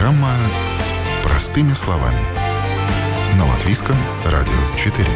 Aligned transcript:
Программа 0.00 0.34
«Простыми 1.22 1.74
словами». 1.74 2.20
На 3.36 3.44
Латвийском 3.46 3.96
радио 4.24 4.54
4. 4.78 5.06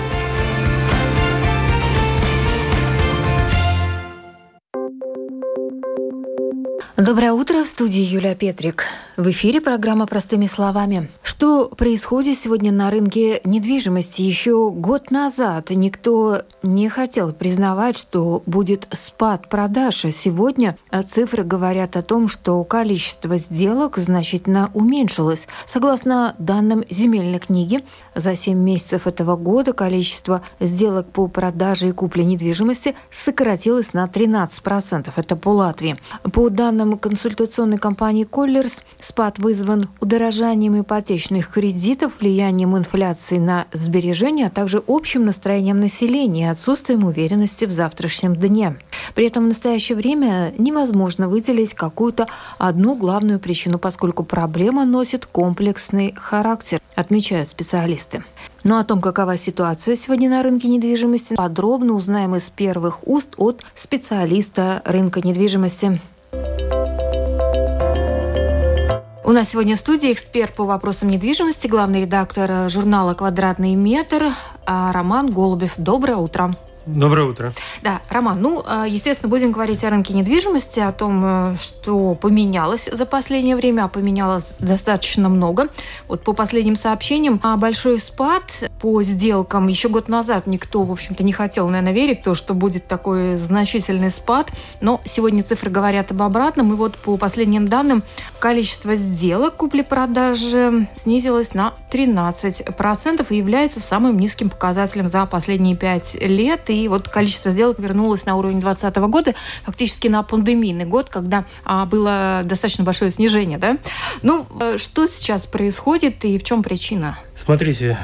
Доброе 6.98 7.32
утро, 7.32 7.64
в 7.64 7.66
студии 7.66 8.02
Юлия 8.02 8.34
Петрик. 8.34 8.84
В 9.16 9.30
эфире 9.30 9.60
программа 9.60 10.06
«Простыми 10.06 10.46
словами». 10.46 11.08
Что 11.22 11.68
происходит 11.68 12.36
сегодня 12.36 12.72
на 12.72 12.90
рынке 12.90 13.40
недвижимости? 13.44 14.22
Еще 14.22 14.70
год 14.70 15.12
назад 15.12 15.70
никто 15.70 16.42
не 16.64 16.88
хотел 16.88 17.32
признавать, 17.32 17.96
что 17.96 18.42
будет 18.44 18.88
спад 18.92 19.48
продаж. 19.48 20.04
Сегодня 20.12 20.76
цифры 21.06 21.44
говорят 21.44 21.96
о 21.96 22.02
том, 22.02 22.26
что 22.26 22.64
количество 22.64 23.36
сделок 23.36 23.98
значительно 23.98 24.72
уменьшилось. 24.74 25.46
Согласно 25.64 26.34
данным 26.38 26.82
земельной 26.90 27.38
книги, 27.38 27.84
за 28.16 28.34
7 28.34 28.58
месяцев 28.58 29.06
этого 29.06 29.36
года 29.36 29.74
количество 29.74 30.42
сделок 30.58 31.08
по 31.10 31.28
продаже 31.28 31.90
и 31.90 31.92
купле 31.92 32.24
недвижимости 32.24 32.96
сократилось 33.12 33.92
на 33.92 34.06
13%. 34.06 35.12
Это 35.14 35.36
по 35.36 35.50
Латвии. 35.50 35.96
По 36.32 36.48
данным 36.48 36.98
консультационной 36.98 37.78
компании 37.78 38.24
«Коллерс», 38.24 38.82
Спад 39.04 39.38
вызван 39.38 39.90
удорожанием 40.00 40.80
ипотечных 40.80 41.50
кредитов, 41.50 42.12
влиянием 42.20 42.74
инфляции 42.74 43.36
на 43.36 43.66
сбережения, 43.70 44.46
а 44.46 44.50
также 44.50 44.82
общим 44.86 45.26
настроением 45.26 45.78
населения 45.78 46.46
и 46.46 46.48
отсутствием 46.48 47.04
уверенности 47.04 47.66
в 47.66 47.70
завтрашнем 47.70 48.34
дне. 48.34 48.78
При 49.14 49.26
этом 49.26 49.44
в 49.44 49.48
настоящее 49.48 49.96
время 49.96 50.54
невозможно 50.56 51.28
выделить 51.28 51.74
какую-то 51.74 52.28
одну 52.56 52.96
главную 52.96 53.38
причину, 53.40 53.78
поскольку 53.78 54.24
проблема 54.24 54.86
носит 54.86 55.26
комплексный 55.26 56.14
характер, 56.16 56.80
отмечают 56.94 57.50
специалисты. 57.50 58.24
Но 58.62 58.78
о 58.78 58.84
том, 58.84 59.02
какова 59.02 59.36
ситуация 59.36 59.96
сегодня 59.96 60.30
на 60.30 60.42
рынке 60.42 60.66
недвижимости, 60.68 61.34
подробно 61.34 61.92
узнаем 61.92 62.36
из 62.36 62.48
первых 62.48 63.06
уст 63.06 63.34
от 63.36 63.64
специалиста 63.74 64.80
рынка 64.86 65.20
недвижимости. 65.20 66.00
У 69.26 69.32
нас 69.32 69.48
сегодня 69.48 69.74
в 69.74 69.78
студии 69.78 70.12
эксперт 70.12 70.52
по 70.52 70.64
вопросам 70.64 71.08
недвижимости, 71.08 71.66
главный 71.66 72.02
редактор 72.02 72.68
журнала 72.68 73.14
«Квадратный 73.14 73.74
метр» 73.74 74.34
Роман 74.66 75.32
Голубев. 75.32 75.72
Доброе 75.78 76.16
утро. 76.16 76.54
Доброе 76.86 77.26
утро. 77.26 77.52
Да, 77.82 78.02
Роман, 78.10 78.42
ну, 78.42 78.62
э, 78.66 78.84
естественно, 78.88 79.30
будем 79.30 79.52
говорить 79.52 79.82
о 79.84 79.90
рынке 79.90 80.12
недвижимости, 80.12 80.80
о 80.80 80.92
том, 80.92 81.22
э, 81.24 81.56
что 81.58 82.14
поменялось 82.14 82.90
за 82.92 83.06
последнее 83.06 83.56
время, 83.56 83.84
а 83.84 83.88
поменялось 83.88 84.54
достаточно 84.58 85.30
много. 85.30 85.68
Вот 86.08 86.22
по 86.22 86.34
последним 86.34 86.76
сообщениям, 86.76 87.40
а 87.42 87.56
большой 87.56 87.98
спад 87.98 88.42
по 88.80 89.02
сделкам 89.02 89.68
еще 89.68 89.88
год 89.88 90.08
назад 90.08 90.46
никто, 90.46 90.82
в 90.82 90.92
общем-то, 90.92 91.24
не 91.24 91.32
хотел, 91.32 91.68
наверное, 91.68 91.94
верить 91.94 92.20
в 92.20 92.24
то, 92.24 92.34
что 92.34 92.52
будет 92.52 92.86
такой 92.86 93.36
значительный 93.36 94.10
спад, 94.10 94.52
но 94.82 95.00
сегодня 95.06 95.42
цифры 95.42 95.70
говорят 95.70 96.10
об 96.10 96.20
обратном, 96.20 96.74
и 96.74 96.76
вот 96.76 96.98
по 96.98 97.16
последним 97.16 97.66
данным 97.68 98.02
количество 98.38 98.94
сделок 98.94 99.56
купли-продажи 99.56 100.86
снизилось 100.96 101.54
на 101.54 101.72
13% 101.90 103.26
и 103.30 103.36
является 103.36 103.80
самым 103.80 104.18
низким 104.18 104.50
показателем 104.50 105.08
за 105.08 105.24
последние 105.24 105.76
пять 105.76 106.14
лет, 106.20 106.68
и 106.74 106.88
вот 106.88 107.08
количество 107.08 107.50
сделок 107.50 107.78
вернулось 107.78 108.26
на 108.26 108.36
уровень 108.36 108.60
2020 108.60 108.96
года, 109.10 109.34
фактически 109.64 110.08
на 110.08 110.22
пандемийный 110.22 110.84
год, 110.84 111.08
когда 111.08 111.44
а, 111.64 111.86
было 111.86 112.42
достаточно 112.44 112.84
большое 112.84 113.10
снижение. 113.10 113.58
Да? 113.58 113.78
Ну, 114.22 114.46
э, 114.60 114.78
что 114.78 115.06
сейчас 115.06 115.46
происходит 115.46 116.24
и 116.24 116.38
в 116.38 116.44
чем 116.44 116.62
причина? 116.62 117.18
Смотрите, 117.36 117.98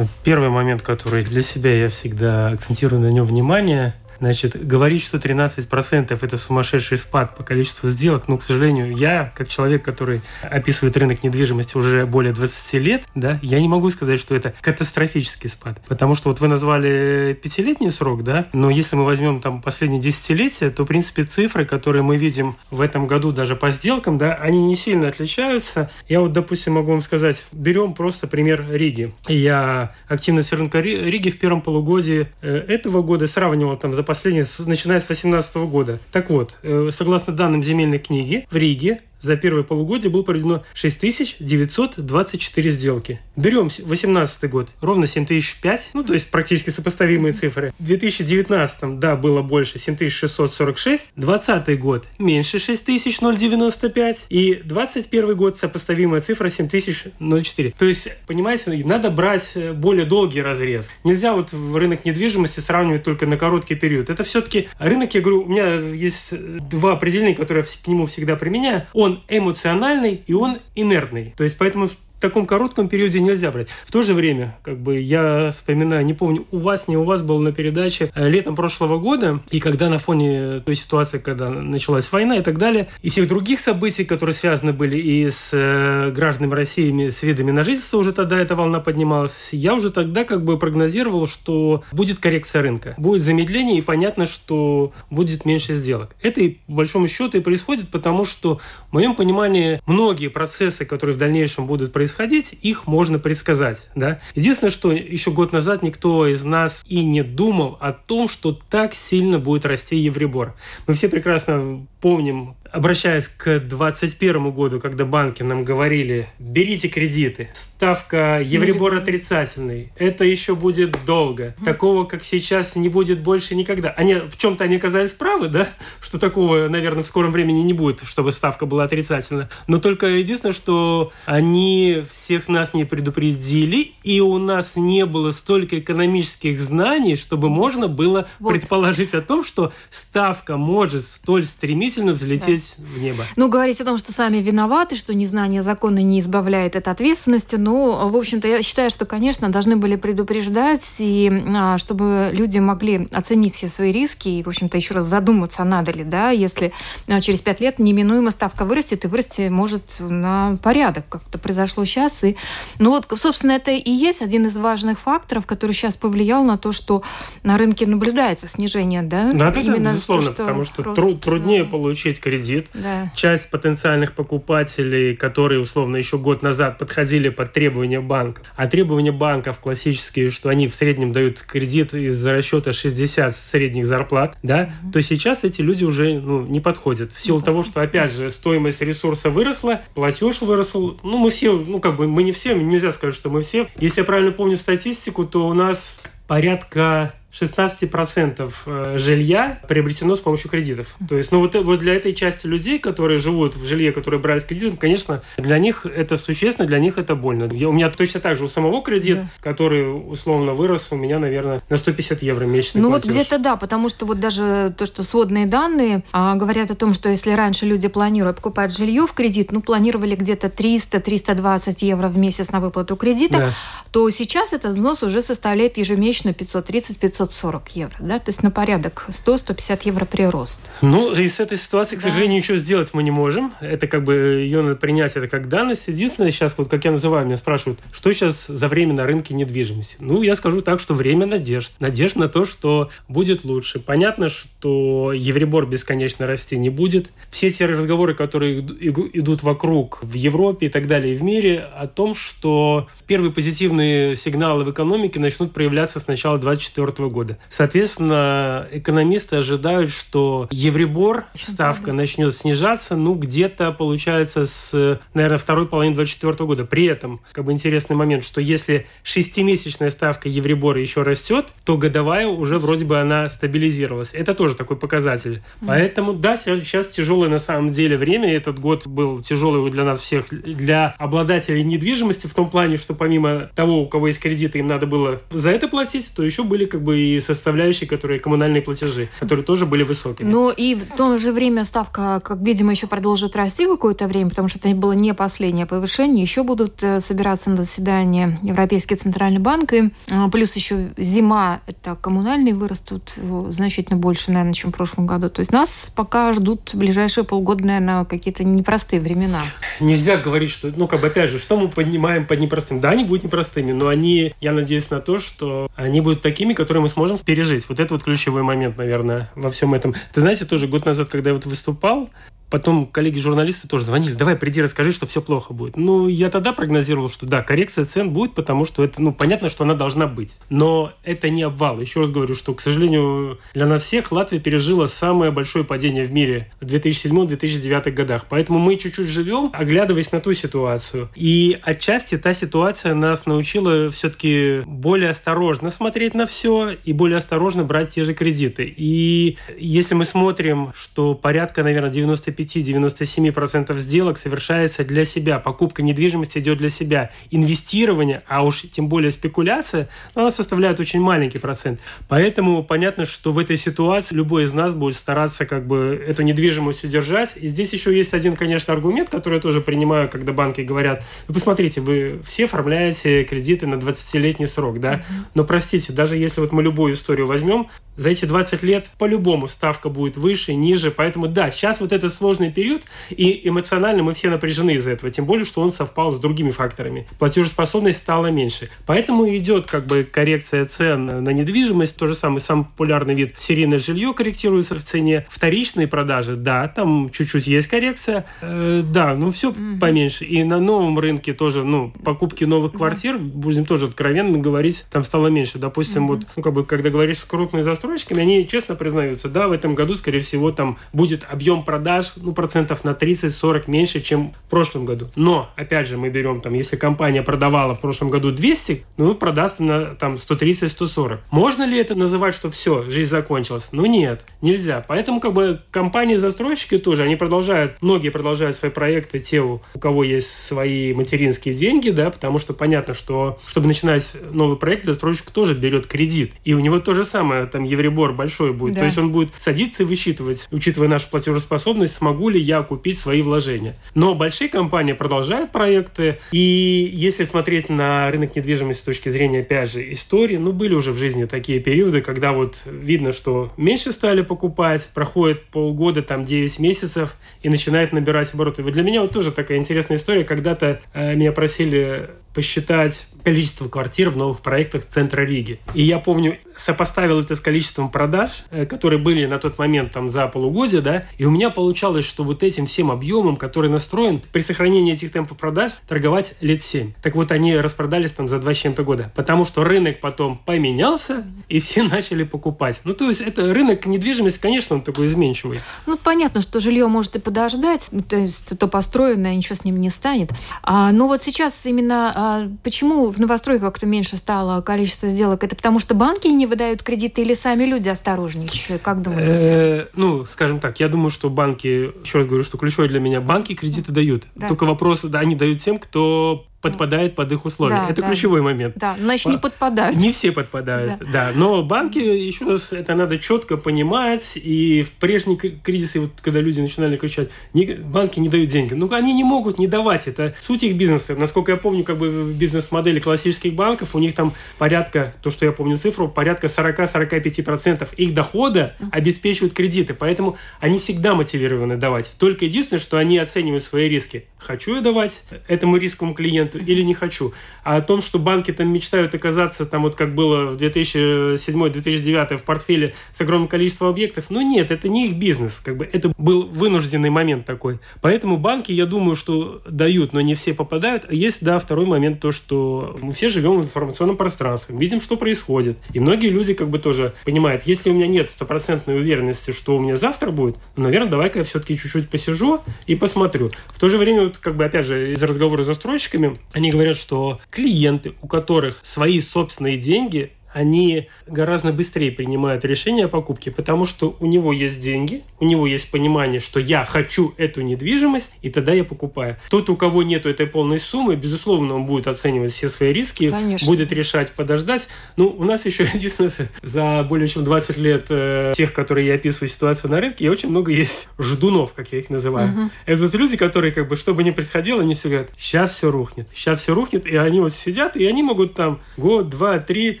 первый 0.22 0.50
момент, 0.50 0.82
который 0.82 1.24
для 1.24 1.42
себя 1.42 1.74
я 1.74 1.88
всегда 1.88 2.48
акцентирую 2.48 3.00
на 3.00 3.10
нем 3.10 3.26
внимание– 3.26 3.94
Значит, 4.18 4.66
говорить, 4.66 5.02
что 5.02 5.18
13% 5.18 6.18
это 6.20 6.38
сумасшедший 6.38 6.98
спад 6.98 7.36
по 7.36 7.42
количеству 7.42 7.88
сделок, 7.88 8.28
ну, 8.28 8.38
к 8.38 8.42
сожалению, 8.42 8.96
я, 8.96 9.32
как 9.34 9.48
человек, 9.48 9.84
который 9.84 10.20
описывает 10.42 10.96
рынок 10.96 11.22
недвижимости 11.22 11.76
уже 11.76 12.06
более 12.06 12.32
20 12.32 12.74
лет, 12.74 13.04
да, 13.14 13.38
я 13.42 13.60
не 13.60 13.68
могу 13.68 13.90
сказать, 13.90 14.20
что 14.20 14.34
это 14.34 14.54
катастрофический 14.60 15.50
спад. 15.50 15.80
Потому 15.88 16.14
что 16.14 16.28
вот 16.28 16.40
вы 16.40 16.48
назвали 16.48 17.38
пятилетний 17.40 17.90
срок, 17.90 18.22
да, 18.22 18.46
но 18.52 18.70
если 18.70 18.96
мы 18.96 19.04
возьмем 19.04 19.40
там 19.40 19.60
последние 19.60 20.00
десятилетия, 20.00 20.70
то, 20.70 20.84
в 20.84 20.86
принципе, 20.86 21.24
цифры, 21.24 21.64
которые 21.64 22.02
мы 22.02 22.16
видим 22.16 22.56
в 22.70 22.80
этом 22.80 23.06
году 23.06 23.32
даже 23.32 23.56
по 23.56 23.70
сделкам, 23.70 24.18
да, 24.18 24.34
они 24.34 24.64
не 24.64 24.76
сильно 24.76 25.08
отличаются. 25.08 25.90
Я 26.08 26.20
вот, 26.20 26.32
допустим, 26.32 26.74
могу 26.74 26.92
вам 26.92 27.00
сказать, 27.00 27.44
берем 27.52 27.94
просто 27.94 28.26
пример 28.26 28.64
Риги. 28.70 29.12
Я 29.28 29.94
активность 30.08 30.52
рынка 30.52 30.80
Риги 30.80 31.30
в 31.30 31.38
первом 31.38 31.60
полугодии 31.60 32.28
э, 32.40 32.56
этого 32.68 33.02
года 33.02 33.26
сравнивал 33.26 33.76
там 33.76 33.92
за 33.92 34.03
последние, 34.04 34.46
начиная 34.58 35.00
с 35.00 35.04
2018 35.06 35.56
года. 35.66 35.98
Так 36.12 36.30
вот, 36.30 36.54
э, 36.62 36.90
согласно 36.92 37.32
данным 37.32 37.62
земельной 37.62 37.98
книги, 37.98 38.46
в 38.50 38.56
Риге 38.56 39.00
за 39.24 39.36
первое 39.36 39.62
полугодие 39.62 40.10
было 40.10 40.22
проведено 40.22 40.64
6924 40.74 42.70
сделки. 42.70 43.20
Берем 43.36 43.68
2018 43.68 44.50
год, 44.50 44.68
ровно 44.80 45.06
7005, 45.06 45.90
ну, 45.94 46.04
то 46.04 46.12
есть 46.12 46.30
практически 46.30 46.70
сопоставимые 46.70 47.32
цифры. 47.32 47.72
В 47.78 47.84
2019, 47.84 48.98
да, 48.98 49.16
было 49.16 49.42
больше, 49.42 49.78
7646. 49.78 51.12
2020 51.16 51.80
год 51.80 52.06
меньше 52.18 52.58
6095. 52.58 54.26
И 54.28 54.54
2021 54.64 55.36
год 55.36 55.56
сопоставимая 55.56 56.20
цифра 56.20 56.48
7004. 56.48 57.74
То 57.78 57.84
есть, 57.84 58.08
понимаете, 58.26 58.70
надо 58.84 59.10
брать 59.10 59.52
э, 59.54 59.72
более 59.72 60.04
долгий 60.04 60.42
разрез. 60.42 60.88
Нельзя 61.04 61.32
вот 61.32 61.52
рынок 61.52 62.04
недвижимости 62.04 62.60
сравнивать 62.60 63.02
только 63.02 63.26
на 63.26 63.36
короткий 63.36 63.74
период. 63.74 64.10
Это 64.10 64.22
все-таки 64.22 64.68
рынок, 64.78 65.14
я 65.14 65.20
говорю, 65.20 65.42
у 65.42 65.48
меня 65.48 65.74
есть 65.74 66.32
два 66.68 66.92
определения, 66.92 67.34
которые 67.34 67.64
я 67.64 67.84
к 67.84 67.86
нему 67.86 68.06
всегда 68.06 68.36
применяю. 68.36 68.86
Он 68.92 69.13
эмоциональный 69.28 70.22
и 70.26 70.32
он 70.32 70.58
инертный. 70.74 71.34
То 71.36 71.44
есть 71.44 71.58
поэтому 71.58 71.88
таком 72.24 72.46
коротком 72.46 72.88
периоде 72.88 73.20
нельзя 73.20 73.50
брать. 73.50 73.68
В 73.84 73.92
то 73.92 74.02
же 74.02 74.14
время, 74.14 74.56
как 74.62 74.78
бы 74.78 74.98
я 74.98 75.52
вспоминаю, 75.52 76.06
не 76.06 76.14
помню, 76.14 76.46
у 76.52 76.58
вас, 76.58 76.88
не 76.88 76.96
у 76.96 77.04
вас 77.04 77.20
был 77.20 77.38
на 77.38 77.52
передаче 77.52 78.10
э, 78.14 78.30
летом 78.30 78.56
прошлого 78.56 78.98
года, 78.98 79.40
и 79.50 79.60
когда 79.60 79.90
на 79.90 79.98
фоне 79.98 80.60
той 80.60 80.74
ситуации, 80.74 81.18
когда 81.18 81.50
началась 81.50 82.10
война 82.10 82.38
и 82.38 82.42
так 82.42 82.56
далее, 82.56 82.88
и 83.02 83.10
всех 83.10 83.28
других 83.28 83.60
событий, 83.60 84.04
которые 84.04 84.34
связаны 84.34 84.72
были 84.72 84.96
и 84.96 85.28
с 85.28 85.50
э, 85.52 86.12
гражданами 86.12 86.54
России, 86.54 87.10
с 87.10 87.22
видами 87.22 87.50
на 87.50 87.62
жительство, 87.62 87.98
уже 87.98 88.14
тогда 88.14 88.38
эта 88.38 88.54
волна 88.54 88.80
поднималась, 88.80 89.50
я 89.52 89.74
уже 89.74 89.90
тогда 89.90 90.24
как 90.24 90.42
бы 90.44 90.58
прогнозировал, 90.58 91.26
что 91.26 91.82
будет 91.92 92.20
коррекция 92.20 92.62
рынка, 92.62 92.94
будет 92.96 93.22
замедление, 93.22 93.76
и 93.76 93.82
понятно, 93.82 94.24
что 94.24 94.94
будет 95.10 95.44
меньше 95.44 95.74
сделок. 95.74 96.16
Это 96.22 96.40
и, 96.40 96.48
по 96.66 96.72
большому 96.72 97.06
счету 97.06 97.36
и 97.36 97.40
происходит, 97.40 97.90
потому 97.90 98.24
что, 98.24 98.60
в 98.88 98.94
моем 98.94 99.14
понимании, 99.14 99.82
многие 99.84 100.28
процессы, 100.28 100.86
которые 100.86 101.16
в 101.16 101.18
дальнейшем 101.18 101.66
будут 101.66 101.92
происходить, 101.92 102.13
происходить, 102.14 102.58
их 102.62 102.86
можно 102.86 103.18
предсказать. 103.18 103.88
Да? 103.94 104.20
Единственное, 104.34 104.70
что 104.70 104.92
еще 104.92 105.30
год 105.30 105.52
назад 105.52 105.82
никто 105.82 106.26
из 106.26 106.44
нас 106.44 106.84
и 106.86 107.04
не 107.04 107.22
думал 107.22 107.76
о 107.80 107.92
том, 107.92 108.28
что 108.28 108.52
так 108.52 108.94
сильно 108.94 109.38
будет 109.38 109.66
расти 109.66 109.96
Евробор. 109.96 110.54
Мы 110.86 110.94
все 110.94 111.08
прекрасно 111.08 111.86
помним 112.04 112.54
обращаясь 112.74 113.28
к 113.28 113.60
2021 113.60 114.50
году, 114.50 114.80
когда 114.80 115.04
банки 115.04 115.44
нам 115.44 115.62
говорили, 115.62 116.26
берите 116.40 116.88
кредиты, 116.88 117.48
ставка 117.54 118.40
Евробор 118.42 118.96
отрицательный, 118.96 119.92
это 119.96 120.24
еще 120.24 120.56
будет 120.56 120.98
долго. 121.06 121.54
Такого, 121.64 122.04
как 122.04 122.24
сейчас, 122.24 122.74
не 122.74 122.88
будет 122.88 123.20
больше 123.20 123.54
никогда. 123.54 123.90
Они 123.90 124.14
в 124.14 124.36
чем-то 124.36 124.64
они 124.64 124.76
оказались 124.76 125.12
правы, 125.12 125.48
да, 125.48 125.68
что 126.00 126.18
такого, 126.18 126.66
наверное, 126.68 127.04
в 127.04 127.06
скором 127.06 127.30
времени 127.30 127.60
не 127.60 127.72
будет, 127.72 128.02
чтобы 128.04 128.32
ставка 128.32 128.66
была 128.66 128.84
отрицательна. 128.84 129.48
Но 129.68 129.78
только 129.78 130.06
единственное, 130.08 130.52
что 130.52 131.12
они 131.26 132.04
всех 132.10 132.48
нас 132.48 132.74
не 132.74 132.84
предупредили, 132.84 133.92
и 134.02 134.20
у 134.20 134.38
нас 134.38 134.74
не 134.74 135.06
было 135.06 135.30
столько 135.30 135.78
экономических 135.78 136.58
знаний, 136.58 137.14
чтобы 137.14 137.48
можно 137.48 137.86
было 137.86 138.26
вот. 138.40 138.52
предположить 138.52 139.14
о 139.14 139.20
том, 139.20 139.44
что 139.44 139.72
ставка 139.92 140.56
может 140.56 141.04
столь 141.04 141.44
стремительно 141.44 141.93
взлететь 141.96 142.44
взлететь 142.44 142.74
в 142.78 142.98
небо. 142.98 143.24
Ну, 143.36 143.48
говорить 143.48 143.80
о 143.80 143.84
том, 143.84 143.98
что 143.98 144.12
сами 144.12 144.38
виноваты, 144.38 144.96
что 144.96 145.14
незнание 145.14 145.62
закона 145.62 146.02
не 146.02 146.20
избавляет 146.20 146.76
от 146.76 146.88
ответственности, 146.88 147.56
ну, 147.56 148.08
в 148.08 148.16
общем-то, 148.16 148.48
я 148.48 148.62
считаю, 148.62 148.90
что, 148.90 149.04
конечно, 149.04 149.48
должны 149.50 149.76
были 149.76 149.96
предупреждать, 149.96 150.84
и 150.98 151.30
а, 151.54 151.78
чтобы 151.78 152.30
люди 152.32 152.58
могли 152.58 153.08
оценить 153.12 153.54
все 153.54 153.68
свои 153.68 153.92
риски 153.92 154.28
и, 154.28 154.42
в 154.42 154.48
общем-то, 154.48 154.76
еще 154.76 154.94
раз 154.94 155.04
задуматься, 155.04 155.64
надо 155.64 155.92
ли, 155.92 156.04
да, 156.04 156.30
если 156.30 156.72
а, 157.06 157.20
через 157.20 157.40
пять 157.40 157.60
лет 157.60 157.78
неминуемо 157.78 158.30
ставка 158.30 158.64
вырастет, 158.64 159.04
и 159.04 159.08
вырасти 159.08 159.48
может 159.48 159.96
на 159.98 160.56
порядок, 160.62 161.04
как 161.08 161.22
это 161.28 161.38
произошло 161.38 161.84
сейчас. 161.84 162.24
И, 162.24 162.36
ну, 162.78 162.90
вот, 162.90 163.06
собственно, 163.16 163.52
это 163.52 163.70
и 163.70 163.90
есть 163.90 164.22
один 164.22 164.46
из 164.46 164.56
важных 164.56 165.00
факторов, 165.00 165.46
который 165.46 165.72
сейчас 165.72 165.96
повлиял 165.96 166.44
на 166.44 166.58
то, 166.58 166.72
что 166.72 167.02
на 167.42 167.58
рынке 167.58 167.86
наблюдается 167.86 168.48
снижение, 168.48 169.02
да? 169.02 169.32
Да, 169.32 169.50
да, 169.50 169.60
Именно 169.60 169.84
да 169.84 169.92
безусловно, 169.92 170.26
то, 170.26 170.32
что 170.32 170.42
потому 170.44 170.64
что 170.64 170.82
просто... 170.82 171.14
труднее 171.16 171.64
получить 171.64 171.83
получить 171.84 172.18
кредит. 172.18 172.68
Да. 172.72 173.12
Часть 173.14 173.50
потенциальных 173.50 174.14
покупателей, 174.14 175.14
которые, 175.14 175.60
условно, 175.60 175.96
еще 175.98 176.16
год 176.16 176.40
назад 176.40 176.78
подходили 176.78 177.28
под 177.28 177.52
требования 177.52 178.00
банка, 178.00 178.40
а 178.56 178.66
требования 178.66 179.12
банков 179.12 179.58
классические, 179.58 180.30
что 180.30 180.48
они 180.48 180.66
в 180.66 180.74
среднем 180.74 181.12
дают 181.12 181.42
кредит 181.42 181.92
из-за 181.92 182.32
расчета 182.32 182.72
60 182.72 183.36
средних 183.36 183.84
зарплат, 183.84 184.38
да, 184.42 184.72
угу. 184.82 184.92
то 184.92 185.02
сейчас 185.02 185.44
эти 185.44 185.60
люди 185.60 185.84
уже 185.84 186.18
ну, 186.18 186.46
не 186.46 186.60
подходят. 186.60 187.12
В 187.12 187.20
силу 187.22 187.40
не 187.40 187.44
того, 187.44 187.62
что, 187.62 187.82
опять 187.82 188.12
же, 188.12 188.30
стоимость 188.30 188.80
ресурса 188.80 189.28
выросла, 189.28 189.82
платеж 189.94 190.40
выросл. 190.40 190.96
Ну, 191.02 191.18
мы 191.18 191.28
все, 191.28 191.52
ну, 191.52 191.80
как 191.80 191.96
бы, 191.96 192.08
мы 192.08 192.22
не 192.22 192.32
все, 192.32 192.54
нельзя 192.54 192.92
сказать, 192.92 193.14
что 193.14 193.28
мы 193.28 193.42
все. 193.42 193.66
Если 193.76 194.00
я 194.00 194.06
правильно 194.06 194.32
помню 194.32 194.56
статистику, 194.56 195.24
то 195.24 195.46
у 195.46 195.52
нас 195.52 196.02
порядка 196.26 197.12
16% 197.40 198.52
э, 198.66 198.98
жилья 198.98 199.58
приобретено 199.68 200.14
с 200.14 200.20
помощью 200.20 200.50
кредитов. 200.50 200.94
То 201.08 201.16
есть, 201.16 201.32
ну 201.32 201.40
вот, 201.40 201.54
вот 201.54 201.80
для 201.80 201.94
этой 201.94 202.14
части 202.14 202.46
людей, 202.46 202.78
которые 202.78 203.18
живут 203.18 203.56
в 203.56 203.66
жилье, 203.66 203.92
которые 203.92 204.20
брали 204.20 204.38
с 204.38 204.44
кредитом, 204.44 204.76
конечно, 204.76 205.22
для 205.36 205.58
них 205.58 205.84
это 205.84 206.16
существенно, 206.16 206.66
для 206.66 206.78
них 206.78 206.96
это 206.96 207.14
больно. 207.14 207.48
Я, 207.52 207.68
у 207.68 207.72
меня 207.72 207.90
точно 207.90 208.20
так 208.20 208.36
же 208.36 208.44
у 208.44 208.48
самого 208.48 208.82
кредит, 208.82 209.18
да. 209.18 209.28
который 209.40 209.82
условно 209.84 210.52
вырос 210.52 210.88
у 210.90 210.96
меня, 210.96 211.18
наверное, 211.18 211.60
на 211.68 211.76
150 211.76 212.22
евро 212.22 212.44
месячный 212.44 212.80
Ну 212.80 212.90
платеж. 212.90 213.06
вот 213.06 213.14
где-то 213.14 213.38
да, 213.38 213.56
потому 213.56 213.88
что 213.88 214.06
вот 214.06 214.20
даже 214.20 214.72
то, 214.76 214.86
что 214.86 215.02
сводные 215.02 215.46
данные 215.46 216.04
а, 216.12 216.36
говорят 216.36 216.70
о 216.70 216.74
том, 216.74 216.94
что 216.94 217.08
если 217.08 217.32
раньше 217.32 217.66
люди 217.66 217.88
планируя 217.88 218.32
покупать 218.32 218.76
жилье 218.76 219.06
в 219.06 219.12
кредит, 219.12 219.50
ну 219.50 219.60
планировали 219.60 220.14
где-то 220.14 220.46
300-320 220.46 221.76
евро 221.80 222.08
в 222.08 222.16
месяц 222.16 222.50
на 222.50 222.60
выплату 222.60 222.96
кредита, 222.96 223.38
да. 223.38 223.54
то 223.90 224.08
сейчас 224.10 224.52
этот 224.52 224.74
взнос 224.74 225.02
уже 225.02 225.20
составляет 225.20 225.78
ежемесячно 225.78 226.30
530-500 226.30 227.23
540 227.26 227.68
евро, 227.76 227.96
да, 228.00 228.18
то 228.18 228.28
есть 228.28 228.42
на 228.42 228.50
порядок 228.50 229.06
100-150 229.08 229.80
евро 229.84 230.04
прирост. 230.04 230.70
Ну, 230.82 231.12
и 231.12 231.28
с 231.28 231.40
этой 231.40 231.58
ситуацией, 231.58 232.00
к 232.00 232.02
да. 232.02 232.10
сожалению, 232.10 232.38
ничего 232.38 232.56
сделать 232.56 232.90
мы 232.92 233.02
не 233.02 233.10
можем. 233.10 233.52
Это 233.60 233.86
как 233.86 234.04
бы 234.04 234.14
ее 234.14 234.62
надо 234.62 234.76
принять, 234.76 235.16
это 235.16 235.28
как 235.28 235.48
данность. 235.48 235.88
Единственное, 235.88 236.30
сейчас, 236.30 236.54
вот 236.56 236.68
как 236.68 236.84
я 236.84 236.90
называю, 236.90 237.26
меня 237.26 237.36
спрашивают, 237.36 237.80
что 237.92 238.12
сейчас 238.12 238.46
за 238.46 238.68
время 238.68 238.94
на 238.94 239.04
рынке 239.04 239.34
недвижимости? 239.34 239.96
Ну, 239.98 240.22
я 240.22 240.34
скажу 240.36 240.60
так, 240.60 240.80
что 240.80 240.94
время 240.94 241.26
надежд. 241.26 241.72
Надежд 241.80 242.16
на 242.16 242.28
то, 242.28 242.44
что 242.44 242.90
будет 243.08 243.44
лучше. 243.44 243.80
Понятно, 243.80 244.28
что 244.28 245.12
Евробор 245.12 245.66
бесконечно 245.66 246.26
расти 246.26 246.56
не 246.56 246.70
будет. 246.70 247.10
Все 247.30 247.50
те 247.50 247.66
разговоры, 247.66 248.14
которые 248.14 248.60
идут 248.60 249.42
вокруг 249.42 250.00
в 250.02 250.14
Европе 250.14 250.66
и 250.66 250.68
так 250.68 250.86
далее, 250.86 251.14
и 251.14 251.16
в 251.16 251.22
мире, 251.22 251.60
о 251.60 251.86
том, 251.86 252.14
что 252.14 252.88
первые 253.06 253.32
позитивные 253.32 254.16
сигналы 254.16 254.64
в 254.64 254.70
экономике 254.70 255.18
начнут 255.18 255.52
проявляться 255.52 256.00
с 256.00 256.06
начала 256.06 256.38
2024 256.38 257.08
года 257.08 257.13
года. 257.14 257.38
Соответственно, 257.48 258.68
экономисты 258.70 259.36
ожидают, 259.36 259.90
что 259.90 260.48
Евробор 260.50 261.24
ставка 261.34 261.92
начнет 261.92 262.34
снижаться, 262.34 262.96
ну, 262.96 263.14
где-то, 263.14 263.72
получается, 263.72 264.44
с, 264.46 265.00
наверное, 265.14 265.38
второй 265.38 265.66
половины 265.66 265.94
2024 265.94 266.46
года. 266.46 266.64
При 266.64 266.86
этом, 266.86 267.20
как 267.32 267.44
бы 267.44 267.52
интересный 267.52 267.96
момент, 267.96 268.24
что 268.24 268.40
если 268.40 268.86
шестимесячная 269.02 269.90
ставка 269.90 270.28
Евробора 270.28 270.80
еще 270.80 271.02
растет, 271.02 271.46
то 271.64 271.78
годовая 271.78 272.26
уже 272.26 272.58
вроде 272.58 272.84
бы 272.84 273.00
она 273.00 273.28
стабилизировалась. 273.28 274.10
Это 274.12 274.34
тоже 274.34 274.54
такой 274.54 274.76
показатель. 274.76 275.42
Поэтому, 275.66 276.12
да, 276.12 276.36
сейчас 276.36 276.88
тяжелое 276.88 277.28
на 277.28 277.38
самом 277.38 277.70
деле 277.70 277.96
время. 277.96 278.34
Этот 278.34 278.58
год 278.58 278.86
был 278.86 279.22
тяжелый 279.22 279.70
для 279.70 279.84
нас 279.84 280.00
всех, 280.00 280.26
для 280.30 280.94
обладателей 280.98 281.62
недвижимости, 281.62 282.26
в 282.26 282.34
том 282.34 282.50
плане, 282.50 282.76
что 282.76 282.94
помимо 282.94 283.50
того, 283.54 283.82
у 283.82 283.86
кого 283.86 284.08
есть 284.08 284.20
кредиты, 284.20 284.58
им 284.58 284.66
надо 284.66 284.86
было 284.86 285.20
за 285.30 285.50
это 285.50 285.68
платить, 285.68 286.12
то 286.14 286.22
еще 286.22 286.42
были 286.42 286.64
как 286.64 286.82
бы 286.82 286.96
и 287.04 287.20
составляющие, 287.20 287.88
которые 287.88 288.20
коммунальные 288.20 288.62
платежи, 288.62 289.08
которые 289.20 289.44
тоже 289.44 289.66
были 289.66 289.82
высокими. 289.82 290.30
Ну 290.30 290.50
и 290.50 290.74
в 290.74 290.96
то 290.96 291.18
же 291.18 291.32
время 291.32 291.64
ставка, 291.64 292.20
как 292.24 292.38
видимо, 292.40 292.72
еще 292.72 292.86
продолжит 292.86 293.36
расти 293.36 293.66
какое-то 293.66 294.06
время, 294.06 294.30
потому 294.30 294.48
что 294.48 294.58
это 294.58 294.74
было 294.74 294.92
не 294.92 295.14
последнее 295.14 295.66
повышение. 295.66 296.22
Еще 296.22 296.42
будут 296.42 296.82
э, 296.82 297.00
собираться 297.00 297.50
на 297.50 297.56
заседание 297.56 298.38
Европейский 298.42 298.96
Центральный 298.96 299.40
банк. 299.40 299.72
И 299.72 299.90
а, 300.10 300.28
плюс 300.28 300.54
еще 300.56 300.90
зима, 300.96 301.60
это 301.66 301.96
коммунальные 301.96 302.54
вырастут 302.54 303.14
э, 303.16 303.42
значительно 303.48 303.96
больше, 303.96 304.30
наверное, 304.30 304.54
чем 304.54 304.72
в 304.72 304.74
прошлом 304.74 305.06
году. 305.06 305.30
То 305.30 305.40
есть 305.40 305.52
нас 305.52 305.92
пока 305.94 306.32
ждут 306.32 306.70
в 306.72 306.78
ближайшие 306.78 307.24
полгода, 307.24 307.64
наверное, 307.64 308.04
какие-то 308.04 308.44
непростые 308.44 309.00
времена. 309.00 309.42
Нельзя 309.80 310.16
говорить, 310.16 310.50
что, 310.50 310.72
ну, 310.76 310.86
как 310.86 311.00
бы, 311.00 311.08
опять 311.08 311.30
же, 311.30 311.38
что 311.38 311.56
мы 311.56 311.68
поднимаем 311.68 312.26
под 312.26 312.40
непростым? 312.40 312.80
Да, 312.80 312.90
они 312.90 313.04
будут 313.04 313.24
непростыми, 313.24 313.72
но 313.72 313.88
они, 313.88 314.34
я 314.40 314.52
надеюсь 314.52 314.90
на 314.90 315.00
то, 315.00 315.18
что 315.18 315.68
они 315.76 316.00
будут 316.00 316.22
такими, 316.22 316.52
которые 316.54 316.82
мы 316.82 316.88
сможем 316.94 317.18
пережить. 317.18 317.68
Вот 317.68 317.80
это 317.80 317.94
вот 317.94 318.02
ключевой 318.02 318.42
момент, 318.42 318.76
наверное, 318.76 319.30
во 319.34 319.50
всем 319.50 319.74
этом. 319.74 319.94
Ты 320.12 320.20
знаете, 320.20 320.44
тоже 320.44 320.66
год 320.66 320.86
назад, 320.86 321.08
когда 321.08 321.30
я 321.30 321.34
вот 321.34 321.46
выступал, 321.46 322.10
Потом 322.50 322.86
коллеги-журналисты 322.86 323.68
тоже 323.68 323.84
звонили, 323.84 324.14
давай, 324.14 324.36
приди, 324.36 324.62
расскажи, 324.62 324.92
что 324.92 325.06
все 325.06 325.20
плохо 325.20 325.52
будет. 325.52 325.76
Ну, 325.76 326.08
я 326.08 326.30
тогда 326.30 326.52
прогнозировал, 326.52 327.10
что 327.10 327.26
да, 327.26 327.42
коррекция 327.42 327.84
цен 327.84 328.10
будет, 328.10 328.34
потому 328.34 328.64
что 328.64 328.84
это, 328.84 329.02
ну, 329.02 329.12
понятно, 329.12 329.48
что 329.48 329.64
она 329.64 329.74
должна 329.74 330.06
быть. 330.06 330.36
Но 330.50 330.92
это 331.02 331.30
не 331.30 331.42
обвал. 331.42 331.80
Еще 331.80 332.00
раз 332.00 332.10
говорю, 332.10 332.34
что, 332.34 332.54
к 332.54 332.60
сожалению, 332.60 333.38
для 333.54 333.66
нас 333.66 333.82
всех 333.82 334.12
Латвия 334.12 334.38
пережила 334.38 334.86
самое 334.86 335.30
большое 335.30 335.64
падение 335.64 336.04
в 336.04 336.12
мире 336.12 336.50
в 336.60 336.66
2007-2009 336.66 337.90
годах. 337.90 338.26
Поэтому 338.28 338.58
мы 338.58 338.76
чуть-чуть 338.76 339.08
живем, 339.08 339.50
оглядываясь 339.52 340.12
на 340.12 340.20
ту 340.20 340.32
ситуацию. 340.34 341.08
И 341.14 341.58
отчасти 341.62 342.18
та 342.18 342.34
ситуация 342.34 342.94
нас 342.94 343.26
научила 343.26 343.90
все-таки 343.90 344.62
более 344.66 345.10
осторожно 345.10 345.70
смотреть 345.70 346.14
на 346.14 346.26
все 346.26 346.70
и 346.70 346.92
более 346.92 347.18
осторожно 347.18 347.64
брать 347.64 347.94
те 347.94 348.04
же 348.04 348.14
кредиты. 348.14 348.72
И 348.76 349.38
если 349.58 349.94
мы 349.94 350.04
смотрим, 350.04 350.72
что 350.74 351.14
порядка, 351.14 351.62
наверное, 351.62 351.90
95 351.90 352.33
95-97% 352.42 353.76
сделок 353.78 354.18
совершается 354.18 354.84
для 354.84 355.04
себя. 355.04 355.38
Покупка 355.38 355.82
недвижимости 355.82 356.38
идет 356.38 356.58
для 356.58 356.68
себя. 356.68 357.10
Инвестирование, 357.30 358.22
а 358.26 358.44
уж 358.44 358.62
тем 358.70 358.88
более 358.88 359.10
спекуляция, 359.10 359.88
ну, 360.14 360.22
она 360.22 360.30
составляет 360.30 360.80
очень 360.80 361.00
маленький 361.00 361.38
процент. 361.38 361.80
Поэтому 362.08 362.62
понятно, 362.64 363.04
что 363.04 363.32
в 363.32 363.38
этой 363.38 363.56
ситуации 363.56 364.14
любой 364.14 364.44
из 364.44 364.52
нас 364.52 364.74
будет 364.74 364.94
стараться 364.94 365.46
как 365.46 365.66
бы 365.66 366.02
эту 366.06 366.22
недвижимость 366.22 366.84
удержать. 366.84 367.30
И 367.36 367.48
здесь 367.48 367.72
еще 367.72 367.94
есть 367.96 368.14
один, 368.14 368.36
конечно, 368.36 368.72
аргумент, 368.72 369.08
который 369.08 369.34
я 369.34 369.40
тоже 369.40 369.60
принимаю, 369.60 370.08
когда 370.08 370.32
банки 370.32 370.60
говорят, 370.60 371.04
вы 371.28 371.34
посмотрите, 371.34 371.80
вы 371.80 372.20
все 372.26 372.44
оформляете 372.44 373.24
кредиты 373.24 373.66
на 373.66 373.76
20-летний 373.76 374.46
срок, 374.46 374.80
да? 374.80 375.04
Но 375.34 375.44
простите, 375.44 375.92
даже 375.92 376.16
если 376.16 376.40
вот 376.40 376.52
мы 376.52 376.62
любую 376.62 376.94
историю 376.94 377.26
возьмем, 377.26 377.68
за 377.96 378.10
эти 378.10 378.24
20 378.24 378.62
лет 378.62 378.88
по-любому 378.98 379.46
ставка 379.46 379.88
будет 379.88 380.16
выше, 380.16 380.54
ниже. 380.54 380.90
Поэтому 380.90 381.28
да, 381.28 381.50
сейчас 381.50 381.80
вот 381.80 381.92
этот 381.92 382.12
сложный 382.24 382.50
период, 382.50 382.82
и 383.10 383.46
эмоционально 383.46 384.02
мы 384.02 384.14
все 384.14 384.30
напряжены 384.30 384.76
из-за 384.76 384.92
этого. 384.92 385.10
Тем 385.10 385.26
более, 385.26 385.44
что 385.44 385.60
он 385.60 385.70
совпал 385.70 386.10
с 386.10 386.18
другими 386.18 386.50
факторами. 386.50 387.06
Платежеспособность 387.18 387.98
стала 387.98 388.28
меньше. 388.28 388.70
Поэтому 388.86 389.28
идет 389.36 389.66
как 389.66 389.86
бы 389.86 390.08
коррекция 390.10 390.64
цен 390.64 391.04
на 391.04 391.28
недвижимость. 391.30 391.96
То 391.96 392.06
же 392.06 392.14
самое, 392.14 392.40
самый 392.40 392.64
популярный 392.64 393.14
вид 393.14 393.34
серийное 393.38 393.78
жилье 393.78 394.14
корректируется 394.14 394.74
в 394.78 394.82
цене. 394.82 395.26
Вторичные 395.28 395.86
продажи, 395.86 396.34
да, 396.36 396.66
там 396.68 397.10
чуть-чуть 397.10 397.46
есть 397.46 397.66
коррекция. 397.66 398.24
Э, 398.40 398.82
да, 398.82 399.14
ну 399.14 399.30
все 399.30 399.50
mm-hmm. 399.50 399.78
поменьше. 399.78 400.24
И 400.24 400.42
на 400.44 400.60
новом 400.60 400.98
рынке 400.98 401.34
тоже, 401.34 401.62
ну, 401.62 401.92
покупки 402.04 402.44
новых 402.44 402.72
квартир, 402.72 403.16
mm-hmm. 403.16 403.32
будем 403.32 403.66
тоже 403.66 403.84
откровенно 403.84 404.38
говорить, 404.38 404.86
там 404.90 405.04
стало 405.04 405.26
меньше. 405.26 405.58
Допустим, 405.58 406.04
mm-hmm. 406.04 406.08
вот, 406.08 406.26
ну, 406.36 406.42
как 406.42 406.54
бы, 406.54 406.64
когда 406.64 406.88
говоришь 406.88 407.18
с 407.18 407.20
застройкой, 407.20 407.62
застройщиками, 407.62 408.22
они 408.22 408.48
честно 408.48 408.76
признаются, 408.76 409.28
да, 409.28 409.46
в 409.46 409.52
этом 409.52 409.74
году, 409.74 409.94
скорее 409.94 410.20
всего, 410.20 410.50
там 410.52 410.78
будет 410.94 411.26
объем 411.30 411.64
продаж, 411.64 412.13
ну, 412.16 412.32
процентов 412.32 412.84
на 412.84 412.90
30-40 412.90 413.64
меньше, 413.66 414.00
чем 414.00 414.32
в 414.46 414.50
прошлом 414.50 414.84
году. 414.84 415.08
Но, 415.16 415.50
опять 415.56 415.88
же, 415.88 415.96
мы 415.96 416.08
берем, 416.08 416.40
там, 416.40 416.54
если 416.54 416.76
компания 416.76 417.22
продавала 417.22 417.74
в 417.74 417.80
прошлом 417.80 418.10
году 418.10 418.30
200, 418.30 418.84
ну, 418.96 419.14
продаст 419.14 419.60
на, 419.60 419.94
там, 419.94 420.14
130-140. 420.14 421.18
Можно 421.30 421.64
ли 421.64 421.78
это 421.78 421.94
называть, 421.94 422.34
что 422.34 422.50
все, 422.50 422.82
жизнь 422.82 423.10
закончилась? 423.10 423.68
Ну, 423.72 423.86
нет, 423.86 424.24
нельзя. 424.40 424.84
Поэтому, 424.86 425.20
как 425.20 425.32
бы, 425.32 425.62
компании-застройщики 425.70 426.78
тоже, 426.78 427.02
они 427.04 427.16
продолжают, 427.16 427.76
многие 427.80 428.10
продолжают 428.10 428.56
свои 428.56 428.70
проекты, 428.70 429.18
те, 429.18 429.40
у 429.40 429.60
кого 429.80 430.04
есть 430.04 430.30
свои 430.30 430.92
материнские 430.94 431.54
деньги, 431.54 431.90
да, 431.90 432.10
потому 432.10 432.38
что 432.38 432.54
понятно, 432.54 432.94
что, 432.94 433.38
чтобы 433.46 433.66
начинать 433.66 434.14
новый 434.32 434.56
проект, 434.56 434.84
застройщик 434.84 435.30
тоже 435.30 435.54
берет 435.54 435.86
кредит. 435.86 436.32
И 436.44 436.54
у 436.54 436.60
него 436.60 436.78
то 436.78 436.94
же 436.94 437.04
самое, 437.04 437.46
там, 437.46 437.64
евробор 437.64 438.12
большой 438.12 438.52
будет. 438.52 438.74
Да. 438.74 438.80
То 438.80 438.86
есть 438.86 438.98
он 438.98 439.10
будет 439.10 439.32
садиться 439.38 439.82
и 439.82 439.86
высчитывать, 439.86 440.48
учитывая 440.50 440.88
нашу 440.88 441.08
платежеспособность, 441.10 441.94
смогу 442.04 442.28
ли 442.28 442.38
я 442.38 442.62
купить 442.62 442.98
свои 442.98 443.22
вложения. 443.22 443.76
Но 443.94 444.14
большие 444.14 444.50
компании 444.50 444.92
продолжают 444.92 445.52
проекты. 445.52 446.18
И 446.32 446.92
если 446.94 447.24
смотреть 447.24 447.70
на 447.70 448.10
рынок 448.10 448.36
недвижимости 448.36 448.82
с 448.82 448.84
точки 448.84 449.08
зрения, 449.08 449.40
опять 449.40 449.72
же, 449.72 449.90
истории, 449.90 450.36
ну, 450.36 450.52
были 450.52 450.74
уже 450.74 450.92
в 450.92 450.98
жизни 450.98 451.24
такие 451.24 451.60
периоды, 451.60 452.02
когда 452.02 452.32
вот 452.32 452.58
видно, 452.66 453.12
что 453.12 453.50
меньше 453.56 453.90
стали 453.90 454.20
покупать, 454.20 454.86
проходит 454.92 455.44
полгода, 455.44 456.02
там, 456.02 456.26
9 456.26 456.58
месяцев, 456.58 457.16
и 457.42 457.48
начинает 457.48 457.92
набирать 457.92 458.34
обороты. 458.34 458.62
Вот 458.62 458.74
для 458.74 458.82
меня 458.82 459.00
вот 459.00 459.12
тоже 459.12 459.32
такая 459.32 459.56
интересная 459.56 459.96
история. 459.96 460.24
Когда-то 460.24 460.82
э, 460.92 461.14
меня 461.14 461.32
просили 461.32 462.10
посчитать 462.34 463.06
количество 463.24 463.68
квартир 463.68 464.10
в 464.10 464.16
новых 464.16 464.40
проектах 464.40 464.86
центра 464.86 465.22
Риги. 465.22 465.58
И 465.72 465.82
я 465.82 465.98
помню, 465.98 466.36
сопоставил 466.56 467.20
это 467.20 467.34
с 467.34 467.40
количеством 467.40 467.90
продаж, 467.90 468.44
э, 468.50 468.66
которые 468.66 469.00
были 469.00 469.24
на 469.26 469.38
тот 469.38 469.58
момент 469.58 469.92
там 469.92 470.08
за 470.08 470.28
полугодие, 470.28 470.82
да, 470.82 471.06
и 471.16 471.24
у 471.24 471.30
меня 471.30 471.50
получалось, 471.50 472.04
что 472.04 472.22
вот 472.22 472.42
этим 472.42 472.66
всем 472.66 472.90
объемом, 472.90 473.36
который 473.36 473.70
настроен, 473.70 474.20
при 474.32 474.40
сохранении 474.40 474.92
этих 474.92 475.10
темпов 475.10 475.38
продаж, 475.38 475.72
торговать 475.88 476.34
лет 476.40 476.62
7. 476.62 476.92
Так 477.02 477.14
вот, 477.14 477.32
они 477.32 477.56
распродались 477.56 478.12
там 478.12 478.28
за 478.28 478.38
два 478.38 478.52
с 478.54 478.58
чем-то 478.58 478.84
года, 478.84 479.10
потому 479.16 479.44
что 479.44 479.64
рынок 479.64 480.00
потом 480.00 480.38
поменялся, 480.44 481.24
и 481.48 481.58
все 481.60 481.82
начали 481.88 482.24
покупать. 482.24 482.80
Ну, 482.84 482.92
то 482.92 483.08
есть, 483.08 483.22
это 483.22 483.52
рынок 483.52 483.86
недвижимости, 483.86 484.38
конечно, 484.38 484.76
он 484.76 484.82
такой 484.82 485.06
изменчивый. 485.06 485.60
Ну, 485.86 485.96
понятно, 485.96 486.42
что 486.42 486.60
жилье 486.60 486.86
может 486.88 487.16
и 487.16 487.18
подождать, 487.18 487.88
ну, 487.90 488.02
то 488.02 488.16
есть, 488.16 488.56
то 488.58 488.68
построенное, 488.68 489.34
ничего 489.34 489.56
с 489.56 489.64
ним 489.64 489.80
не 489.80 489.88
станет. 489.88 490.30
А, 490.62 490.92
но 490.92 491.08
вот 491.08 491.22
сейчас 491.22 491.64
именно 491.64 492.12
а, 492.14 492.23
почему 492.62 493.10
в 493.10 493.18
новостройках 493.18 493.72
как-то 493.72 493.86
меньше 493.86 494.16
стало 494.16 494.60
количество 494.60 495.08
сделок? 495.08 495.44
Это 495.44 495.56
потому 495.56 495.78
что 495.78 495.94
банки 495.94 496.28
не 496.28 496.46
выдают 496.46 496.82
кредиты 496.82 497.22
или 497.22 497.34
сами 497.34 497.64
люди 497.64 497.88
осторожничают? 497.88 498.82
Как 498.82 499.02
думаете? 499.02 499.32
Э, 499.34 499.86
ну, 499.94 500.24
скажем 500.24 500.60
так, 500.60 500.80
я 500.80 500.88
думаю, 500.88 501.10
что 501.10 501.30
банки, 501.30 501.92
еще 502.02 502.18
раз 502.18 502.26
говорю, 502.26 502.44
что 502.44 502.58
ключевое 502.58 502.88
для 502.88 503.00
меня, 503.00 503.20
банки 503.20 503.54
кредиты 503.54 503.92
дают. 503.92 504.24
Только 504.48 504.64
вопрос, 504.64 505.02
да, 505.02 505.20
они 505.20 505.34
дают 505.34 505.60
тем, 505.60 505.78
кто 505.78 506.46
подпадает 506.64 507.14
под 507.14 507.30
их 507.30 507.44
условия. 507.44 507.74
Да, 507.74 507.90
это 507.90 508.00
да. 508.00 508.08
ключевой 508.08 508.40
момент. 508.40 508.74
Да, 508.76 508.96
значит, 508.98 509.26
не 509.26 509.36
подпадают. 509.36 509.96
Не 509.96 510.10
все 510.12 510.32
подпадают, 510.32 510.98
да. 511.00 511.06
да. 511.12 511.32
Но 511.34 511.62
банки, 511.62 511.98
еще 511.98 512.46
раз, 512.46 512.72
это 512.72 512.94
надо 512.94 513.18
четко 513.18 513.56
понимать. 513.56 514.32
И 514.36 514.82
в 514.82 514.90
прежние 514.92 515.36
кризисы, 515.36 516.00
вот, 516.00 516.10
когда 516.22 516.40
люди 516.40 516.60
начинали 516.60 516.96
кричать, 516.96 517.28
не, 517.52 517.66
банки 517.66 518.18
не 518.18 518.28
дают 518.28 518.48
деньги. 518.48 518.72
Ну, 518.72 518.90
они 518.92 519.12
не 519.12 519.24
могут 519.24 519.58
не 519.58 519.66
давать. 519.66 520.06
Это 520.06 520.34
суть 520.40 520.62
их 520.62 520.76
бизнеса. 520.76 521.14
Насколько 521.14 521.52
я 521.52 521.58
помню, 521.58 521.84
как 521.84 521.98
бы 521.98 522.32
бизнес-модели 522.32 522.98
классических 522.98 523.54
банков, 523.54 523.94
у 523.94 523.98
них 523.98 524.14
там 524.14 524.32
порядка, 524.56 525.14
то, 525.22 525.30
что 525.30 525.44
я 525.44 525.52
помню 525.52 525.76
цифру, 525.76 526.08
порядка 526.08 526.46
40-45% 526.46 527.94
их 527.96 528.14
дохода 528.14 528.74
обеспечивают 528.90 529.52
кредиты. 529.52 529.92
Поэтому 529.92 530.38
они 530.60 530.78
всегда 530.78 531.14
мотивированы 531.14 531.76
давать. 531.76 532.14
Только 532.18 532.46
единственное, 532.46 532.80
что 532.80 532.96
они 532.96 533.18
оценивают 533.18 533.64
свои 533.64 533.88
риски. 533.88 534.24
Хочу 534.38 534.76
я 534.76 534.80
давать 534.80 535.22
этому 535.48 535.76
рисковому 535.76 536.14
клиенту 536.14 536.53
или 536.54 536.82
не 536.82 536.94
хочу. 536.94 537.32
А 537.62 537.76
о 537.76 537.80
том, 537.80 538.02
что 538.02 538.18
банки 538.18 538.52
там 538.52 538.68
мечтают 538.72 539.14
оказаться, 539.14 539.66
там 539.66 539.82
вот 539.82 539.94
как 539.94 540.14
было 540.14 540.46
в 540.46 540.56
2007-2009 540.56 542.36
в 542.36 542.42
портфеле 542.42 542.94
с 543.12 543.20
огромным 543.20 543.48
количеством 543.48 543.88
объектов, 543.88 544.26
ну 544.30 544.40
нет, 544.40 544.70
это 544.70 544.88
не 544.88 545.08
их 545.08 545.16
бизнес. 545.16 545.60
Как 545.64 545.76
бы 545.76 545.88
это 545.90 546.12
был 546.18 546.44
вынужденный 546.44 547.10
момент 547.10 547.44
такой. 547.44 547.78
Поэтому 548.00 548.36
банки, 548.36 548.72
я 548.72 548.86
думаю, 548.86 549.16
что 549.16 549.62
дают, 549.68 550.12
но 550.12 550.20
не 550.20 550.34
все 550.34 550.54
попадают. 550.54 551.06
А 551.08 551.14
есть, 551.14 551.42
да, 551.42 551.58
второй 551.58 551.86
момент, 551.86 552.20
то, 552.20 552.32
что 552.32 552.96
мы 553.00 553.12
все 553.12 553.28
живем 553.28 553.60
в 553.60 553.62
информационном 553.62 554.16
пространстве, 554.16 554.76
видим, 554.76 555.00
что 555.00 555.16
происходит. 555.16 555.78
И 555.92 556.00
многие 556.00 556.28
люди 556.28 556.54
как 556.54 556.68
бы 556.68 556.78
тоже 556.78 557.14
понимают, 557.24 557.62
если 557.66 557.90
у 557.90 557.94
меня 557.94 558.06
нет 558.06 558.30
стопроцентной 558.30 558.96
уверенности, 558.96 559.50
что 559.52 559.76
у 559.76 559.80
меня 559.80 559.96
завтра 559.96 560.30
будет, 560.30 560.56
ну, 560.76 560.84
наверное, 560.84 561.10
давай-ка 561.10 561.40
я 561.40 561.44
все-таки 561.44 561.76
чуть-чуть 561.76 562.08
посижу 562.08 562.60
и 562.86 562.94
посмотрю. 562.94 563.50
В 563.68 563.78
то 563.78 563.88
же 563.88 563.98
время, 563.98 564.22
вот, 564.22 564.38
как 564.38 564.56
бы, 564.56 564.64
опять 564.64 564.86
же, 564.86 565.12
из 565.12 565.22
разговора 565.22 565.62
с 565.62 565.66
застройщиками, 565.66 566.38
они 566.52 566.70
говорят, 566.70 566.96
что 566.96 567.40
клиенты, 567.50 568.14
у 568.22 568.26
которых 568.26 568.80
свои 568.82 569.20
собственные 569.20 569.78
деньги, 569.78 570.32
они 570.54 571.08
гораздо 571.26 571.72
быстрее 571.72 572.12
принимают 572.12 572.64
решение 572.64 573.06
о 573.06 573.08
покупке, 573.08 573.50
потому 573.50 573.84
что 573.84 574.16
у 574.20 574.26
него 574.26 574.52
есть 574.52 574.80
деньги, 574.80 575.22
у 575.40 575.44
него 575.44 575.66
есть 575.66 575.90
понимание, 575.90 576.40
что 576.40 576.60
я 576.60 576.84
хочу 576.84 577.34
эту 577.36 577.60
недвижимость, 577.60 578.34
и 578.40 578.48
тогда 578.48 578.72
я 578.72 578.84
покупаю. 578.84 579.36
Тот, 579.50 579.68
у 579.68 579.76
кого 579.76 580.02
нет 580.02 580.26
этой 580.26 580.46
полной 580.46 580.78
суммы, 580.78 581.16
безусловно, 581.16 581.74
он 581.74 581.86
будет 581.86 582.06
оценивать 582.06 582.52
все 582.52 582.68
свои 582.68 582.92
риски, 582.92 583.30
Конечно. 583.30 583.66
будет 583.66 583.90
решать 583.90 584.30
подождать. 584.30 584.88
Ну, 585.16 585.34
у 585.36 585.44
нас 585.44 585.66
еще 585.66 585.82
единственное, 585.94 586.32
за 586.62 587.04
более 587.08 587.26
чем 587.26 587.44
20 587.44 587.76
лет 587.76 588.06
э, 588.10 588.52
тех, 588.56 588.72
которые 588.72 589.08
я 589.08 589.14
описываю 589.14 589.48
ситуацию 589.48 589.90
на 589.90 590.00
рынке, 590.00 590.30
очень 590.30 590.50
много 590.50 590.70
есть 590.70 591.08
ждунов, 591.18 591.72
как 591.72 591.92
я 591.92 591.98
их 591.98 592.10
называю. 592.10 592.52
Угу. 592.52 592.70
Это 592.86 593.02
вот 593.02 593.14
люди, 593.14 593.36
которые, 593.36 593.72
как 593.72 593.88
бы, 593.88 593.96
что 593.96 594.14
бы 594.14 594.22
ни 594.22 594.30
происходило, 594.30 594.82
они 594.82 594.94
все 594.94 595.08
говорят, 595.08 595.30
сейчас 595.36 595.74
все 595.74 595.90
рухнет, 595.90 596.28
сейчас 596.32 596.62
все 596.62 596.74
рухнет, 596.74 597.06
и 597.06 597.16
они 597.16 597.40
вот 597.40 597.52
сидят, 597.52 597.96
и 597.96 598.06
они 598.06 598.22
могут 598.22 598.54
там 598.54 598.80
год, 598.96 599.30
два, 599.30 599.58
три, 599.58 600.00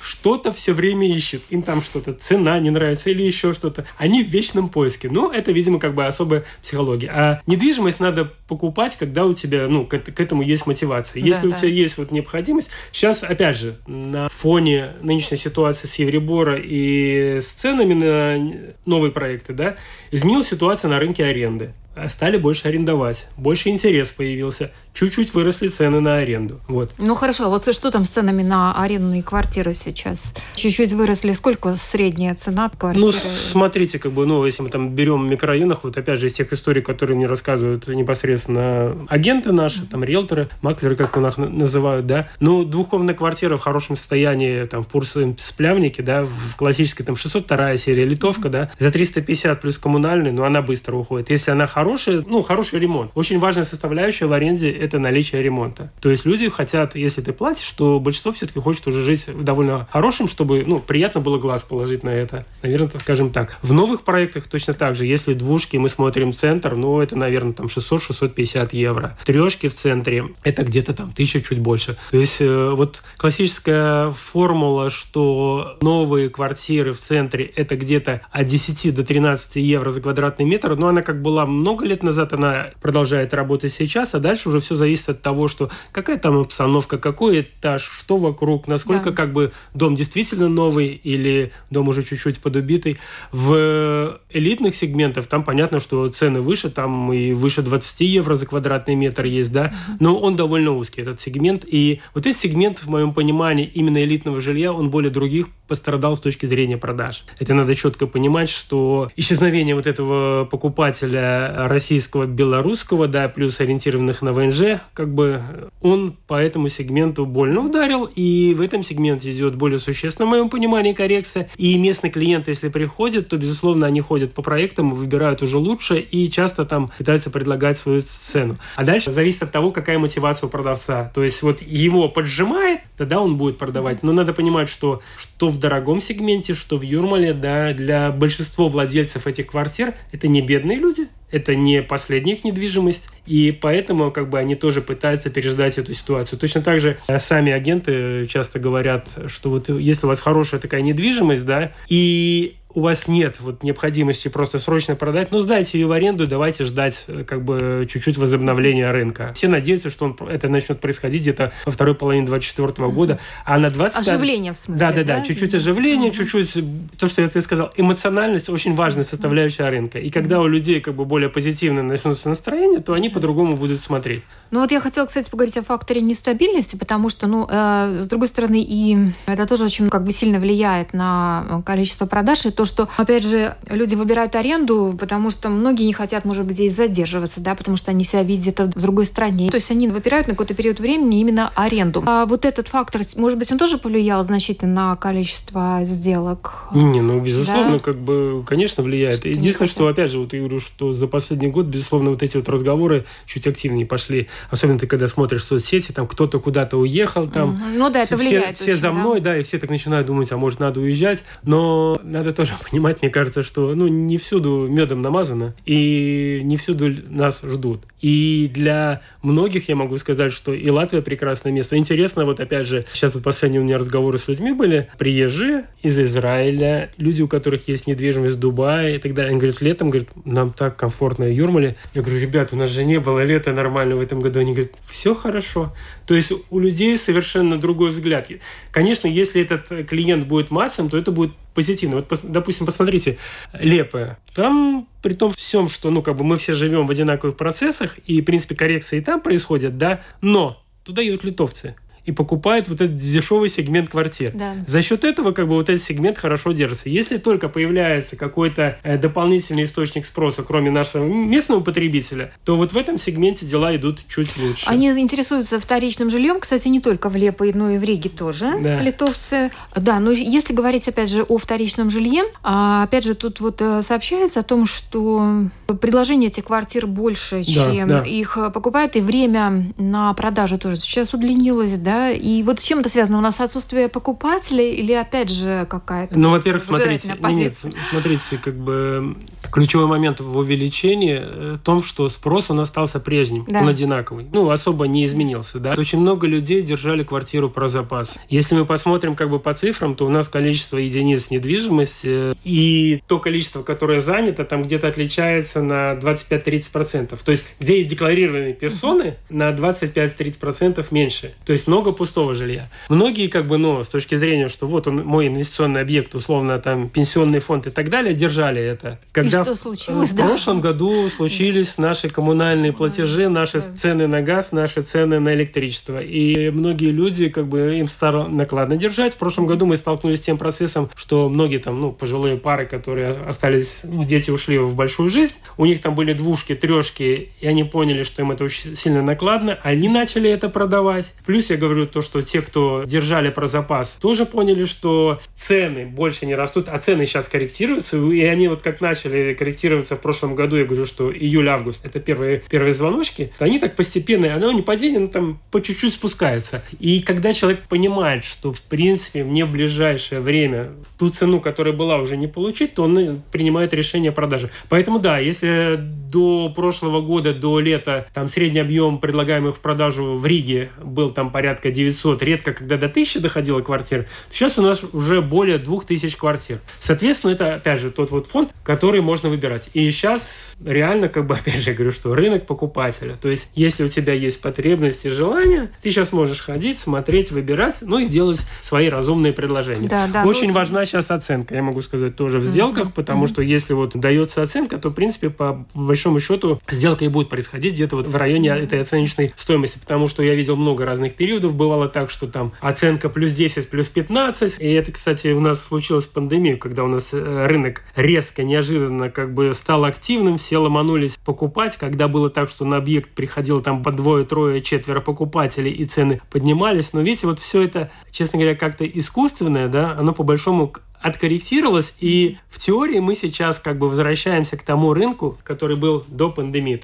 что 0.00 0.33
что-то 0.34 0.52
все 0.52 0.72
время 0.72 1.08
ищет. 1.14 1.42
Им 1.50 1.62
там 1.62 1.80
что-то, 1.80 2.12
цена 2.12 2.58
не 2.58 2.70
нравится 2.70 3.10
или 3.10 3.22
еще 3.22 3.54
что-то. 3.54 3.86
Они 3.96 4.24
в 4.24 4.28
вечном 4.28 4.68
поиске. 4.68 5.08
Ну, 5.08 5.30
это, 5.30 5.52
видимо, 5.52 5.78
как 5.78 5.94
бы 5.94 6.06
особая 6.06 6.44
психология. 6.60 7.08
А 7.08 7.40
недвижимость 7.46 8.00
надо 8.00 8.32
покупать, 8.48 8.96
когда 8.98 9.26
у 9.26 9.32
тебя, 9.32 9.68
ну, 9.68 9.86
к, 9.86 9.96
к 9.96 10.20
этому 10.20 10.42
есть 10.42 10.66
мотивация. 10.66 11.22
Если 11.22 11.42
да, 11.42 11.48
у 11.48 11.50
да. 11.52 11.56
тебя 11.56 11.68
есть 11.68 11.98
вот 11.98 12.10
необходимость. 12.10 12.70
Сейчас, 12.90 13.22
опять 13.22 13.56
же, 13.56 13.78
на 13.86 14.28
фоне 14.28 14.94
нынешней 15.02 15.36
ситуации 15.36 15.86
с 15.86 15.94
Евробора 15.96 16.58
и 16.58 17.38
с 17.40 17.46
ценами 17.46 17.94
на 17.94 18.72
новые 18.86 19.12
проекты, 19.12 19.52
да, 19.52 19.76
изменилась 20.10 20.48
ситуация 20.48 20.88
на 20.88 20.98
рынке 20.98 21.24
аренды 21.24 21.74
стали 22.08 22.36
больше 22.36 22.68
арендовать, 22.68 23.26
больше 23.36 23.68
интерес 23.68 24.08
появился, 24.08 24.70
чуть-чуть 24.94 25.34
выросли 25.34 25.68
цены 25.68 26.00
на 26.00 26.16
аренду. 26.16 26.60
Вот. 26.68 26.92
Ну 26.98 27.14
хорошо, 27.14 27.50
вот 27.50 27.72
что 27.74 27.90
там 27.90 28.04
с 28.04 28.10
ценами 28.10 28.42
на 28.42 28.72
арендные 28.80 29.22
квартиры 29.22 29.74
сейчас? 29.74 30.34
Чуть-чуть 30.54 30.92
выросли. 30.92 31.32
Сколько 31.32 31.76
средняя 31.76 32.34
цена 32.34 32.70
квартиры? 32.70 33.06
Ну, 33.06 33.12
смотрите, 33.12 33.98
как 33.98 34.12
бы, 34.12 34.26
ну, 34.26 34.44
если 34.44 34.62
мы 34.62 34.70
там 34.70 34.90
берем 34.94 35.26
в 35.26 35.30
микрорайонах, 35.30 35.84
вот 35.84 35.96
опять 35.96 36.20
же, 36.20 36.28
из 36.28 36.32
тех 36.34 36.52
историй, 36.52 36.82
которые 36.82 37.16
мне 37.16 37.26
рассказывают 37.26 37.88
непосредственно 37.88 38.96
агенты 39.08 39.52
наши, 39.52 39.86
там, 39.86 40.04
риэлторы, 40.04 40.48
маклеры, 40.62 40.96
как 40.96 41.16
нас 41.16 41.36
называют, 41.36 42.06
да, 42.06 42.28
ну, 42.40 42.64
двухкомнатная 42.64 43.14
квартира 43.14 43.56
в 43.56 43.60
хорошем 43.60 43.96
состоянии, 43.96 44.64
там, 44.64 44.82
в 44.82 44.88
Пурсовом 44.88 45.36
сплявнике, 45.38 46.02
да, 46.02 46.24
в 46.24 46.56
классической, 46.56 47.04
там, 47.04 47.16
602 47.16 47.76
серия 47.76 48.04
литовка, 48.04 48.48
да, 48.48 48.70
за 48.78 48.90
350 48.90 49.60
плюс 49.60 49.78
коммунальный, 49.78 50.32
но 50.32 50.44
она 50.44 50.62
быстро 50.62 50.96
уходит. 50.96 51.30
Если 51.30 51.50
она 51.50 51.66
хорошая, 51.66 51.83
хороший, 51.84 52.24
ну, 52.26 52.42
хороший 52.42 52.78
ремонт. 52.80 53.10
Очень 53.14 53.38
важная 53.38 53.64
составляющая 53.64 54.24
в 54.24 54.32
аренде– 54.32 54.70
это 54.72 54.98
наличие 54.98 55.42
ремонта. 55.42 55.92
То 56.00 56.10
есть 56.10 56.24
люди 56.24 56.48
хотят, 56.48 56.96
если 56.96 57.20
ты 57.20 57.34
платишь, 57.34 57.70
то 57.72 58.00
большинство 58.00 58.32
все-таки 58.32 58.58
хочет 58.58 58.86
уже 58.88 59.02
жить 59.02 59.26
в 59.28 59.42
довольно 59.42 59.86
хорошем, 59.92 60.26
чтобы, 60.26 60.64
ну, 60.66 60.78
приятно 60.78 61.20
было 61.20 61.38
глаз 61.38 61.62
положить 61.62 62.02
на 62.02 62.08
это. 62.08 62.46
Наверное, 62.62 62.90
скажем 62.98 63.30
так. 63.30 63.58
В 63.60 63.74
новых 63.74 64.02
проектах 64.02 64.46
точно 64.46 64.72
так 64.72 64.96
же. 64.96 65.04
Если 65.04 65.34
двушки, 65.34 65.76
мы 65.76 65.90
смотрим 65.90 66.32
центр, 66.32 66.74
ну, 66.74 67.00
это, 67.00 67.16
наверное, 67.16 67.52
там 67.52 67.66
600-650 67.66 68.70
евро. 68.72 69.18
Трешки 69.24 69.68
в 69.68 69.74
центре– 69.74 70.28
это 70.42 70.62
где-то 70.62 70.94
там 70.94 71.12
тысяча 71.12 71.42
чуть 71.42 71.58
больше. 71.58 71.98
То 72.10 72.16
есть 72.16 72.40
э, 72.40 72.70
вот 72.74 73.02
классическая 73.18 74.10
формула, 74.12 74.88
что 74.88 75.76
новые 75.82 76.30
квартиры 76.30 76.94
в 76.94 76.98
центре– 76.98 77.44
это 77.56 77.76
где-то 77.76 78.22
от 78.30 78.46
10 78.46 78.94
до 78.94 79.04
13 79.04 79.56
евро 79.56 79.90
за 79.90 80.00
квадратный 80.00 80.46
метр, 80.46 80.76
но 80.76 80.88
она 80.88 81.02
как 81.02 81.20
была 81.20 81.44
много 81.44 81.73
много 81.74 81.86
лет 81.86 82.04
назад, 82.04 82.32
она 82.32 82.68
продолжает 82.80 83.34
работать 83.34 83.72
сейчас, 83.72 84.14
а 84.14 84.20
дальше 84.20 84.48
уже 84.48 84.60
все 84.60 84.76
зависит 84.76 85.08
от 85.08 85.22
того, 85.22 85.48
что 85.48 85.70
какая 85.90 86.18
там 86.18 86.38
обстановка, 86.38 86.98
какой 86.98 87.40
этаж, 87.40 87.82
что 87.82 88.16
вокруг, 88.16 88.68
насколько 88.68 89.10
да. 89.10 89.16
как 89.16 89.32
бы 89.32 89.50
дом 89.74 89.96
действительно 89.96 90.48
новый 90.48 90.88
или 90.88 91.50
дом 91.70 91.88
уже 91.88 92.04
чуть-чуть 92.04 92.38
подубитый. 92.38 92.98
В 93.32 94.20
элитных 94.30 94.76
сегментах 94.76 95.26
там 95.26 95.42
понятно, 95.42 95.80
что 95.80 96.06
цены 96.08 96.40
выше, 96.40 96.70
там 96.70 97.12
и 97.12 97.32
выше 97.32 97.62
20 97.62 98.00
евро 98.02 98.36
за 98.36 98.46
квадратный 98.46 98.94
метр 98.94 99.24
есть, 99.24 99.50
да, 99.50 99.74
но 99.98 100.16
он 100.16 100.36
довольно 100.36 100.70
узкий, 100.76 101.02
этот 101.02 101.20
сегмент. 101.20 101.64
И 101.66 102.00
вот 102.14 102.24
этот 102.24 102.40
сегмент, 102.40 102.78
в 102.78 102.88
моем 102.88 103.12
понимании, 103.12 103.66
именно 103.66 103.98
элитного 103.98 104.40
жилья, 104.40 104.72
он 104.72 104.90
более 104.90 105.10
других 105.10 105.48
пострадал 105.66 106.16
с 106.16 106.20
точки 106.20 106.46
зрения 106.46 106.76
продаж. 106.76 107.24
Это 107.38 107.54
надо 107.54 107.74
четко 107.74 108.06
понимать, 108.06 108.50
что 108.50 109.10
исчезновение 109.16 109.74
вот 109.74 109.86
этого 109.86 110.44
покупателя 110.44 111.68
российского, 111.68 112.26
белорусского, 112.26 113.08
да, 113.08 113.28
плюс 113.28 113.60
ориентированных 113.60 114.22
на 114.22 114.32
ВНЖ, 114.32 114.80
как 114.92 115.12
бы 115.12 115.42
он 115.80 116.16
по 116.26 116.34
этому 116.34 116.68
сегменту 116.68 117.26
больно 117.26 117.60
ударил, 117.60 118.04
и 118.04 118.54
в 118.56 118.60
этом 118.60 118.82
сегменте 118.82 119.32
идет 119.32 119.54
более 119.56 119.78
существенная, 119.78 120.26
в 120.26 120.30
моем 120.30 120.48
понимании, 120.48 120.92
коррекция. 120.92 121.48
И 121.56 121.76
местные 121.78 122.10
клиенты, 122.10 122.50
если 122.50 122.68
приходят, 122.68 123.28
то, 123.28 123.36
безусловно, 123.36 123.86
они 123.86 124.00
ходят 124.00 124.34
по 124.34 124.42
проектам, 124.42 124.94
выбирают 124.94 125.42
уже 125.42 125.58
лучше 125.58 125.98
и 125.98 126.30
часто 126.30 126.64
там 126.64 126.90
пытаются 126.98 127.30
предлагать 127.30 127.78
свою 127.78 128.02
цену. 128.02 128.58
А 128.76 128.84
дальше 128.84 129.12
зависит 129.12 129.42
от 129.42 129.52
того, 129.52 129.70
какая 129.70 129.98
мотивация 129.98 130.46
у 130.46 130.50
продавца. 130.50 131.10
То 131.14 131.22
есть 131.22 131.42
вот 131.42 131.62
его 131.62 132.08
поджимает, 132.08 132.80
тогда 132.96 133.20
он 133.20 133.36
будет 133.36 133.58
продавать. 133.58 134.02
Но 134.02 134.12
надо 134.12 134.32
понимать, 134.32 134.68
что 134.68 135.02
что 135.16 135.48
в 135.48 135.58
дорогом 135.58 136.00
сегменте, 136.00 136.54
что 136.54 136.76
в 136.76 136.82
Юрмале, 136.82 137.32
да, 137.32 137.72
для 137.72 138.10
большинства 138.10 138.68
владельцев 138.68 139.26
этих 139.26 139.48
квартир 139.48 139.94
это 140.12 140.28
не 140.28 140.40
бедные 140.40 140.78
люди, 140.78 141.08
это 141.30 141.54
не 141.54 141.82
последняя 141.82 142.34
их 142.34 142.44
недвижимость, 142.44 143.08
и 143.26 143.50
поэтому 143.50 144.10
как 144.12 144.30
бы 144.30 144.38
они 144.38 144.54
тоже 144.54 144.80
пытаются 144.82 145.30
переждать 145.30 145.78
эту 145.78 145.92
ситуацию. 145.94 146.38
Точно 146.38 146.62
так 146.62 146.80
же 146.80 146.98
э, 147.08 147.18
сами 147.18 147.52
агенты 147.52 148.26
часто 148.28 148.60
говорят, 148.60 149.08
что 149.26 149.50
вот 149.50 149.68
если 149.68 150.06
у 150.06 150.08
вас 150.08 150.20
хорошая 150.20 150.60
такая 150.60 150.82
недвижимость, 150.82 151.44
да, 151.44 151.72
и 151.88 152.56
у 152.74 152.80
вас 152.80 153.08
нет 153.08 153.36
вот 153.40 153.62
необходимости 153.62 154.28
просто 154.28 154.58
срочно 154.58 154.96
продать, 154.96 155.30
ну, 155.30 155.38
сдайте 155.38 155.78
ее 155.78 155.86
в 155.86 155.92
аренду, 155.92 156.26
давайте 156.26 156.64
ждать 156.64 157.04
э, 157.06 157.24
как 157.24 157.44
бы 157.44 157.86
чуть-чуть 157.90 158.18
возобновления 158.18 158.90
рынка. 158.90 159.32
Все 159.34 159.48
надеются, 159.48 159.90
что 159.90 160.06
он, 160.06 160.28
это 160.28 160.48
начнет 160.48 160.80
происходить 160.80 161.22
где-то 161.22 161.52
во 161.64 161.72
второй 161.72 161.94
половине 161.94 162.26
2024 162.26 162.88
года, 162.88 163.18
а 163.44 163.58
на 163.58 163.70
20... 163.70 164.06
Оживление, 164.06 164.52
в 164.52 164.56
смысле, 164.56 164.86
Да-да-да, 164.86 165.22
чуть-чуть 165.22 165.54
оживление, 165.54 166.10
чуть-чуть, 166.10 166.64
то, 166.98 167.08
что 167.08 167.22
я 167.22 167.28
тебе 167.28 167.40
сказал, 167.42 167.72
эмоциональность 167.76 168.48
очень 168.48 168.74
важная 168.74 169.04
составляющая 169.04 169.68
рынка. 169.68 169.98
И 169.98 170.10
когда 170.10 170.40
у 170.40 170.46
людей 170.46 170.80
как 170.80 170.94
бы 170.94 171.04
более 171.04 171.28
позитивно 171.28 171.82
начнутся 171.82 172.28
настроения, 172.28 172.80
то 172.80 172.92
они 172.92 173.08
по-другому 173.08 173.56
будут 173.56 173.82
смотреть. 173.82 174.24
Ну 174.50 174.60
вот 174.60 174.70
я 174.70 174.80
хотела, 174.80 175.06
кстати, 175.06 175.30
поговорить 175.30 175.56
о 175.56 175.62
факторе 175.62 176.00
нестабильности, 176.00 176.76
потому 176.76 177.08
что, 177.08 177.26
ну, 177.26 177.46
э, 177.48 177.96
с 178.00 178.06
другой 178.06 178.28
стороны, 178.28 178.62
и 178.62 178.96
это 179.26 179.46
тоже 179.46 179.64
очень 179.64 179.90
как 179.90 180.04
бы 180.04 180.12
сильно 180.12 180.38
влияет 180.38 180.92
на 180.92 181.62
количество 181.64 182.06
продаж, 182.06 182.46
и 182.46 182.50
то, 182.50 182.63
что, 182.64 182.88
опять 182.96 183.24
же, 183.24 183.56
люди 183.68 183.94
выбирают 183.94 184.36
аренду, 184.36 184.96
потому 184.98 185.30
что 185.30 185.48
многие 185.48 185.84
не 185.84 185.92
хотят, 185.92 186.24
может 186.24 186.44
быть, 186.44 186.56
здесь 186.56 186.74
задерживаться, 186.74 187.40
да, 187.40 187.54
потому 187.54 187.76
что 187.76 187.90
они 187.90 188.04
себя 188.04 188.22
видят 188.22 188.60
в 188.60 188.80
другой 188.80 189.06
стране. 189.06 189.50
То 189.50 189.56
есть 189.56 189.70
они 189.70 189.88
выбирают 189.88 190.26
на 190.26 190.34
какой-то 190.34 190.54
период 190.54 190.80
времени 190.80 191.20
именно 191.20 191.52
аренду. 191.54 192.02
А 192.06 192.26
вот 192.26 192.44
этот 192.44 192.68
фактор, 192.68 193.02
может 193.16 193.38
быть, 193.38 193.50
он 193.52 193.58
тоже 193.58 193.78
повлиял 193.78 194.22
значительно 194.22 194.74
на 194.74 194.96
количество 194.96 195.80
сделок? 195.84 196.64
Не, 196.72 197.00
ну, 197.00 197.20
безусловно, 197.20 197.74
да? 197.74 197.78
как 197.78 197.96
бы, 197.96 198.44
конечно, 198.46 198.82
влияет. 198.82 199.18
Что 199.18 199.28
Единственное, 199.28 199.68
что, 199.68 199.86
опять 199.86 200.10
же, 200.10 200.18
вот 200.18 200.32
я 200.32 200.40
говорю, 200.40 200.60
что 200.60 200.92
за 200.92 201.06
последний 201.06 201.48
год, 201.48 201.66
безусловно, 201.66 202.10
вот 202.10 202.22
эти 202.22 202.36
вот 202.36 202.48
разговоры 202.48 203.04
чуть 203.26 203.46
активнее 203.46 203.86
пошли. 203.86 204.28
Особенно 204.50 204.78
ты, 204.78 204.86
когда 204.86 205.08
смотришь 205.08 205.44
соцсети, 205.44 205.92
там 205.92 206.06
кто-то 206.06 206.40
куда-то 206.40 206.76
уехал, 206.78 207.28
там... 207.28 207.50
Угу. 207.50 207.58
Ну 207.76 207.90
да, 207.90 208.02
это 208.02 208.16
влияет 208.16 208.56
Все, 208.56 208.72
очень, 208.72 208.80
за 208.80 208.92
мной, 208.92 209.20
да? 209.20 209.30
да, 209.30 209.38
и 209.38 209.42
все 209.42 209.58
так 209.58 209.70
начинают 209.70 210.06
думать, 210.06 210.30
а 210.32 210.36
может, 210.36 210.60
надо 210.60 210.80
уезжать. 210.80 211.24
Но 211.42 211.98
надо 212.02 212.32
тоже 212.32 212.53
понимать, 212.70 213.02
мне 213.02 213.10
кажется, 213.10 213.42
что, 213.42 213.74
ну, 213.74 213.88
не 213.88 214.18
всюду 214.18 214.66
медом 214.68 215.02
намазано, 215.02 215.54
и 215.66 216.40
не 216.44 216.56
всюду 216.56 216.90
нас 217.08 217.40
ждут. 217.42 217.82
И 218.00 218.50
для 218.52 219.00
многих 219.22 219.68
я 219.68 219.76
могу 219.76 219.96
сказать, 219.96 220.32
что 220.32 220.52
и 220.52 220.68
Латвия 220.68 221.00
прекрасное 221.00 221.52
место. 221.52 221.76
Интересно, 221.76 222.24
вот 222.24 222.38
опять 222.38 222.66
же, 222.66 222.84
сейчас 222.92 223.14
вот 223.14 223.22
последние 223.22 223.62
у 223.62 223.64
меня 223.64 223.78
разговоры 223.78 224.18
с 224.18 224.28
людьми 224.28 224.52
были, 224.52 224.88
приезжие 224.98 225.64
из 225.82 225.98
Израиля, 225.98 226.90
люди, 226.98 227.22
у 227.22 227.28
которых 227.28 227.66
есть 227.68 227.86
недвижимость 227.86 228.34
в 228.34 228.38
Дубае 228.38 228.96
и 228.96 228.98
так 228.98 229.14
далее. 229.14 229.30
Они 229.30 229.38
говорят, 229.38 229.60
летом, 229.62 229.88
говорят, 229.88 230.08
нам 230.26 230.52
так 230.52 230.76
комфортно 230.76 231.26
в 231.26 231.32
Юрмале. 231.32 231.76
Я 231.94 232.02
говорю, 232.02 232.20
ребят, 232.20 232.52
у 232.52 232.56
нас 232.56 232.70
же 232.70 232.84
не 232.84 233.00
было 233.00 233.24
лета 233.24 233.52
нормально 233.52 233.96
в 233.96 234.00
этом 234.00 234.20
году. 234.20 234.40
Они 234.40 234.52
говорят, 234.52 234.72
все 234.86 235.14
хорошо. 235.14 235.72
То 236.06 236.14
есть 236.14 236.32
у 236.50 236.58
людей 236.58 236.98
совершенно 236.98 237.56
другой 237.58 237.90
взгляд. 237.90 238.28
Конечно, 238.70 239.08
если 239.08 239.42
этот 239.42 239.88
клиент 239.88 240.26
будет 240.26 240.50
массом, 240.50 240.88
то 240.88 240.96
это 240.96 241.10
будет 241.10 241.32
позитивно. 241.54 241.96
Вот, 241.96 242.20
допустим, 242.22 242.66
посмотрите, 242.66 243.18
Лепая. 243.52 244.18
Там 244.34 244.88
при 245.02 245.14
том 245.14 245.32
всем, 245.32 245.68
что, 245.68 245.90
ну, 245.90 246.02
как 246.02 246.16
бы 246.16 246.24
мы 246.24 246.36
все 246.36 246.54
живем 246.54 246.86
в 246.86 246.90
одинаковых 246.90 247.36
процессах, 247.36 247.98
и, 248.06 248.20
в 248.20 248.24
принципе, 248.24 248.54
коррекции 248.54 248.98
и 248.98 249.00
там 249.00 249.20
происходят, 249.20 249.78
да, 249.78 250.02
но 250.20 250.62
туда 250.84 251.02
едут 251.02 251.24
литовцы 251.24 251.76
и 252.04 252.12
покупает 252.12 252.68
вот 252.68 252.80
этот 252.80 252.96
дешевый 252.96 253.48
сегмент 253.48 253.88
квартир. 253.88 254.32
Да. 254.34 254.56
За 254.66 254.82
счет 254.82 255.04
этого 255.04 255.32
как 255.32 255.48
бы 255.48 255.54
вот 255.54 255.70
этот 255.70 255.82
сегмент 255.82 256.18
хорошо 256.18 256.52
держится. 256.52 256.88
Если 256.88 257.16
только 257.16 257.48
появляется 257.48 258.16
какой-то 258.16 258.78
э, 258.82 258.98
дополнительный 258.98 259.64
источник 259.64 260.04
спроса, 260.06 260.42
кроме 260.42 260.70
нашего 260.70 261.04
местного 261.04 261.60
потребителя, 261.60 262.32
то 262.44 262.56
вот 262.56 262.72
в 262.72 262.76
этом 262.76 262.98
сегменте 262.98 263.46
дела 263.46 263.74
идут 263.74 264.00
чуть 264.08 264.36
лучше. 264.36 264.66
Они 264.66 264.88
интересуются 264.90 265.58
вторичным 265.58 266.10
жильем, 266.10 266.40
кстати, 266.40 266.68
не 266.68 266.80
только 266.80 267.08
в 267.08 267.16
Лепо, 267.16 267.44
но 267.54 267.70
и 267.70 267.78
в 267.78 267.84
Риге 267.84 268.10
тоже, 268.10 268.52
да. 268.60 268.80
литовцы. 268.80 269.50
Да, 269.74 269.98
но 270.00 270.10
если 270.10 270.52
говорить, 270.52 270.86
опять 270.88 271.10
же, 271.10 271.22
о 271.22 271.38
вторичном 271.38 271.90
жилье, 271.90 272.24
а, 272.42 272.84
опять 272.84 273.04
же, 273.04 273.14
тут 273.14 273.40
вот 273.40 273.60
э, 273.60 273.82
сообщается 273.82 274.40
о 274.40 274.42
том, 274.42 274.66
что 274.66 275.44
предложение 275.80 276.28
этих 276.28 276.44
квартир 276.44 276.86
больше, 276.86 277.42
чем 277.44 277.88
да. 277.88 278.00
их 278.00 278.38
покупают, 278.52 278.96
и 278.96 279.00
время 279.00 279.72
на 279.78 280.12
продажу 280.14 280.58
тоже 280.58 280.76
сейчас 280.76 281.14
удлинилось, 281.14 281.76
да, 281.78 281.93
да, 281.94 282.10
и 282.10 282.42
вот 282.42 282.58
с 282.58 282.62
чем 282.62 282.80
это 282.80 282.88
связано? 282.88 283.18
У 283.18 283.20
нас 283.20 283.40
отсутствие 283.40 283.88
покупателей 283.88 284.74
или 284.74 284.92
опять 284.92 285.30
же 285.30 285.66
какая-то... 285.70 286.18
Ну, 286.18 286.30
во-первых, 286.30 286.64
смотрите, 286.64 287.16
нет, 287.22 287.54
смотрите, 287.90 288.38
как 288.42 288.56
бы 288.56 289.16
ключевой 289.52 289.86
момент 289.86 290.20
в 290.20 290.36
увеличении 290.36 291.20
э, 291.22 291.54
в 291.54 291.58
том, 291.58 291.82
что 291.82 292.08
спрос 292.08 292.50
он 292.50 292.60
остался 292.60 292.98
прежним, 292.98 293.44
да. 293.46 293.60
он 293.60 293.68
одинаковый, 293.68 294.26
ну, 294.32 294.50
особо 294.50 294.86
не 294.86 295.06
изменился, 295.06 295.60
да. 295.60 295.74
Очень 295.76 296.00
много 296.00 296.26
людей 296.26 296.62
держали 296.62 297.04
квартиру 297.04 297.48
про 297.48 297.68
запас. 297.68 298.14
Если 298.28 298.56
мы 298.56 298.66
посмотрим 298.66 299.14
как 299.14 299.30
бы 299.30 299.38
по 299.38 299.54
цифрам, 299.54 299.94
то 299.94 300.06
у 300.06 300.08
нас 300.08 300.28
количество 300.28 300.78
единиц 300.78 301.30
недвижимости 301.30 302.36
и 302.42 303.02
то 303.06 303.18
количество, 303.20 303.62
которое 303.62 304.00
занято, 304.00 304.44
там 304.44 304.64
где-то 304.64 304.88
отличается 304.88 305.62
на 305.62 305.92
25-30%. 305.92 307.16
То 307.24 307.30
есть, 307.30 307.44
где 307.60 307.76
есть 307.76 307.88
декларированные 307.88 308.54
персоны, 308.54 309.16
на 309.28 309.50
25-30% 309.50 310.84
меньше. 310.90 311.34
То 311.44 311.52
есть, 311.52 311.68
много 311.68 311.83
много 311.84 311.96
пустого 311.96 312.34
жилья. 312.34 312.70
Многие, 312.88 313.26
как 313.26 313.46
бы, 313.46 313.58
ну, 313.58 313.82
с 313.82 313.88
точки 313.88 314.14
зрения, 314.14 314.48
что 314.48 314.66
вот 314.66 314.88
он 314.88 315.04
мой 315.04 315.26
инвестиционный 315.26 315.82
объект, 315.82 316.14
условно, 316.14 316.58
там, 316.58 316.88
пенсионный 316.88 317.40
фонд 317.40 317.66
и 317.66 317.70
так 317.70 317.90
далее, 317.90 318.14
держали 318.14 318.62
это. 318.62 318.98
Когда 319.12 319.40
и 319.40 319.42
что 319.42 319.54
случилось, 319.54 320.10
в 320.10 320.16
да? 320.16 320.26
прошлом 320.26 320.62
году 320.62 321.08
случились 321.10 321.76
наши 321.76 322.08
коммунальные 322.08 322.72
платежи, 322.72 323.28
наши 323.28 323.60
цены 323.60 324.06
на 324.06 324.22
газ, 324.22 324.52
наши 324.52 324.80
цены 324.80 325.20
на 325.20 325.34
электричество. 325.34 326.00
И 326.00 326.48
многие 326.50 326.90
люди, 326.90 327.28
как 327.28 327.48
бы, 327.48 327.76
им 327.78 327.88
стало 327.88 328.28
накладно 328.28 328.76
держать. 328.76 329.12
В 329.12 329.18
прошлом 329.18 329.46
году 329.46 329.66
мы 329.66 329.76
столкнулись 329.76 330.20
с 330.20 330.22
тем 330.22 330.38
процессом, 330.38 330.88
что 330.94 331.28
многие 331.28 331.58
там, 331.58 331.78
ну, 331.80 331.92
пожилые 331.92 332.38
пары, 332.38 332.64
которые 332.64 333.12
остались, 333.28 333.80
ну, 333.84 334.04
дети 334.04 334.30
ушли 334.30 334.56
в 334.56 334.74
большую 334.74 335.10
жизнь, 335.10 335.34
у 335.58 335.66
них 335.66 335.82
там 335.82 335.94
были 335.94 336.14
двушки, 336.14 336.54
трешки, 336.54 337.30
и 337.40 337.46
они 337.46 337.64
поняли, 337.64 338.04
что 338.04 338.22
им 338.22 338.30
это 338.30 338.44
очень 338.44 338.74
сильно 338.74 339.02
накладно, 339.02 339.58
они 339.62 339.88
начали 339.88 340.30
это 340.30 340.48
продавать. 340.48 341.12
Плюс 341.26 341.50
я 341.50 341.58
говорю, 341.58 341.73
говорю 341.74 341.90
то, 341.90 342.02
что 342.02 342.22
те, 342.22 342.40
кто 342.40 342.84
держали 342.86 343.30
про 343.30 343.46
запас, 343.46 343.96
тоже 344.00 344.26
поняли, 344.26 344.64
что 344.64 345.18
цены 345.34 345.86
больше 345.86 346.26
не 346.26 346.34
растут, 346.34 346.68
а 346.68 346.78
цены 346.78 347.06
сейчас 347.06 347.28
корректируются, 347.28 347.96
и 347.96 348.22
они 348.22 348.48
вот 348.48 348.62
как 348.62 348.80
начали 348.80 349.34
корректироваться 349.34 349.96
в 349.96 350.00
прошлом 350.00 350.34
году, 350.34 350.56
я 350.56 350.64
говорю, 350.64 350.86
что 350.86 351.12
июль-август, 351.12 351.84
это 351.84 352.00
первые, 352.00 352.42
первые 352.48 352.74
звоночки, 352.74 353.32
то 353.38 353.44
они 353.44 353.58
так 353.58 353.76
постепенно, 353.76 354.34
оно 354.34 354.52
не 354.52 354.62
падение, 354.62 355.00
но 355.00 355.08
там 355.08 355.40
по 355.50 355.60
чуть-чуть 355.60 355.94
спускается. 355.94 356.62
И 356.78 357.00
когда 357.00 357.32
человек 357.32 357.62
понимает, 357.68 358.24
что 358.24 358.52
в 358.52 358.62
принципе 358.62 359.24
мне 359.24 359.44
в 359.44 359.50
ближайшее 359.50 360.20
время 360.20 360.70
ту 360.98 361.10
цену, 361.10 361.40
которая 361.40 361.74
была, 361.74 361.98
уже 361.98 362.16
не 362.16 362.26
получить, 362.26 362.74
то 362.74 362.84
он 362.84 363.22
принимает 363.32 363.74
решение 363.74 364.10
о 364.10 364.12
продаже. 364.12 364.50
Поэтому 364.68 364.98
да, 364.98 365.18
если 365.18 365.78
до 365.78 366.52
прошлого 366.54 367.00
года, 367.00 367.34
до 367.34 367.58
лета, 367.58 368.06
там 368.14 368.28
средний 368.28 368.60
объем 368.60 368.98
предлагаемых 368.98 369.56
в 369.56 369.60
продажу 369.60 370.14
в 370.14 370.24
Риге 370.24 370.70
был 370.82 371.10
там 371.10 371.30
порядка 371.30 371.63
порядка 371.64 371.70
900, 371.70 372.22
редко 372.22 372.52
когда 372.52 372.76
до 372.76 372.86
1000 372.86 373.20
доходила 373.20 373.60
квартир, 373.60 374.06
сейчас 374.30 374.58
у 374.58 374.62
нас 374.62 374.84
уже 374.92 375.22
более 375.22 375.58
2000 375.58 376.16
квартир. 376.16 376.58
Соответственно, 376.80 377.32
это, 377.32 377.54
опять 377.54 377.80
же, 377.80 377.90
тот 377.90 378.10
вот 378.10 378.26
фонд, 378.26 378.52
который 378.62 379.00
можно 379.00 379.28
выбирать. 379.28 379.70
И 379.74 379.90
сейчас 379.90 380.54
реально, 380.64 381.08
как 381.08 381.26
бы, 381.26 381.34
опять 381.40 381.62
же, 381.62 381.70
я 381.70 381.76
говорю, 381.76 381.92
что 381.92 382.14
рынок 382.14 382.46
покупателя. 382.46 383.16
То 383.20 383.28
есть, 383.28 383.48
если 383.54 383.84
у 383.84 383.88
тебя 383.88 384.12
есть 384.12 384.40
потребности 384.40 385.08
и 385.08 385.10
желания, 385.10 385.70
ты 385.82 385.90
сейчас 385.90 386.12
можешь 386.12 386.40
ходить, 386.40 386.78
смотреть, 386.78 387.30
выбирать, 387.30 387.76
ну 387.80 387.98
и 387.98 388.06
делать 388.06 388.40
свои 388.62 388.88
разумные 388.88 389.32
предложения. 389.32 389.88
Да, 389.88 390.06
да, 390.12 390.24
Очень 390.24 390.48
ну... 390.48 390.54
важна 390.54 390.84
сейчас 390.84 391.10
оценка, 391.10 391.54
я 391.54 391.62
могу 391.62 391.82
сказать, 391.82 392.16
тоже 392.16 392.38
в 392.38 392.44
сделках, 392.44 392.88
mm-hmm. 392.88 392.94
потому 392.94 393.24
mm-hmm. 393.24 393.28
что 393.28 393.42
если 393.42 393.72
вот 393.72 393.96
дается 393.96 394.42
оценка, 394.42 394.78
то, 394.78 394.90
в 394.90 394.94
принципе, 394.94 395.30
по 395.30 395.66
большому 395.74 396.20
счету, 396.20 396.60
сделка 396.70 397.04
и 397.04 397.08
будет 397.08 397.28
происходить 397.28 397.74
где-то 397.74 397.96
вот 397.96 398.06
в 398.06 398.16
районе 398.16 398.50
mm-hmm. 398.50 398.62
этой 398.62 398.80
оценочной 398.80 399.32
стоимости, 399.36 399.78
потому 399.78 400.08
что 400.08 400.22
я 400.22 400.34
видел 400.34 400.56
много 400.56 400.84
разных 400.84 401.14
периодов, 401.14 401.53
бывало 401.54 401.88
так, 401.88 402.10
что 402.10 402.26
там 402.26 402.52
оценка 402.60 403.08
плюс 403.08 403.32
10, 403.32 403.68
плюс 403.68 403.88
15. 403.88 404.60
И 404.60 404.72
это, 404.72 404.92
кстати, 404.92 405.28
у 405.28 405.40
нас 405.40 405.64
случилось 405.64 406.06
в 406.06 406.10
пандемию, 406.10 406.58
когда 406.58 406.84
у 406.84 406.86
нас 406.86 407.08
э, 407.12 407.46
рынок 407.46 407.82
резко, 407.96 408.42
неожиданно 408.42 409.10
как 409.10 409.32
бы 409.32 409.54
стал 409.54 409.84
активным, 409.84 410.38
все 410.38 410.58
ломанулись 410.58 411.16
покупать, 411.24 411.76
когда 411.76 412.08
было 412.08 412.30
так, 412.30 412.50
что 412.50 412.64
на 412.64 412.76
объект 412.76 413.10
приходило 413.10 413.62
там 413.62 413.82
по 413.82 413.92
двое, 413.92 414.24
трое, 414.24 414.60
четверо 414.60 415.00
покупателей, 415.00 415.72
и 415.72 415.84
цены 415.84 416.20
поднимались. 416.30 416.92
Но 416.92 417.00
видите, 417.00 417.26
вот 417.26 417.38
все 417.38 417.62
это, 417.62 417.90
честно 418.10 418.38
говоря, 418.38 418.56
как-то 418.56 418.86
искусственное, 418.86 419.68
да, 419.68 419.96
оно 419.98 420.12
по 420.12 420.22
большому 420.22 420.72
откорректировалось, 421.00 421.94
и 422.00 422.38
в 422.48 422.58
теории 422.58 422.98
мы 422.98 423.14
сейчас 423.14 423.58
как 423.58 423.78
бы 423.78 423.88
возвращаемся 423.88 424.56
к 424.56 424.62
тому 424.62 424.94
рынку, 424.94 425.38
который 425.44 425.76
был 425.76 426.04
до 426.08 426.30
пандемии. 426.30 426.80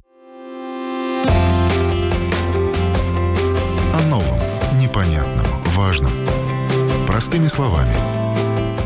Простыми 7.07 7.47
словами. 7.47 7.93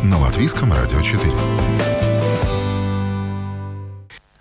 На 0.04 0.20
Латвийском 0.20 0.72
радио 0.72 1.02
4. 1.02 1.34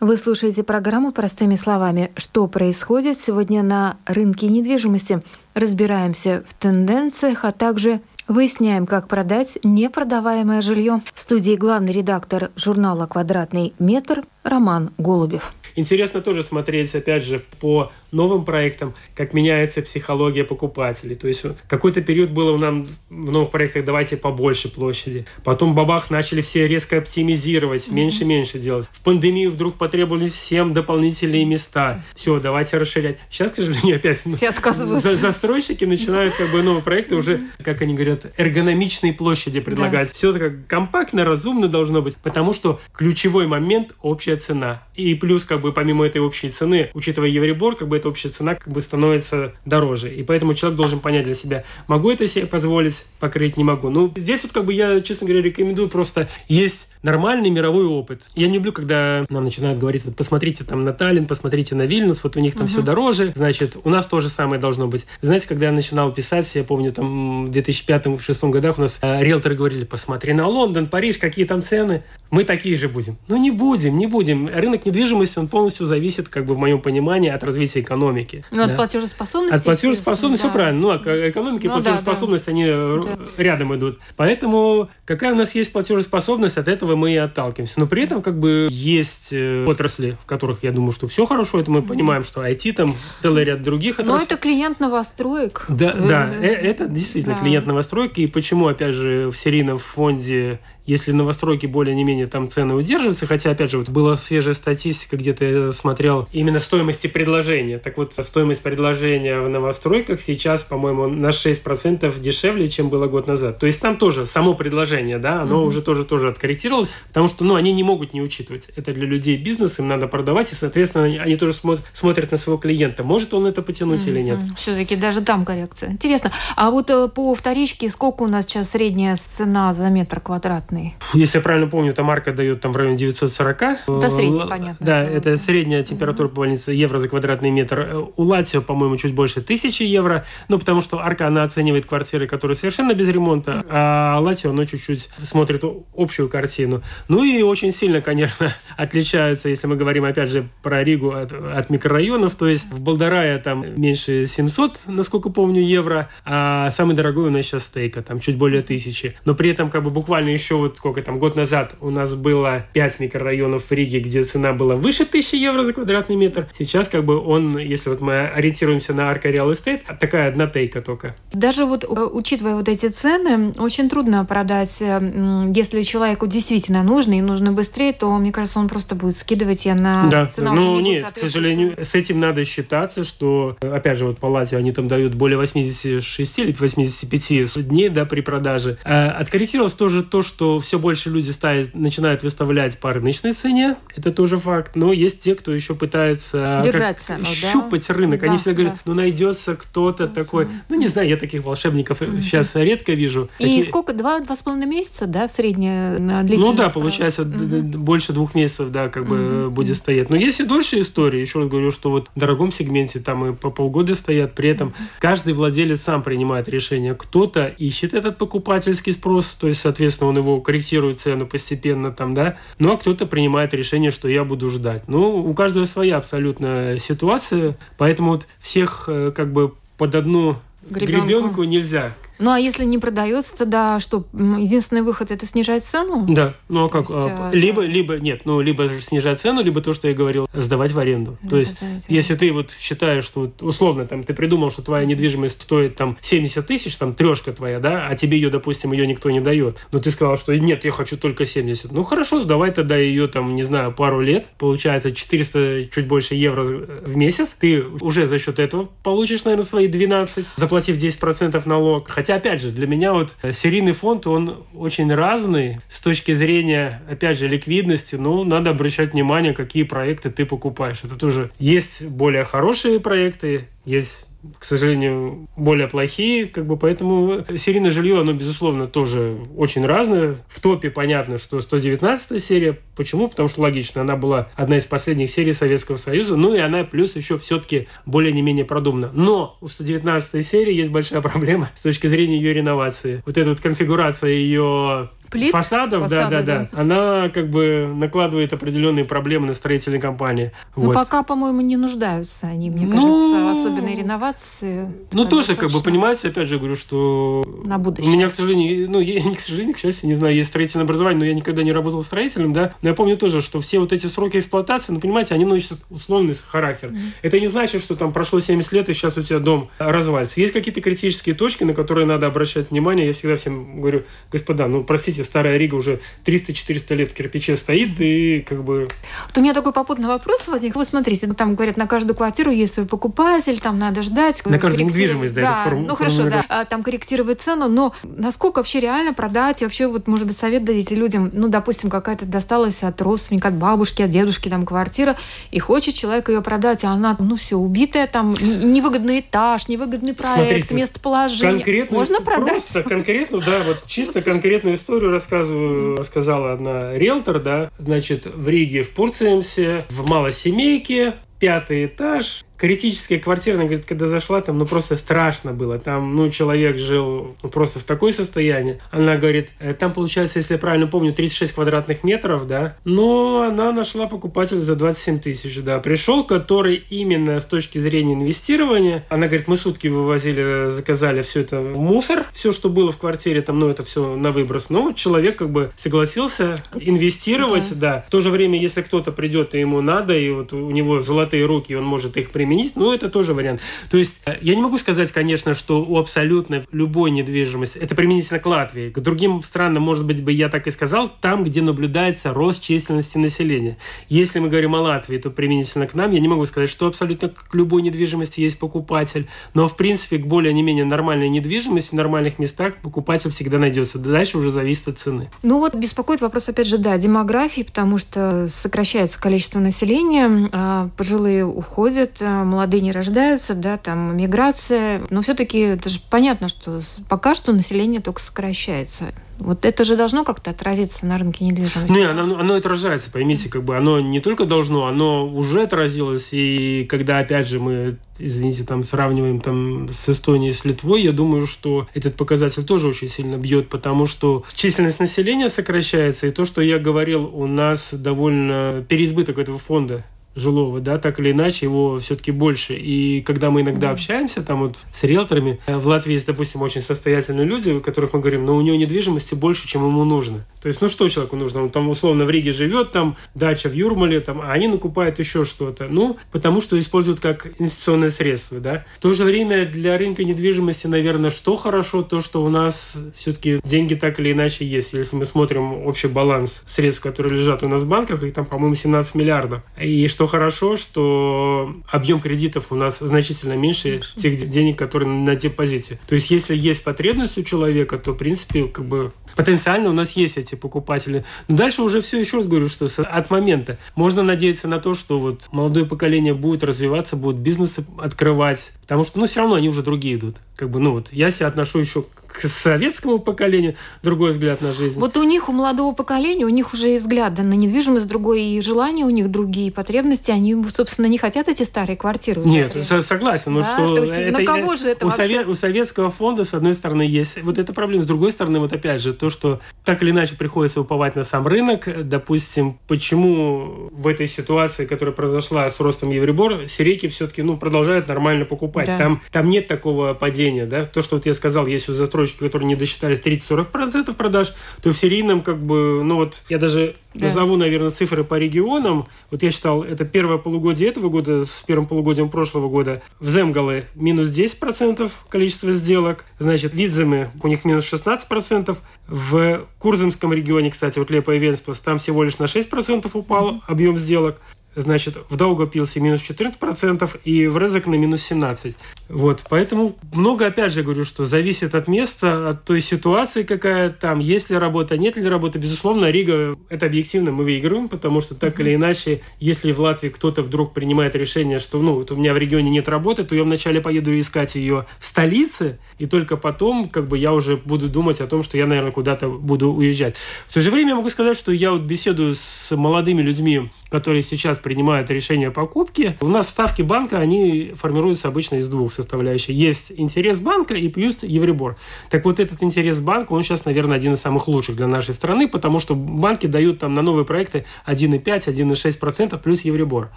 Вы 0.00 0.16
слушаете 0.18 0.62
программу 0.62 1.10
«Простыми 1.10 1.56
словами». 1.56 2.12
Что 2.16 2.48
происходит 2.48 3.18
сегодня 3.18 3.62
на 3.62 3.96
рынке 4.04 4.48
недвижимости? 4.48 5.22
Разбираемся 5.54 6.44
в 6.46 6.54
тенденциях, 6.54 7.44
а 7.44 7.52
также 7.52 8.00
Выясняем, 8.26 8.86
как 8.86 9.06
продать 9.06 9.58
непродаваемое 9.62 10.62
жилье. 10.62 11.02
В 11.12 11.20
студии 11.20 11.56
главный 11.56 11.92
редактор 11.92 12.50
журнала 12.56 13.06
«Квадратный 13.06 13.74
метр» 13.78 14.24
Роман 14.42 14.92
Голубев. 14.96 15.52
Интересно 15.76 16.20
тоже 16.20 16.42
смотреть, 16.42 16.94
опять 16.94 17.24
же, 17.24 17.42
по 17.60 17.92
новым 18.12 18.44
проектам, 18.44 18.94
как 19.14 19.34
меняется 19.34 19.82
психология 19.82 20.44
покупателей. 20.44 21.16
То 21.16 21.28
есть 21.28 21.42
какой-то 21.68 22.00
период 22.00 22.30
было 22.30 22.52
у 22.52 22.58
нас 22.58 22.86
в 23.10 23.30
новых 23.30 23.50
проектах 23.50 23.84
давайте 23.84 24.16
побольше 24.16 24.68
площади. 24.68 25.26
Потом 25.42 25.74
бабах 25.74 26.10
начали 26.10 26.40
все 26.40 26.66
резко 26.68 26.98
оптимизировать, 26.98 27.88
меньше-меньше 27.88 28.58
делать. 28.58 28.88
В 28.92 29.00
пандемию 29.00 29.50
вдруг 29.50 29.74
потребовали 29.74 30.28
всем 30.28 30.72
дополнительные 30.72 31.44
места. 31.44 32.04
Все, 32.14 32.40
давайте 32.40 32.78
расширять. 32.78 33.18
Сейчас, 33.30 33.52
к 33.52 33.56
сожалению, 33.56 33.96
опять 33.96 34.20
все 34.20 34.48
отказываются. 34.48 35.14
застройщики 35.16 35.84
начинают 35.84 36.34
как 36.34 36.50
бы 36.50 36.62
новые 36.62 36.82
проекты 36.82 37.16
уже, 37.16 37.40
как 37.62 37.82
они 37.82 37.94
говорят, 37.94 38.26
эргономичные 38.36 39.12
площади 39.12 39.60
предлагать. 39.60 40.08
Да. 40.08 40.14
Все 40.14 40.32
как 40.32 40.66
компактно, 40.66 41.24
разумно 41.24 41.68
должно 41.68 42.02
быть, 42.02 42.16
потому 42.16 42.52
что 42.52 42.80
ключевой 42.92 43.46
момент– 43.46 43.94
общая 44.02 44.36
цена. 44.36 44.82
И 44.94 45.14
плюс, 45.14 45.44
как 45.44 45.60
бы, 45.64 45.72
помимо 45.72 46.06
этой 46.06 46.20
общей 46.20 46.48
цены, 46.48 46.90
учитывая 46.94 47.28
Евробор, 47.28 47.76
как 47.76 47.88
бы 47.88 47.96
эта 47.96 48.08
общая 48.08 48.28
цена 48.28 48.54
как 48.54 48.72
бы 48.72 48.80
становится 48.80 49.54
дороже. 49.64 50.14
И 50.14 50.22
поэтому 50.22 50.54
человек 50.54 50.76
должен 50.76 51.00
понять 51.00 51.24
для 51.24 51.34
себя, 51.34 51.64
могу 51.86 52.10
это 52.10 52.28
себе 52.28 52.46
позволить 52.46 53.06
покрыть, 53.18 53.56
не 53.56 53.64
могу. 53.64 53.90
Ну, 53.90 54.12
здесь 54.16 54.42
вот 54.42 54.52
как 54.52 54.64
бы 54.64 54.72
я, 54.72 55.00
честно 55.00 55.26
говоря, 55.26 55.42
рекомендую 55.42 55.88
просто 55.88 56.28
есть 56.48 56.88
нормальный 57.04 57.50
мировой 57.50 57.84
опыт. 57.84 58.22
Я 58.34 58.48
не 58.48 58.54
люблю, 58.54 58.72
когда 58.72 59.24
нам 59.28 59.44
начинают 59.44 59.78
говорить, 59.78 60.04
вот 60.06 60.16
посмотрите 60.16 60.64
там 60.64 60.80
на 60.80 60.92
Таллин, 60.92 61.26
посмотрите 61.26 61.74
на 61.74 61.82
Вильнюс, 61.82 62.24
вот 62.24 62.36
у 62.36 62.40
них 62.40 62.54
там 62.54 62.64
uh-huh. 62.64 62.70
все 62.70 62.82
дороже, 62.82 63.32
значит, 63.36 63.76
у 63.84 63.90
нас 63.90 64.06
то 64.06 64.20
же 64.20 64.30
самое 64.30 64.60
должно 64.60 64.88
быть. 64.88 65.06
Знаете, 65.20 65.46
когда 65.46 65.66
я 65.66 65.72
начинал 65.72 66.12
писать, 66.12 66.50
я 66.54 66.64
помню, 66.64 66.92
там 66.92 67.46
в 67.46 67.50
2005-2006 67.50 68.50
годах 68.50 68.78
у 68.78 68.80
нас 68.80 68.98
э, 69.02 69.22
риэлторы 69.22 69.54
говорили, 69.54 69.84
посмотри 69.84 70.32
на 70.32 70.48
Лондон, 70.48 70.86
Париж, 70.86 71.18
какие 71.18 71.44
там 71.44 71.60
цены. 71.60 72.02
Мы 72.30 72.44
такие 72.44 72.76
же 72.76 72.88
будем. 72.88 73.18
Ну, 73.28 73.36
не 73.36 73.50
будем, 73.50 73.98
не 73.98 74.06
будем. 74.06 74.48
Рынок 74.48 74.86
недвижимости, 74.86 75.38
он 75.38 75.46
полностью 75.54 75.86
зависит, 75.86 76.28
как 76.28 76.46
бы 76.46 76.54
в 76.54 76.58
моем 76.58 76.80
понимании, 76.80 77.30
от 77.30 77.44
развития 77.44 77.78
экономики. 77.78 78.44
Ну, 78.50 78.56
да? 78.56 78.64
от 78.64 78.74
платежеспособности. 78.74 79.56
От 79.56 79.62
платежеспособности, 79.62 80.42
да. 80.42 80.48
все 80.48 80.58
правильно. 80.58 80.80
Ну, 80.80 80.90
а 80.90 80.96
экономика 80.96 81.64
и 81.64 81.68
ну, 81.68 81.74
платежеспособность, 81.74 82.46
да, 82.46 82.50
да. 82.50 82.58
они 82.58 82.64
э, 82.66 83.02
да. 83.04 83.18
рядом 83.40 83.72
идут. 83.76 84.00
Поэтому 84.16 84.90
какая 85.04 85.32
у 85.32 85.36
нас 85.36 85.54
есть 85.54 85.72
платежеспособность, 85.72 86.58
от 86.58 86.66
этого 86.66 86.96
мы 86.96 87.12
и 87.12 87.16
отталкиваемся. 87.16 87.78
Но 87.78 87.86
при 87.86 88.02
этом 88.02 88.20
как 88.20 88.36
бы 88.40 88.66
есть 88.68 89.28
э, 89.30 89.64
отрасли, 89.64 90.18
в 90.20 90.26
которых 90.26 90.64
я 90.64 90.72
думаю, 90.72 90.90
что 90.90 91.06
все 91.06 91.24
хорошо. 91.24 91.60
Это 91.60 91.70
мы 91.70 91.82
понимаем, 91.82 92.24
что 92.24 92.44
IT 92.44 92.72
там 92.72 92.96
целый 93.22 93.44
ряд 93.44 93.62
других 93.62 94.00
отраслей. 94.00 94.16
Но 94.18 94.24
это 94.24 94.36
клиент 94.36 94.80
новостроек. 94.80 95.66
Да, 95.68 95.92
да, 95.92 96.28
э, 96.34 96.46
это 96.46 96.88
действительно 96.88 97.36
да. 97.36 97.42
клиент 97.42 97.66
новостроек. 97.66 98.18
И 98.18 98.26
почему, 98.26 98.66
опять 98.66 98.96
же, 98.96 99.30
в 99.30 99.36
серийном 99.36 99.78
фонде 99.78 100.58
если 100.86 101.12
новостройки 101.12 101.66
более-не-менее 101.66 102.26
там 102.26 102.48
цены 102.48 102.74
удерживаются, 102.74 103.26
хотя, 103.26 103.50
опять 103.50 103.70
же, 103.70 103.78
вот 103.78 103.88
была 103.88 104.16
свежая 104.16 104.54
статистика, 104.54 105.16
где-то 105.16 105.44
я 105.44 105.72
смотрел 105.72 106.28
именно 106.32 106.58
стоимости 106.58 107.06
предложения. 107.06 107.78
Так 107.78 107.96
вот, 107.96 108.12
стоимость 108.18 108.62
предложения 108.62 109.40
в 109.40 109.48
новостройках 109.48 110.20
сейчас, 110.20 110.64
по-моему, 110.64 111.08
на 111.08 111.30
6% 111.30 112.20
дешевле, 112.20 112.68
чем 112.68 112.90
было 112.90 113.06
год 113.06 113.26
назад. 113.26 113.58
То 113.58 113.66
есть 113.66 113.80
там 113.80 113.96
тоже 113.96 114.26
само 114.26 114.54
предложение, 114.54 115.18
да, 115.18 115.42
оно 115.42 115.62
mm-hmm. 115.62 115.66
уже 115.66 115.82
тоже, 115.82 116.04
тоже 116.04 116.28
откорректировалось, 116.28 116.94
потому 117.08 117.28
что, 117.28 117.44
ну, 117.44 117.54
они 117.54 117.72
не 117.72 117.82
могут 117.82 118.12
не 118.12 118.20
учитывать. 118.20 118.68
Это 118.76 118.92
для 118.92 119.06
людей 119.06 119.36
бизнес, 119.36 119.78
им 119.78 119.88
надо 119.88 120.06
продавать, 120.06 120.52
и, 120.52 120.54
соответственно, 120.54 121.04
они, 121.04 121.18
они 121.18 121.36
тоже 121.36 121.54
смотрят, 121.54 121.84
смотрят 121.94 122.30
на 122.30 122.36
своего 122.36 122.60
клиента. 122.60 123.04
Может 123.04 123.32
он 123.32 123.46
это 123.46 123.62
потянуть 123.62 124.00
mm-hmm. 124.00 124.10
или 124.10 124.20
нет. 124.20 124.38
Все-таки 124.56 124.96
даже 124.96 125.22
там 125.22 125.44
коррекция. 125.44 125.92
Интересно. 125.92 126.30
А 126.56 126.70
вот 126.70 126.90
э, 126.90 127.08
по 127.08 127.34
вторичке 127.34 127.88
сколько 127.88 128.22
у 128.24 128.26
нас 128.26 128.44
сейчас 128.44 128.70
средняя 128.70 129.16
цена 129.16 129.72
за 129.72 129.88
метр 129.88 130.20
квадратный? 130.20 130.73
Стандартный. 130.74 130.94
Если 131.14 131.38
я 131.38 131.42
правильно 131.42 131.66
помню, 131.68 131.92
там 131.92 132.06
марка 132.06 132.32
дает 132.32 132.60
там 132.60 132.72
в 132.72 132.76
районе 132.76 132.96
940. 132.96 133.62
Это 133.62 134.10
средний, 134.10 134.46
понятно. 134.48 134.76
Да, 134.80 135.02
это 135.02 135.36
средняя 135.36 135.82
температура 135.82 136.28
по 136.28 136.36
больнице 136.36 136.72
евро 136.72 136.98
за 136.98 137.08
квадратный 137.08 137.50
метр. 137.50 138.08
У 138.16 138.22
Латио, 138.22 138.62
по-моему, 138.62 138.96
чуть 138.96 139.14
больше 139.14 139.40
тысячи 139.40 139.82
евро. 139.82 140.24
Ну, 140.48 140.58
потому 140.58 140.80
что 140.80 140.98
Арка, 140.98 141.26
она 141.26 141.42
оценивает 141.42 141.86
квартиры, 141.86 142.26
которые 142.26 142.56
совершенно 142.56 142.94
без 142.94 143.08
ремонта, 143.08 143.64
а 143.68 144.18
Латио, 144.20 144.50
оно 144.50 144.64
чуть-чуть 144.64 145.08
смотрит 145.22 145.64
общую 145.96 146.28
картину. 146.28 146.82
Ну 147.08 147.24
и 147.24 147.42
очень 147.42 147.72
сильно, 147.72 148.00
конечно, 148.00 148.54
отличаются, 148.76 149.48
если 149.48 149.66
мы 149.66 149.76
говорим, 149.76 150.04
опять 150.04 150.30
же, 150.30 150.48
про 150.62 150.82
Ригу 150.82 151.12
от, 151.12 151.32
от 151.32 151.70
микрорайонов. 151.70 152.34
То 152.34 152.48
есть 152.48 152.70
в 152.70 152.80
Болдарае 152.80 153.38
там 153.38 153.80
меньше 153.80 154.26
700, 154.26 154.80
насколько 154.86 155.30
помню, 155.30 155.62
евро, 155.62 156.08
а 156.24 156.70
самый 156.70 156.96
дорогой 156.96 157.28
у 157.28 157.30
нас 157.30 157.44
сейчас 157.46 157.64
стейка, 157.64 158.02
там 158.02 158.20
чуть 158.20 158.36
более 158.36 158.62
тысячи. 158.62 159.16
Но 159.24 159.34
при 159.34 159.50
этом 159.50 159.70
как 159.70 159.82
бы 159.82 159.90
буквально 159.90 160.30
еще 160.30 160.63
вот 160.64 160.76
сколько 160.76 161.02
там, 161.02 161.18
год 161.18 161.36
назад 161.36 161.74
у 161.80 161.90
нас 161.90 162.14
было 162.14 162.66
5 162.72 163.00
микрорайонов 163.00 163.64
в 163.64 163.72
Риге, 163.72 164.00
где 164.00 164.24
цена 164.24 164.52
была 164.52 164.76
выше 164.76 165.02
1000 165.04 165.36
евро 165.36 165.62
за 165.62 165.72
квадратный 165.72 166.16
метр. 166.16 166.46
Сейчас 166.56 166.88
как 166.88 167.04
бы 167.04 167.18
он, 167.18 167.58
если 167.58 167.90
вот 167.90 168.00
мы 168.00 168.26
ориентируемся 168.28 168.94
на 168.94 169.10
Арка 169.10 169.30
Real 169.30 169.50
Estate, 169.52 169.82
такая 169.98 170.28
одна 170.28 170.46
тейка 170.46 170.80
только. 170.80 171.16
Даже 171.32 171.64
вот 171.64 171.84
э, 171.84 171.86
учитывая 171.86 172.54
вот 172.54 172.68
эти 172.68 172.88
цены, 172.88 173.52
очень 173.58 173.88
трудно 173.88 174.24
продать, 174.24 174.80
э, 174.80 175.52
если 175.54 175.82
человеку 175.82 176.26
действительно 176.26 176.82
нужно 176.82 177.18
и 177.18 177.20
нужно 177.20 177.52
быстрее, 177.52 177.92
то, 177.92 178.16
мне 178.18 178.32
кажется, 178.32 178.58
он 178.58 178.68
просто 178.68 178.94
будет 178.94 179.16
скидывать, 179.16 179.66
и 179.66 179.72
на 179.72 180.08
да. 180.08 180.26
цена 180.26 180.52
ну, 180.52 180.72
уже 180.72 180.82
не 180.82 180.90
нет, 180.90 181.02
будет 181.04 181.14
к 181.14 181.18
сожалению, 181.18 181.74
с 181.82 181.94
этим 181.94 182.20
надо 182.20 182.44
считаться, 182.44 183.04
что, 183.04 183.56
опять 183.60 183.98
же, 183.98 184.06
вот 184.06 184.18
Палате 184.18 184.56
они 184.56 184.72
там 184.72 184.88
дают 184.88 185.14
более 185.14 185.36
86 185.36 186.38
или 186.38 186.52
85 186.52 187.68
дней, 187.68 187.88
да, 187.88 188.04
при 188.04 188.20
продаже. 188.20 188.78
А 188.84 189.10
откорректировалось 189.10 189.74
тоже 189.74 190.02
то, 190.02 190.22
что 190.22 190.53
все 190.58 190.78
больше 190.78 191.10
люди 191.10 191.30
ставят, 191.30 191.74
начинают 191.74 192.22
выставлять 192.22 192.78
по 192.78 192.92
рыночной 192.92 193.32
цене, 193.32 193.76
это 193.96 194.12
тоже 194.12 194.38
факт, 194.38 194.76
но 194.76 194.92
есть 194.92 195.20
те, 195.20 195.34
кто 195.34 195.52
еще 195.52 195.74
пытается 195.74 196.60
Держать 196.64 196.98
цену, 196.98 197.24
щупать 197.24 197.86
да? 197.88 197.94
рынок. 197.94 198.20
Да, 198.20 198.26
Они 198.26 198.36
всегда 198.36 198.50
да. 198.50 198.56
говорят, 198.56 198.80
ну 198.84 198.94
найдется 198.94 199.54
кто-то 199.56 200.04
mm-hmm. 200.04 200.14
такой, 200.14 200.48
ну 200.68 200.76
не 200.76 200.88
знаю, 200.88 201.08
я 201.08 201.16
таких 201.16 201.44
волшебников 201.44 202.02
mm-hmm. 202.02 202.20
сейчас 202.20 202.54
редко 202.54 202.92
вижу. 202.92 203.28
И 203.38 203.44
Такие... 203.44 203.62
сколько, 203.64 203.92
два, 203.92 204.20
два 204.20 204.36
с 204.36 204.42
половиной 204.42 204.66
месяца, 204.66 205.06
да, 205.06 205.28
в 205.28 205.32
среднее 205.32 205.96
длительность? 205.98 206.38
Ну 206.38 206.52
да, 206.54 206.70
получается 206.70 207.22
mm-hmm. 207.22 207.76
больше 207.78 208.12
двух 208.12 208.34
месяцев, 208.34 208.70
да, 208.70 208.88
как 208.88 209.06
бы 209.06 209.16
mm-hmm. 209.16 209.50
будет 209.50 209.76
стоять. 209.76 210.10
Но 210.10 210.16
есть 210.16 210.40
и 210.40 210.44
дольше 210.44 210.80
истории, 210.80 211.20
еще 211.20 211.40
раз 211.40 211.48
говорю, 211.48 211.70
что 211.70 211.90
вот 211.90 212.10
в 212.14 212.18
дорогом 212.18 212.52
сегменте 212.52 213.00
там 213.00 213.26
и 213.26 213.34
по 213.34 213.50
полгода 213.50 213.94
стоят, 213.94 214.34
при 214.34 214.48
этом 214.48 214.68
mm-hmm. 214.68 215.00
каждый 215.00 215.32
владелец 215.32 215.82
сам 215.82 216.02
принимает 216.02 216.48
решение. 216.48 216.94
Кто-то 216.94 217.46
ищет 217.46 217.94
этот 217.94 218.18
покупательский 218.18 218.92
спрос, 218.92 219.26
то 219.38 219.48
есть, 219.48 219.60
соответственно, 219.60 220.10
он 220.10 220.18
его 220.18 220.40
корректирует 220.44 221.00
цену 221.00 221.26
постепенно 221.26 221.90
там, 221.90 222.14
да, 222.14 222.36
ну 222.58 222.72
а 222.72 222.76
кто-то 222.76 223.06
принимает 223.06 223.52
решение, 223.54 223.90
что 223.90 224.08
я 224.08 224.24
буду 224.24 224.50
ждать. 224.50 224.84
Ну, 224.86 225.16
у 225.16 225.34
каждого 225.34 225.64
своя 225.64 225.96
абсолютно 225.96 226.76
ситуация, 226.78 227.56
поэтому 227.76 228.12
вот 228.12 228.28
всех 228.40 228.84
э, 228.86 229.12
как 229.14 229.32
бы 229.32 229.54
под 229.76 229.94
одну 229.96 230.36
гребенку, 230.70 231.06
гребенку 231.08 231.44
нельзя. 231.44 231.94
Ну 232.18 232.30
а 232.30 232.38
если 232.38 232.64
не 232.64 232.78
продается, 232.78 233.36
тогда 233.36 233.80
что? 233.80 234.04
Единственный 234.12 234.82
выход 234.82 235.10
это 235.10 235.26
снижать 235.26 235.64
цену? 235.64 236.06
Да. 236.08 236.34
Ну 236.48 236.64
а 236.64 236.68
как? 236.68 236.88
Есть, 236.88 236.92
а, 236.94 237.30
либо, 237.32 237.62
да. 237.62 237.68
либо 237.68 237.94
нет, 237.98 238.22
ну 238.24 238.40
либо 238.40 238.68
снижать 238.80 239.20
цену, 239.20 239.42
либо 239.42 239.60
то, 239.60 239.72
что 239.72 239.88
я 239.88 239.94
говорил, 239.94 240.28
сдавать 240.32 240.72
в 240.72 240.78
аренду. 240.78 241.18
Да, 241.22 241.30
то 241.30 241.36
есть, 241.38 241.58
если 241.88 242.14
ты 242.14 242.32
вот 242.32 242.52
считаешь, 242.52 243.04
что 243.04 243.22
вот, 243.22 243.42
условно 243.42 243.86
там 243.86 244.04
ты 244.04 244.14
придумал, 244.14 244.50
что 244.50 244.62
твоя 244.62 244.84
недвижимость 244.84 245.42
стоит 245.42 245.76
там 245.76 245.96
70 246.00 246.46
тысяч, 246.46 246.76
там 246.76 246.94
трешка 246.94 247.32
твоя, 247.32 247.58
да, 247.58 247.88
а 247.88 247.96
тебе 247.96 248.18
ее, 248.18 248.30
допустим, 248.30 248.72
ее 248.72 248.86
никто 248.86 249.10
не 249.10 249.20
дает, 249.20 249.58
но 249.72 249.78
ты 249.78 249.90
сказал, 249.90 250.16
что 250.16 250.36
нет, 250.36 250.64
я 250.64 250.70
хочу 250.70 250.96
только 250.96 251.24
70. 251.24 251.72
Ну 251.72 251.82
хорошо, 251.82 252.20
сдавай 252.20 252.52
тогда 252.52 252.76
ее 252.76 253.08
там, 253.08 253.34
не 253.34 253.42
знаю, 253.42 253.72
пару 253.72 254.00
лет, 254.00 254.28
получается 254.38 254.92
400 254.92 255.68
чуть 255.72 255.88
больше 255.88 256.14
евро 256.14 256.44
в 256.44 256.96
месяц, 256.96 257.34
ты 257.38 257.64
уже 257.80 258.06
за 258.06 258.18
счет 258.18 258.38
этого 258.38 258.68
получишь, 258.82 259.24
наверное, 259.24 259.46
свои 259.46 259.68
12, 259.68 260.26
заплатив 260.36 260.76
10% 260.76 261.42
налог. 261.46 261.88
Хотя, 262.04 262.16
опять 262.16 262.42
же, 262.42 262.50
для 262.50 262.66
меня 262.66 262.92
вот 262.92 263.16
э, 263.22 263.32
серийный 263.32 263.72
фонд, 263.72 264.06
он 264.06 264.44
очень 264.54 264.94
разный 264.94 265.60
с 265.70 265.80
точки 265.80 266.12
зрения, 266.12 266.82
опять 266.86 267.18
же, 267.18 267.26
ликвидности. 267.28 267.96
Ну, 267.96 268.24
надо 268.24 268.50
обращать 268.50 268.92
внимание, 268.92 269.32
какие 269.32 269.62
проекты 269.62 270.10
ты 270.10 270.26
покупаешь. 270.26 270.80
Это 270.84 270.96
тоже 270.96 271.30
есть 271.38 271.82
более 271.82 272.24
хорошие 272.24 272.78
проекты, 272.78 273.48
есть 273.64 274.06
к 274.38 274.44
сожалению, 274.44 275.28
более 275.36 275.68
плохие, 275.68 276.26
как 276.26 276.46
бы, 276.46 276.56
поэтому 276.56 277.24
серийное 277.36 277.70
жилье, 277.70 278.00
оно, 278.00 278.12
безусловно, 278.12 278.66
тоже 278.66 279.18
очень 279.36 279.64
разное. 279.66 280.16
В 280.28 280.40
топе 280.40 280.70
понятно, 280.70 281.18
что 281.18 281.40
119 281.40 282.22
серия. 282.22 282.58
Почему? 282.76 283.08
Потому 283.08 283.28
что 283.28 283.42
логично, 283.42 283.82
она 283.82 283.96
была 283.96 284.28
одна 284.34 284.56
из 284.56 284.66
последних 284.66 285.10
серий 285.10 285.32
Советского 285.32 285.76
Союза, 285.76 286.16
ну 286.16 286.34
и 286.34 286.38
она 286.38 286.64
плюс 286.64 286.96
еще 286.96 287.18
все-таки 287.18 287.68
более-не 287.86 288.22
менее 288.22 288.44
продумана. 288.44 288.90
Но 288.92 289.36
у 289.40 289.48
119 289.48 290.26
серии 290.26 290.54
есть 290.54 290.70
большая 290.70 291.00
проблема 291.02 291.50
с 291.56 291.62
точки 291.62 291.86
зрения 291.86 292.16
ее 292.16 292.32
реновации. 292.32 293.02
Вот 293.06 293.18
эта 293.18 293.30
вот 293.30 293.40
конфигурация 293.40 294.10
ее 294.10 294.90
Плит? 295.10 295.32
фасадов, 295.32 295.88
да, 295.88 296.08
да, 296.08 296.22
да, 296.22 296.48
она 296.52 297.08
как 297.08 297.28
бы 297.28 297.70
накладывает 297.74 298.32
определенные 298.32 298.84
проблемы 298.84 299.26
на 299.26 299.34
строительные 299.34 299.80
компании. 299.80 300.32
Ну, 300.56 300.66
вот. 300.66 300.74
пока, 300.74 301.02
по-моему, 301.02 301.40
не 301.40 301.56
нуждаются 301.56 302.26
они, 302.26 302.50
мне 302.50 302.66
ну, 302.66 302.72
кажется, 302.72 303.30
особенной 303.30 303.76
реновации. 303.76 304.72
Ну, 304.92 305.04
тоже, 305.06 305.34
как 305.34 305.50
бы, 305.50 305.60
понимаете, 305.60 306.08
опять 306.08 306.28
же, 306.28 306.38
говорю, 306.38 306.56
что... 306.56 307.24
На 307.44 307.58
будущее. 307.58 307.90
У 307.90 307.94
меня, 307.94 308.08
к 308.08 308.14
сожалению, 308.14 308.70
ну, 308.70 308.80
я, 308.80 309.02
к 309.14 309.20
сожалению, 309.20 309.54
к 309.54 309.58
счастью, 309.58 309.88
не 309.88 309.94
знаю, 309.94 310.14
есть 310.14 310.30
строительное 310.30 310.64
образование, 310.64 310.98
но 310.98 311.04
я 311.04 311.14
никогда 311.14 311.42
не 311.42 311.52
работал 311.52 311.82
строителем, 311.82 312.32
да, 312.32 312.54
но 312.62 312.70
я 312.70 312.74
помню 312.74 312.96
тоже, 312.96 313.20
что 313.20 313.40
все 313.40 313.58
вот 313.58 313.72
эти 313.72 313.86
сроки 313.86 314.18
эксплуатации, 314.18 314.72
ну, 314.72 314.80
понимаете, 314.80 315.14
они 315.14 315.24
носят 315.24 315.58
условный 315.70 316.14
характер. 316.14 316.68
Mm-hmm. 316.70 316.90
Это 317.02 317.20
не 317.20 317.26
значит, 317.26 317.62
что 317.62 317.76
там 317.76 317.92
прошло 317.92 318.20
70 318.20 318.52
лет, 318.52 318.68
и 318.68 318.72
сейчас 318.72 318.96
у 318.96 319.02
тебя 319.02 319.18
дом 319.18 319.50
развалится. 319.58 320.20
Есть 320.20 320.32
какие-то 320.32 320.60
критические 320.60 321.14
точки, 321.14 321.44
на 321.44 321.54
которые 321.54 321.86
надо 321.86 322.06
обращать 322.06 322.50
внимание. 322.50 322.86
Я 322.86 322.92
всегда 322.92 323.16
всем 323.16 323.60
говорю, 323.60 323.84
господа, 324.10 324.46
ну, 324.46 324.64
простите, 324.64 324.93
старая 325.02 325.36
Рига 325.36 325.54
уже 325.54 325.80
300-400 326.04 326.74
лет 326.74 326.90
в 326.90 326.94
кирпиче 326.94 327.36
стоит, 327.36 327.80
и 327.80 328.20
как 328.20 328.44
бы... 328.44 328.68
Вот 329.06 329.18
у 329.18 329.20
меня 329.20 329.34
такой 329.34 329.52
попутный 329.52 329.88
вопрос 329.88 330.28
возник. 330.28 330.56
Вы 330.56 330.64
смотрите, 330.64 331.06
ну, 331.06 331.14
там 331.14 331.34
говорят, 331.34 331.56
на 331.56 331.66
каждую 331.66 331.96
квартиру 331.96 332.30
есть 332.30 332.54
свой 332.54 332.66
покупатель, 332.66 333.40
там 333.40 333.58
надо 333.58 333.82
ждать. 333.82 334.24
На 334.26 334.38
каждую 334.38 334.66
недвижимость, 334.66 335.14
да, 335.14 335.20
да 335.22 335.44
форм... 335.44 335.66
Ну, 335.66 335.74
хорошо, 335.74 336.04
да, 336.04 336.24
а, 336.28 336.44
там 336.44 336.62
корректировать 336.62 337.20
цену, 337.20 337.48
но 337.48 337.74
насколько 337.82 338.38
вообще 338.38 338.60
реально 338.60 338.94
продать, 338.94 339.42
и 339.42 339.44
вообще, 339.44 339.66
вот, 339.66 339.86
может 339.86 340.06
быть, 340.06 340.16
совет 340.16 340.44
дадите 340.44 340.74
людям, 340.74 341.10
ну, 341.12 341.28
допустим, 341.28 341.70
какая-то 341.70 342.06
досталась 342.06 342.62
от 342.62 342.80
родственника, 342.80 343.28
от 343.28 343.34
бабушки, 343.34 343.82
от 343.82 343.90
дедушки, 343.90 344.28
там, 344.28 344.46
квартира, 344.46 344.96
и 345.30 345.38
хочет 345.38 345.74
человек 345.74 346.08
ее 346.08 346.20
продать, 346.20 346.64
а 346.64 346.70
она, 346.70 346.96
ну, 346.98 347.16
все, 347.16 347.36
убитая, 347.36 347.86
там, 347.86 348.12
невыгодный 348.12 349.00
этаж, 349.00 349.48
невыгодный 349.48 349.94
проект, 349.94 350.16
Смотрите, 350.16 350.54
местоположение. 350.54 351.36
Конкретно, 351.36 351.78
Можно 351.78 352.00
продать? 352.00 352.44
Просто 352.44 352.62
конкретно, 352.62 353.20
да, 353.20 353.42
вот 353.42 353.64
чисто 353.66 354.00
конкретную 354.00 354.56
историю 354.56 354.83
рассказываю, 354.90 355.76
рассказала 355.76 356.32
одна 356.32 356.74
риэлтор, 356.74 357.20
да, 357.20 357.50
значит, 357.58 358.06
в 358.06 358.28
Риге 358.28 358.62
в 358.62 358.70
Пурцемсе, 358.70 359.66
в 359.70 359.88
малосемейке, 359.88 360.96
пятый 361.18 361.66
этаж, 361.66 362.24
критическая 362.36 362.98
квартира, 362.98 363.34
она 363.34 363.44
говорит, 363.44 363.64
когда 363.64 363.86
зашла, 363.86 364.20
там, 364.20 364.38
ну, 364.38 364.46
просто 364.46 364.76
страшно 364.76 365.32
было. 365.32 365.58
Там, 365.58 365.94
ну, 365.94 366.10
человек 366.10 366.58
жил 366.58 367.14
ну, 367.22 367.28
просто 367.28 367.58
в 367.58 367.64
такое 367.64 367.92
состояние. 367.92 368.60
Она 368.70 368.96
говорит, 368.96 369.30
«Э, 369.38 369.54
там, 369.54 369.72
получается, 369.72 370.18
если 370.18 370.34
я 370.34 370.38
правильно 370.38 370.66
помню, 370.66 370.92
36 370.92 371.32
квадратных 371.32 371.84
метров, 371.84 372.26
да, 372.26 372.56
но 372.64 373.22
она 373.22 373.52
нашла 373.52 373.86
покупателя 373.86 374.40
за 374.40 374.56
27 374.56 374.98
тысяч, 374.98 375.40
да. 375.40 375.58
Пришел, 375.60 376.04
который 376.04 376.62
именно 376.70 377.20
с 377.20 377.24
точки 377.24 377.58
зрения 377.58 377.94
инвестирования, 377.94 378.84
она 378.88 379.06
говорит, 379.06 379.28
мы 379.28 379.36
сутки 379.36 379.68
вывозили, 379.68 380.48
заказали 380.48 381.02
все 381.02 381.20
это 381.20 381.40
в 381.40 381.58
мусор, 381.58 382.04
все, 382.12 382.32
что 382.32 382.48
было 382.48 382.72
в 382.72 382.78
квартире, 382.78 383.22
там, 383.22 383.38
ну, 383.38 383.48
это 383.48 383.62
все 383.62 383.94
на 383.96 384.10
выброс. 384.10 384.50
Но 384.50 384.72
человек 384.72 385.18
как 385.18 385.30
бы 385.30 385.52
согласился 385.56 386.42
инвестировать, 386.60 387.48
да. 387.50 387.74
да. 387.74 387.84
В 387.86 387.90
то 387.90 388.00
же 388.00 388.10
время, 388.10 388.40
если 388.40 388.62
кто-то 388.62 388.92
придет 388.92 389.34
и 389.34 389.40
ему 389.40 389.60
надо, 389.60 389.96
и 389.96 390.10
вот 390.10 390.32
у 390.32 390.50
него 390.50 390.80
золотые 390.80 391.24
руки, 391.24 391.54
он 391.54 391.64
может 391.64 391.96
их 391.96 392.10
применить, 392.10 392.23
применить, 392.24 392.56
но 392.56 392.72
это 392.72 392.88
тоже 392.88 393.12
вариант. 393.12 393.40
То 393.70 393.76
есть 393.76 393.96
э, 394.06 394.16
я 394.22 394.34
не 394.34 394.40
могу 394.40 394.58
сказать, 394.58 394.92
конечно, 394.92 395.34
что 395.34 395.62
у 395.62 395.76
абсолютно 395.78 396.42
любой 396.52 396.90
недвижимости, 396.90 397.58
это 397.58 397.74
применительно 397.74 398.18
к 398.18 398.26
Латвии, 398.26 398.70
к 398.70 398.78
другим 398.80 399.22
странам, 399.22 399.62
может 399.62 399.84
быть, 399.84 400.02
бы 400.02 400.10
я 400.12 400.28
так 400.28 400.46
и 400.46 400.50
сказал, 400.50 400.90
там, 401.00 401.22
где 401.22 401.42
наблюдается 401.42 402.14
рост 402.14 402.42
численности 402.42 402.96
населения. 402.96 403.58
Если 403.88 404.20
мы 404.20 404.28
говорим 404.28 404.54
о 404.54 404.60
Латвии, 404.60 404.96
то 404.96 405.10
применительно 405.10 405.66
к 405.66 405.74
нам, 405.74 405.90
я 405.90 406.00
не 406.00 406.08
могу 406.08 406.24
сказать, 406.24 406.48
что 406.48 406.66
абсолютно 406.66 407.10
к 407.10 407.34
любой 407.34 407.60
недвижимости 407.62 408.20
есть 408.20 408.38
покупатель, 408.38 409.06
но, 409.34 409.46
в 409.46 409.56
принципе, 409.56 409.98
к 409.98 410.06
более 410.06 410.32
не 410.32 410.42
менее 410.42 410.64
нормальной 410.64 411.10
недвижимости 411.10 411.70
в 411.70 411.74
нормальных 411.74 412.18
местах 412.18 412.54
покупатель 412.62 413.10
всегда 413.10 413.38
найдется. 413.38 413.78
Дальше 413.78 414.16
уже 414.16 414.30
зависит 414.30 414.68
от 414.68 414.78
цены. 414.78 415.10
Ну 415.22 415.38
вот 415.38 415.54
беспокоит 415.54 416.00
вопрос, 416.00 416.28
опять 416.28 416.46
же, 416.46 416.56
да, 416.56 416.78
демографии, 416.78 417.42
потому 417.42 417.76
что 417.76 418.28
сокращается 418.28 418.98
количество 419.00 419.40
населения, 419.40 420.30
а 420.32 420.70
пожилые 420.76 421.26
уходят, 421.26 421.98
а 422.00 422.13
молодые 422.22 422.60
не 422.60 422.70
рождаются, 422.70 423.34
да, 423.34 423.56
там 423.56 423.96
миграция. 423.96 424.82
Но 424.90 425.02
все-таки 425.02 425.38
это 425.40 425.68
же 425.68 425.80
понятно, 425.90 426.28
что 426.28 426.60
пока 426.88 427.14
что 427.14 427.32
население 427.32 427.80
только 427.80 428.00
сокращается. 428.00 428.92
Вот 429.18 429.44
это 429.44 429.64
же 429.64 429.76
должно 429.76 430.04
как-то 430.04 430.30
отразиться 430.30 430.86
на 430.86 430.98
рынке 430.98 431.24
недвижимости. 431.24 431.72
Не, 431.72 431.84
оно, 431.84 432.18
оно 432.18 432.34
отражается, 432.34 432.90
поймите, 432.90 433.28
как 433.28 433.44
бы 433.44 433.56
оно 433.56 433.80
не 433.80 434.00
только 434.00 434.24
должно, 434.24 434.66
оно 434.66 435.06
уже 435.06 435.42
отразилось. 435.42 436.08
И 436.12 436.66
когда, 436.68 436.98
опять 436.98 437.28
же, 437.28 437.38
мы, 437.38 437.78
извините, 437.98 438.42
там 438.44 438.62
сравниваем 438.62 439.20
там 439.20 439.68
с 439.68 439.88
Эстонией, 439.88 440.32
с 440.32 440.44
Литвой, 440.44 440.82
я 440.82 440.92
думаю, 440.92 441.26
что 441.26 441.68
этот 441.74 441.96
показатель 441.96 442.44
тоже 442.44 442.68
очень 442.68 442.88
сильно 442.88 443.16
бьет, 443.16 443.48
потому 443.48 443.86
что 443.86 444.24
численность 444.34 444.80
населения 444.80 445.28
сокращается, 445.28 446.06
и 446.06 446.10
то, 446.10 446.24
что 446.24 446.42
я 446.42 446.58
говорил, 446.58 447.10
у 447.14 447.26
нас 447.26 447.68
довольно 447.72 448.64
переизбыток 448.68 449.18
этого 449.18 449.38
фонда 449.38 449.84
жилого, 450.14 450.60
да, 450.60 450.78
так 450.78 451.00
или 451.00 451.12
иначе 451.12 451.46
его 451.46 451.78
все-таки 451.78 452.12
больше. 452.12 452.54
И 452.54 453.02
когда 453.02 453.30
мы 453.30 453.42
иногда 453.42 453.70
общаемся 453.70 454.22
там 454.22 454.42
вот 454.42 454.58
с 454.72 454.82
риэлторами, 454.84 455.40
э, 455.46 455.56
в 455.56 455.66
Латвии 455.66 455.94
есть, 455.94 456.06
допустим, 456.06 456.42
очень 456.42 456.60
состоятельные 456.60 457.26
люди, 457.26 457.50
у 457.50 457.60
которых 457.60 457.92
мы 457.92 458.00
говорим, 458.00 458.24
но 458.24 458.36
у 458.36 458.40
него 458.40 458.56
недвижимости 458.56 459.14
больше, 459.14 459.48
чем 459.48 459.66
ему 459.66 459.84
нужно. 459.84 460.24
То 460.40 460.48
есть, 460.48 460.60
ну 460.60 460.68
что 460.68 460.88
человеку 460.88 461.16
нужно? 461.16 461.42
Он 461.42 461.50
там 461.50 461.70
условно 461.70 462.04
в 462.04 462.10
Риге 462.10 462.32
живет, 462.32 462.72
там 462.72 462.96
дача 463.14 463.48
в 463.48 463.54
Юрмале, 463.54 464.00
там, 464.00 464.20
а 464.20 464.32
они 464.32 464.46
накупают 464.46 464.98
еще 464.98 465.24
что-то. 465.24 465.68
Ну, 465.70 465.96
потому 466.12 466.40
что 466.40 466.58
используют 466.58 467.00
как 467.00 467.28
инвестиционное 467.38 467.90
средство, 467.90 468.40
да. 468.40 468.66
В 468.76 468.82
то 468.82 468.92
же 468.92 469.04
время 469.04 469.46
для 469.46 469.78
рынка 469.78 470.04
недвижимости, 470.04 470.66
наверное, 470.66 471.10
что 471.10 471.36
хорошо, 471.36 471.82
то, 471.82 472.00
что 472.00 472.22
у 472.22 472.28
нас 472.28 472.76
все-таки 472.94 473.40
деньги 473.42 473.74
так 473.74 473.98
или 474.00 474.12
иначе 474.12 474.44
есть. 474.44 474.74
Если 474.74 474.96
мы 474.96 475.06
смотрим 475.06 475.66
общий 475.66 475.88
баланс 475.88 476.42
средств, 476.46 476.82
которые 476.82 477.16
лежат 477.16 477.42
у 477.42 477.48
нас 477.48 477.62
в 477.62 477.68
банках, 477.68 478.02
их 478.02 478.12
там, 478.12 478.26
по-моему, 478.26 478.54
17 478.54 478.94
миллиардов. 478.94 479.40
И 479.58 479.88
что 479.88 480.03
что 480.04 480.18
хорошо, 480.18 480.56
что 480.56 481.56
объем 481.70 481.98
кредитов 481.98 482.52
у 482.52 482.54
нас 482.54 482.78
значительно 482.78 483.34
меньше 483.34 483.80
тех 483.96 484.28
денег, 484.28 484.58
которые 484.58 484.88
на 484.88 485.16
депозите. 485.16 485.78
То 485.86 485.94
есть, 485.94 486.10
если 486.10 486.36
есть 486.36 486.62
потребность 486.62 487.16
у 487.16 487.22
человека, 487.22 487.78
то, 487.78 487.92
в 487.92 487.96
принципе, 487.96 488.46
как 488.48 488.66
бы 488.66 488.92
потенциально 489.16 489.70
у 489.70 489.72
нас 489.72 489.92
есть 489.92 490.16
эти 490.16 490.34
покупатели. 490.34 491.04
Но 491.28 491.36
дальше 491.36 491.62
уже 491.62 491.80
все, 491.80 491.98
еще 492.00 492.18
раз 492.18 492.26
говорю, 492.26 492.48
что 492.48 492.68
от 492.82 493.10
момента 493.10 493.58
можно 493.74 494.02
надеяться 494.02 494.48
на 494.48 494.58
то, 494.58 494.74
что 494.74 494.98
вот 494.98 495.22
молодое 495.32 495.66
поколение 495.66 496.14
будет 496.14 496.44
развиваться, 496.44 496.96
будет 496.96 497.16
бизнесы 497.16 497.64
открывать, 497.78 498.52
потому 498.62 498.84
что, 498.84 498.98
ну, 498.98 499.06
все 499.06 499.20
равно 499.20 499.36
они 499.36 499.48
уже 499.48 499.62
другие 499.62 499.96
идут. 499.96 500.16
Как 500.36 500.50
бы, 500.50 500.58
ну, 500.58 500.72
вот 500.72 500.88
я 500.90 501.10
себя 501.10 501.28
отношу 501.28 501.60
еще 501.60 501.84
к 502.14 502.28
советскому 502.28 502.98
поколению, 502.98 503.56
другой 503.82 504.12
взгляд 504.12 504.40
на 504.40 504.52
жизнь. 504.52 504.78
Вот 504.78 504.96
у 504.96 505.02
них, 505.02 505.28
у 505.28 505.32
молодого 505.32 505.74
поколения, 505.74 506.24
у 506.24 506.28
них 506.28 506.52
уже 506.54 506.76
и 506.76 506.78
взгляд 506.78 507.18
на 507.18 507.22
недвижимость 507.22 507.88
другой, 507.88 508.22
и 508.22 508.40
желания 508.40 508.84
у 508.84 508.90
них 508.90 509.10
другие, 509.10 509.50
потребности. 509.50 510.10
Они, 510.12 510.36
собственно, 510.54 510.86
не 510.86 510.98
хотят 510.98 511.28
эти 511.28 511.42
старые 511.42 511.76
квартиры. 511.76 512.22
Нет, 512.24 512.56
согласен. 512.82 513.34
Да? 513.34 513.44
что 513.44 513.74
То 513.74 513.80
есть, 513.82 513.92
это, 513.92 514.18
на 514.18 514.24
кого 514.24 514.54
же 514.54 514.68
это 514.68 514.86
у, 514.86 514.88
вообще? 514.88 515.06
совет, 515.06 515.26
у 515.26 515.34
советского 515.34 515.90
фонда, 515.90 516.24
с 516.24 516.34
одной 516.34 516.54
стороны, 516.54 516.82
есть 516.82 517.20
вот 517.22 517.38
эта 517.38 517.52
проблема. 517.52 517.82
С 517.82 517.86
другой 517.86 518.12
стороны, 518.12 518.38
вот 518.38 518.52
опять 518.52 518.80
же, 518.80 518.92
то, 519.04 519.10
что 519.10 519.40
так 519.66 519.82
или 519.82 519.90
иначе 519.90 520.16
приходится 520.16 520.62
уповать 520.62 520.96
на 520.96 521.02
сам 521.02 521.26
рынок. 521.26 521.68
Допустим, 521.86 522.58
почему 522.66 523.68
в 523.70 523.86
этой 523.86 524.06
ситуации, 524.06 524.64
которая 524.64 524.94
произошла 524.94 525.50
с 525.50 525.60
ростом 525.60 525.90
Евробор, 525.90 526.48
сирейки 526.48 526.88
все-таки 526.88 527.20
ну, 527.20 527.36
продолжают 527.36 527.86
нормально 527.86 528.24
покупать. 528.24 528.66
Да. 528.66 528.78
Там, 528.78 529.02
там 529.12 529.28
нет 529.28 529.46
такого 529.46 529.92
падения. 529.92 530.46
Да? 530.46 530.64
То, 530.64 530.80
что 530.80 530.96
вот 530.96 531.04
я 531.04 531.12
сказал, 531.12 531.46
есть 531.46 531.68
у 531.68 531.74
застройщики, 531.74 532.20
которые 532.20 532.48
не 532.48 532.56
досчитались 532.56 533.00
30-40% 533.00 533.94
продаж, 533.94 534.32
то 534.62 534.70
в 534.70 534.74
серийном 534.74 535.20
как 535.20 535.38
бы, 535.38 535.84
ну 535.84 535.96
вот 535.96 536.22
я 536.30 536.38
даже 536.38 536.76
да. 536.94 537.08
назову, 537.08 537.36
наверное, 537.36 537.72
цифры 537.72 538.04
по 538.04 538.14
регионам. 538.14 538.86
Вот 539.10 539.22
я 539.22 539.30
считал, 539.30 539.62
это 539.62 539.84
первое 539.84 540.16
полугодие 540.16 540.70
этого 540.70 540.88
года 540.88 541.26
с 541.26 541.44
первым 541.46 541.66
полугодием 541.66 542.08
прошлого 542.08 542.48
года. 542.48 542.80
В 543.00 543.10
Земгале 543.10 543.66
минус 543.74 544.08
10% 544.08 544.90
количество 545.10 545.52
сделок. 545.52 546.06
Значит, 546.18 546.54
Видземы 546.54 547.10
у 547.22 547.28
них 547.28 547.44
минус 547.44 547.70
16%. 547.70 548.56
В 548.94 549.48
Курзамском 549.58 550.12
регионе, 550.12 550.52
кстати, 550.52 550.78
вот 550.78 550.88
Лепа 550.88 551.16
и 551.16 551.18
Венспас, 551.18 551.58
там 551.58 551.78
всего 551.78 552.04
лишь 552.04 552.18
на 552.18 552.26
6% 552.26 552.88
упал 552.94 553.32
mm-hmm. 553.32 553.40
объем 553.48 553.76
сделок 553.76 554.20
значит, 554.56 554.96
в 555.08 555.16
Даугапилсе 555.16 555.80
минус 555.80 556.02
14% 556.02 557.00
и 557.04 557.26
в 557.26 557.38
Резек 557.38 557.66
на 557.66 557.74
минус 557.74 558.10
17%. 558.10 558.54
Вот, 558.88 559.24
поэтому 559.28 559.76
много, 559.92 560.26
опять 560.26 560.52
же, 560.52 560.62
говорю, 560.62 560.84
что 560.84 561.04
зависит 561.04 561.54
от 561.54 561.68
места, 561.68 562.28
от 562.30 562.44
той 562.44 562.60
ситуации, 562.60 563.22
какая 563.22 563.70
там, 563.70 563.98
есть 563.98 564.30
ли 564.30 564.36
работа, 564.36 564.76
нет 564.76 564.96
ли 564.96 565.08
работы. 565.08 565.38
Безусловно, 565.38 565.90
Рига, 565.90 566.36
это 566.48 566.66
объективно, 566.66 567.10
мы 567.12 567.24
выигрываем, 567.24 567.68
потому 567.68 568.00
что 568.00 568.14
так 568.14 568.38
или 568.40 568.54
иначе, 568.54 569.00
если 569.20 569.52
в 569.52 569.60
Латвии 569.60 569.88
кто-то 569.88 570.22
вдруг 570.22 570.52
принимает 570.54 570.94
решение, 570.94 571.38
что, 571.38 571.60
ну, 571.60 571.74
вот 571.74 571.90
у 571.90 571.96
меня 571.96 572.14
в 572.14 572.18
регионе 572.18 572.50
нет 572.50 572.68
работы, 572.68 573.04
то 573.04 573.14
я 573.14 573.22
вначале 573.22 573.60
поеду 573.60 573.98
искать 573.98 574.34
ее 574.34 574.66
в 574.78 574.86
столице, 574.86 575.58
и 575.78 575.86
только 575.86 576.16
потом, 576.16 576.68
как 576.68 576.88
бы, 576.88 576.98
я 576.98 577.12
уже 577.12 577.36
буду 577.36 577.68
думать 577.68 578.00
о 578.00 578.06
том, 578.06 578.22
что 578.22 578.36
я, 578.36 578.46
наверное, 578.46 578.72
куда-то 578.72 579.08
буду 579.08 579.52
уезжать. 579.52 579.96
В 580.28 580.34
то 580.34 580.40
же 580.40 580.50
время 580.50 580.70
я 580.70 580.76
могу 580.76 580.90
сказать, 580.90 581.16
что 581.16 581.32
я 581.32 581.52
вот 581.52 581.62
беседую 581.62 582.14
с 582.14 582.54
молодыми 582.54 583.02
людьми, 583.02 583.50
которые 583.70 584.02
сейчас 584.02 584.38
принимают 584.44 584.90
решение 584.90 585.28
о 585.28 585.30
покупке, 585.30 585.96
у 586.02 586.06
нас 586.06 586.28
ставки 586.28 586.60
банка, 586.60 586.98
они 586.98 587.52
формируются 587.56 588.08
обычно 588.08 588.36
из 588.36 588.48
двух 588.48 588.74
составляющих. 588.74 589.30
Есть 589.30 589.72
интерес 589.74 590.20
банка 590.20 590.54
и 590.54 590.68
плюс 590.68 591.02
Евробор. 591.02 591.56
Так 591.88 592.04
вот 592.04 592.20
этот 592.20 592.42
интерес 592.42 592.78
банка, 592.78 593.14
он 593.14 593.22
сейчас, 593.22 593.46
наверное, 593.46 593.76
один 593.76 593.94
из 593.94 594.00
самых 594.00 594.28
лучших 594.28 594.56
для 594.56 594.66
нашей 594.66 594.92
страны, 594.92 595.28
потому 595.28 595.58
что 595.58 595.74
банки 595.74 596.26
дают 596.26 596.58
там 596.58 596.74
на 596.74 596.82
новые 596.82 597.06
проекты 597.06 597.46
1,5, 597.66 598.04
1,6% 598.04 599.18
плюс 599.18 599.40
Евробор. 599.40 599.90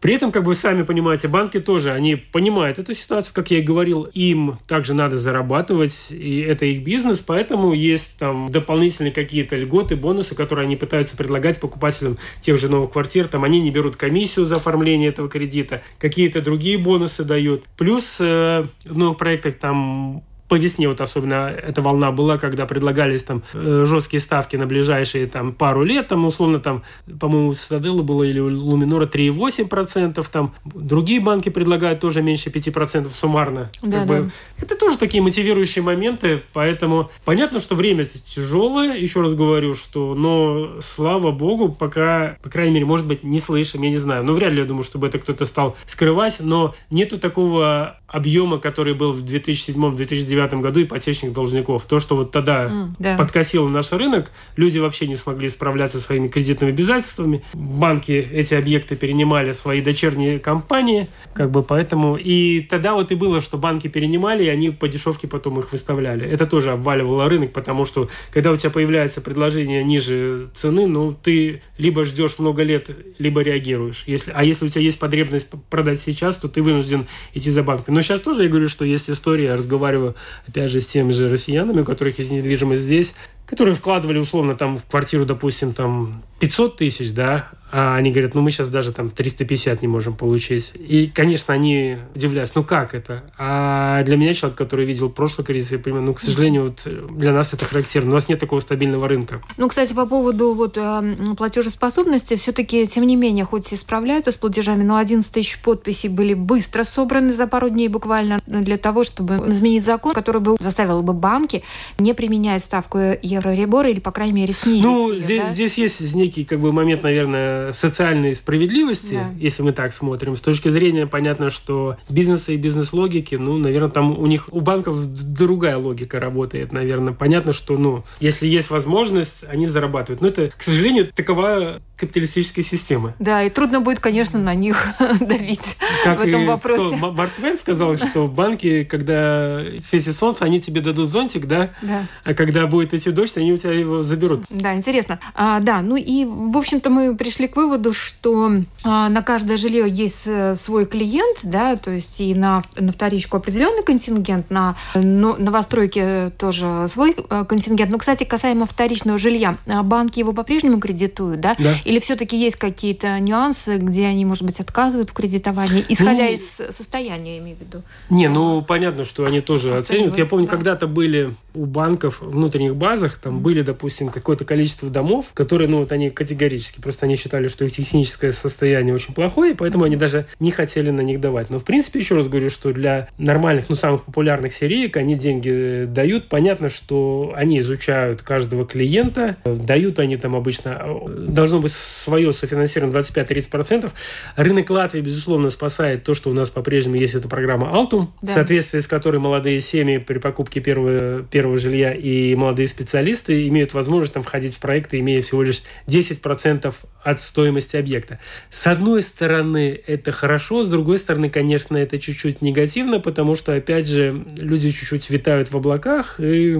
При 0.00 0.14
этом, 0.14 0.32
как 0.32 0.44
вы 0.44 0.54
сами 0.54 0.82
понимаете, 0.82 1.28
банки 1.28 1.60
тоже, 1.60 1.92
они 1.92 2.16
понимают 2.16 2.78
эту 2.78 2.94
ситуацию, 2.94 3.34
как 3.34 3.50
я 3.50 3.58
и 3.58 3.62
говорил, 3.62 4.04
им 4.04 4.58
также 4.66 4.94
надо 4.94 5.18
зарабатывать, 5.18 6.06
и 6.10 6.40
это 6.40 6.64
их 6.64 6.82
бизнес, 6.82 7.20
поэтому 7.20 7.74
есть 7.74 8.18
там 8.18 8.48
дополнительные 8.48 9.12
какие-то 9.12 9.56
льготы, 9.56 9.96
бонусы, 9.96 10.34
которые 10.34 10.64
они 10.64 10.76
пытаются 10.76 11.16
предлагать 11.16 11.60
покупателям 11.60 12.16
тех 12.40 12.58
же 12.58 12.68
новых 12.68 12.92
квартир. 12.92 13.28
Там 13.28 13.44
они 13.44 13.60
не 13.60 13.70
берут 13.70 13.96
комиссию 13.96 14.46
за 14.46 14.56
оформление 14.56 15.10
этого 15.10 15.28
кредита, 15.28 15.82
какие-то 15.98 16.40
другие 16.40 16.78
бонусы 16.78 17.24
дают. 17.24 17.64
Плюс 17.76 18.16
э, 18.20 18.66
в 18.84 18.98
новых 18.98 19.18
проектах 19.18 19.56
там 19.56 20.22
по 20.50 20.56
весне 20.56 20.88
вот 20.88 21.00
особенно 21.00 21.46
эта 21.48 21.80
волна 21.80 22.10
была, 22.10 22.36
когда 22.36 22.66
предлагались 22.66 23.22
там 23.22 23.44
э, 23.54 23.84
жесткие 23.86 24.18
ставки 24.20 24.56
на 24.56 24.66
ближайшие 24.66 25.26
там 25.26 25.52
пару 25.52 25.84
лет, 25.84 26.08
там 26.08 26.24
условно 26.24 26.58
там, 26.58 26.82
по-моему, 27.20 27.50
у 27.50 27.52
Стаделла 27.52 28.02
было 28.02 28.24
или 28.24 28.40
у 28.40 28.48
Луминора 28.48 29.06
3,8%, 29.06 30.26
там 30.30 30.52
другие 30.64 31.20
банки 31.20 31.50
предлагают 31.50 32.00
тоже 32.00 32.20
меньше 32.20 32.50
5% 32.50 33.12
суммарно. 33.14 33.70
Да, 33.80 34.04
да. 34.04 34.06
Бы, 34.06 34.30
это 34.58 34.76
тоже 34.76 34.98
такие 34.98 35.22
мотивирующие 35.22 35.84
моменты, 35.84 36.42
поэтому 36.52 37.12
понятно, 37.24 37.60
что 37.60 37.76
время 37.76 38.04
тяжелое, 38.04 38.96
еще 38.96 39.20
раз 39.20 39.34
говорю, 39.34 39.74
что, 39.74 40.16
но 40.16 40.80
слава 40.80 41.30
богу, 41.30 41.68
пока, 41.70 42.38
по 42.42 42.50
крайней 42.50 42.74
мере, 42.74 42.86
может 42.86 43.06
быть, 43.06 43.22
не 43.22 43.38
слышим, 43.38 43.82
я 43.82 43.90
не 43.90 43.98
знаю, 43.98 44.24
но 44.24 44.32
вряд 44.32 44.50
ли 44.50 44.58
я 44.58 44.64
думаю, 44.64 44.82
чтобы 44.82 45.06
это 45.06 45.20
кто-то 45.20 45.46
стал 45.46 45.76
скрывать, 45.86 46.38
но 46.40 46.74
нету 46.90 47.20
такого 47.20 48.00
объема, 48.10 48.58
который 48.58 48.94
был 48.94 49.12
в 49.12 49.24
2007-2009 49.24 50.39
году 50.48 50.82
ипотечных 50.82 51.32
должников. 51.32 51.84
То, 51.86 51.98
что 52.00 52.16
вот 52.16 52.30
тогда 52.30 52.66
mm, 52.66 52.88
да. 52.98 53.16
подкосило 53.16 53.68
наш 53.68 53.92
рынок, 53.92 54.30
люди 54.56 54.78
вообще 54.78 55.06
не 55.06 55.16
смогли 55.16 55.48
справляться 55.48 55.98
со 55.98 56.06
своими 56.06 56.28
кредитными 56.28 56.72
обязательствами. 56.72 57.42
Банки 57.52 58.12
эти 58.12 58.54
объекты 58.54 58.96
перенимали 58.96 59.52
свои 59.52 59.80
дочерние 59.80 60.38
компании, 60.38 61.08
как 61.34 61.50
бы 61.50 61.62
поэтому... 61.62 62.16
И 62.16 62.60
тогда 62.62 62.94
вот 62.94 63.12
и 63.12 63.14
было, 63.14 63.40
что 63.40 63.58
банки 63.58 63.88
перенимали, 63.88 64.44
и 64.44 64.48
они 64.48 64.70
по 64.70 64.88
дешевке 64.88 65.28
потом 65.28 65.58
их 65.58 65.72
выставляли. 65.72 66.26
Это 66.26 66.46
тоже 66.46 66.72
обваливало 66.72 67.28
рынок, 67.28 67.52
потому 67.52 67.84
что 67.84 68.08
когда 68.32 68.50
у 68.50 68.56
тебя 68.56 68.70
появляется 68.70 69.20
предложение 69.20 69.84
ниже 69.84 70.48
цены, 70.54 70.86
ну, 70.86 71.12
ты 71.12 71.62
либо 71.78 72.04
ждешь 72.04 72.38
много 72.38 72.62
лет, 72.62 72.90
либо 73.18 73.40
реагируешь. 73.40 74.04
Если, 74.06 74.32
а 74.34 74.44
если 74.44 74.66
у 74.66 74.68
тебя 74.68 74.82
есть 74.82 74.98
потребность 74.98 75.48
продать 75.68 76.00
сейчас, 76.00 76.36
то 76.36 76.48
ты 76.48 76.62
вынужден 76.62 77.06
идти 77.34 77.50
за 77.50 77.62
банком. 77.62 77.94
Но 77.94 78.02
сейчас 78.02 78.20
тоже 78.20 78.44
я 78.44 78.48
говорю, 78.48 78.68
что 78.68 78.84
есть 78.84 79.10
история, 79.10 79.44
я 79.44 79.56
разговариваю, 79.56 80.14
опять 80.46 80.70
же, 80.70 80.80
с 80.80 80.86
теми 80.86 81.12
же 81.12 81.28
россиянами, 81.28 81.80
у 81.80 81.84
которых 81.84 82.18
есть 82.18 82.30
недвижимость 82.30 82.82
здесь, 82.82 83.14
которые 83.50 83.74
вкладывали 83.74 84.18
условно 84.18 84.54
там 84.54 84.78
в 84.78 84.84
квартиру, 84.84 85.26
допустим, 85.26 85.74
там 85.74 86.22
500 86.38 86.76
тысяч, 86.76 87.12
да, 87.12 87.50
а 87.72 87.94
они 87.96 88.10
говорят, 88.10 88.34
ну 88.34 88.40
мы 88.40 88.50
сейчас 88.50 88.68
даже 88.68 88.92
там 88.92 89.10
350 89.10 89.82
не 89.82 89.88
можем 89.88 90.14
получить. 90.14 90.72
И, 90.74 91.06
конечно, 91.06 91.54
они 91.54 91.98
удивляются, 92.14 92.54
ну 92.56 92.64
как 92.64 92.94
это? 92.94 93.22
А 93.38 94.02
для 94.02 94.16
меня 94.16 94.34
человек, 94.34 94.58
который 94.58 94.86
видел 94.86 95.08
прошлый 95.08 95.46
кризис, 95.46 95.72
я 95.72 95.78
понимаю, 95.78 96.04
ну, 96.04 96.14
к 96.14 96.20
сожалению, 96.20 96.64
вот 96.64 96.86
для 97.16 97.32
нас 97.32 97.52
это 97.52 97.64
характерно. 97.64 98.10
У 98.10 98.14
нас 98.14 98.28
нет 98.28 98.40
такого 98.40 98.60
стабильного 98.60 99.06
рынка. 99.06 99.40
Ну, 99.56 99.68
кстати, 99.68 99.92
по 99.92 100.06
поводу 100.06 100.54
вот 100.54 100.76
э, 100.76 101.16
платежеспособности, 101.36 102.34
все-таки, 102.36 102.86
тем 102.86 103.06
не 103.06 103.14
менее, 103.14 103.44
хоть 103.44 103.72
и 103.72 103.76
справляются 103.76 104.32
с 104.32 104.36
платежами, 104.36 104.82
но 104.82 104.96
11 104.96 105.32
тысяч 105.32 105.60
подписей 105.60 106.08
были 106.08 106.34
быстро 106.34 106.82
собраны 106.82 107.32
за 107.32 107.46
пару 107.46 107.68
дней 107.68 107.88
буквально 107.88 108.40
для 108.46 108.78
того, 108.78 109.04
чтобы 109.04 109.36
изменить 109.48 109.84
закон, 109.84 110.12
который 110.12 110.40
бы 110.40 110.56
заставил 110.58 111.02
бы 111.02 111.12
банки 111.12 111.62
не 111.98 112.14
применять 112.14 112.64
ставку 112.64 112.98
евро-ребора 113.40 113.88
или, 113.88 114.00
по 114.00 114.12
крайней 114.12 114.34
мере, 114.34 114.52
снизить 114.52 114.84
Ну, 114.84 115.12
ее, 115.12 115.20
здесь, 115.20 115.40
да? 115.40 115.52
здесь 115.52 115.78
есть 115.78 116.14
некий 116.14 116.44
как 116.44 116.60
бы 116.60 116.72
момент, 116.72 117.02
наверное, 117.02 117.72
социальной 117.72 118.34
справедливости, 118.34 119.14
да. 119.14 119.30
если 119.38 119.62
мы 119.62 119.72
так 119.72 119.92
смотрим. 119.94 120.36
С 120.36 120.40
точки 120.40 120.68
зрения, 120.68 121.06
понятно, 121.06 121.50
что 121.50 121.96
бизнеса 122.08 122.52
и 122.52 122.56
бизнес-логики, 122.56 123.34
ну, 123.34 123.58
наверное, 123.58 123.90
там 123.90 124.18
у 124.18 124.26
них, 124.26 124.48
у 124.52 124.60
банков 124.60 124.96
другая 125.32 125.76
логика 125.76 126.20
работает, 126.20 126.72
наверное. 126.72 127.12
Понятно, 127.12 127.52
что, 127.52 127.76
ну, 127.78 128.04
если 128.20 128.46
есть 128.46 128.70
возможность, 128.70 129.44
они 129.48 129.66
зарабатывают. 129.66 130.20
Но 130.20 130.28
это, 130.28 130.50
к 130.56 130.62
сожалению, 130.62 131.10
такова 131.14 131.80
капиталистической 131.96 132.62
системы. 132.62 133.14
Да, 133.18 133.42
и 133.42 133.50
трудно 133.50 133.80
будет, 133.80 134.00
конечно, 134.00 134.38
на 134.38 134.54
них 134.54 134.86
давить 135.20 135.76
как 136.02 136.20
в 136.20 136.28
этом 136.28 136.46
вопросе. 136.46 136.96
Кто, 136.96 137.12
Марк 137.12 137.32
Твен 137.34 137.58
сказал, 137.58 137.96
что 137.96 138.26
банки, 138.26 138.84
когда 138.84 139.62
светит 139.82 140.16
солнце, 140.16 140.44
они 140.44 140.60
тебе 140.60 140.80
дадут 140.80 141.08
зонтик, 141.08 141.46
да? 141.46 141.70
Да. 141.82 142.06
А 142.24 142.34
когда 142.34 142.66
будет 142.66 142.94
идти 142.94 143.10
дождь, 143.10 143.29
они 143.36 143.52
у 143.52 143.56
тебя 143.56 143.72
его 143.72 144.02
заберут. 144.02 144.44
Да, 144.50 144.74
интересно. 144.74 145.18
А, 145.34 145.60
да, 145.60 145.82
ну 145.82 145.96
и, 145.96 146.24
в 146.24 146.56
общем-то, 146.56 146.90
мы 146.90 147.14
пришли 147.14 147.48
к 147.48 147.56
выводу, 147.56 147.92
что 147.92 148.52
а, 148.84 149.08
на 149.08 149.22
каждое 149.22 149.56
жилье 149.56 149.88
есть 149.88 150.26
э, 150.26 150.54
свой 150.54 150.86
клиент, 150.86 151.40
да, 151.42 151.76
то 151.76 151.90
есть 151.90 152.20
и 152.20 152.34
на, 152.34 152.64
на 152.76 152.92
вторичку 152.92 153.36
определенный 153.36 153.82
контингент, 153.82 154.50
на 154.50 154.76
но, 154.94 155.36
новостройки 155.36 156.32
тоже 156.38 156.86
свой 156.88 157.14
э, 157.16 157.44
контингент. 157.48 157.90
Но, 157.90 157.98
кстати, 157.98 158.24
касаемо 158.24 158.66
вторичного 158.66 159.18
жилья, 159.18 159.56
а 159.66 159.82
банки 159.82 160.18
его 160.18 160.32
по-прежнему 160.32 160.80
кредитуют, 160.80 161.40
да? 161.40 161.54
да. 161.58 161.74
Или 161.84 162.00
все-таки 162.00 162.36
есть 162.36 162.56
какие-то 162.56 163.18
нюансы, 163.20 163.76
где 163.78 164.06
они, 164.06 164.24
может 164.24 164.44
быть, 164.44 164.60
отказывают 164.60 165.10
в 165.10 165.12
кредитовании, 165.12 165.84
исходя 165.88 166.24
ну, 166.24 166.32
из 166.32 166.50
состояния, 166.70 167.36
я 167.36 167.38
имею 167.42 167.56
в 167.56 167.60
виду? 167.60 167.82
Не, 168.08 168.28
ну 168.28 168.62
понятно, 168.62 169.04
что 169.04 169.24
они 169.24 169.40
тоже 169.40 169.76
оценивают. 169.76 169.90
оценивают. 169.90 170.18
Я 170.18 170.26
помню, 170.26 170.46
да. 170.46 170.50
когда-то 170.50 170.86
были 170.86 171.34
у 171.54 171.66
банков 171.66 172.20
в 172.20 172.30
внутренних 172.30 172.76
базах, 172.76 173.19
там 173.22 173.40
были, 173.40 173.62
допустим, 173.62 174.08
какое-то 174.08 174.44
количество 174.44 174.88
домов, 174.88 175.26
которые, 175.34 175.68
ну 175.68 175.78
вот 175.78 175.92
они 175.92 176.10
категорически, 176.10 176.80
просто 176.80 177.06
они 177.06 177.16
считали, 177.16 177.48
что 177.48 177.64
их 177.64 177.72
техническое 177.72 178.32
состояние 178.32 178.94
очень 178.94 179.14
плохое, 179.14 179.52
и 179.52 179.54
поэтому 179.54 179.84
они 179.84 179.96
даже 179.96 180.26
не 180.38 180.50
хотели 180.50 180.90
на 180.90 181.02
них 181.02 181.20
давать. 181.20 181.50
Но, 181.50 181.58
в 181.58 181.64
принципе, 181.64 182.00
еще 182.00 182.16
раз 182.16 182.28
говорю, 182.28 182.50
что 182.50 182.72
для 182.72 183.08
нормальных, 183.18 183.68
ну, 183.68 183.76
самых 183.76 184.04
популярных 184.04 184.54
сериек 184.54 184.96
они 184.96 185.16
деньги 185.16 185.84
дают. 185.86 186.28
Понятно, 186.28 186.70
что 186.70 187.32
они 187.36 187.60
изучают 187.60 188.22
каждого 188.22 188.66
клиента, 188.66 189.36
дают 189.44 189.98
они 189.98 190.16
там 190.16 190.36
обычно, 190.36 190.82
должно 191.08 191.60
быть 191.60 191.72
свое 191.72 192.32
софинансирование 192.32 193.00
25-30%. 193.00 193.90
Рынок 194.36 194.70
Латвии, 194.70 195.00
безусловно, 195.00 195.50
спасает 195.50 196.04
то, 196.04 196.14
что 196.14 196.30
у 196.30 196.32
нас 196.32 196.50
по-прежнему 196.50 196.96
есть 196.96 197.14
эта 197.14 197.28
программа 197.28 197.68
Altum, 197.68 198.08
да. 198.22 198.28
в 198.28 198.34
соответствии 198.34 198.80
с 198.80 198.86
которой 198.86 199.18
молодые 199.18 199.60
семьи 199.60 199.98
при 199.98 200.18
покупке 200.18 200.60
первого, 200.60 201.22
первого 201.22 201.56
жилья 201.58 201.92
и 201.92 202.34
молодые 202.34 202.68
специалисты 202.68 202.99
имеют 203.02 203.74
возможность 203.74 204.14
там 204.14 204.22
входить 204.22 204.54
в 204.54 204.60
проекты, 204.60 204.98
имея 205.00 205.22
всего 205.22 205.42
лишь 205.42 205.62
10% 205.86 206.74
от 207.02 207.20
стоимости 207.20 207.76
объекта. 207.76 208.18
С 208.50 208.66
одной 208.66 209.02
стороны, 209.02 209.80
это 209.86 210.12
хорошо, 210.12 210.62
с 210.62 210.68
другой 210.68 210.98
стороны, 210.98 211.30
конечно, 211.30 211.76
это 211.76 211.98
чуть-чуть 211.98 212.42
негативно, 212.42 213.00
потому 213.00 213.34
что, 213.34 213.54
опять 213.54 213.86
же, 213.86 214.24
люди 214.36 214.70
чуть-чуть 214.70 215.08
витают 215.10 215.50
в 215.50 215.56
облаках 215.56 216.20
и 216.20 216.58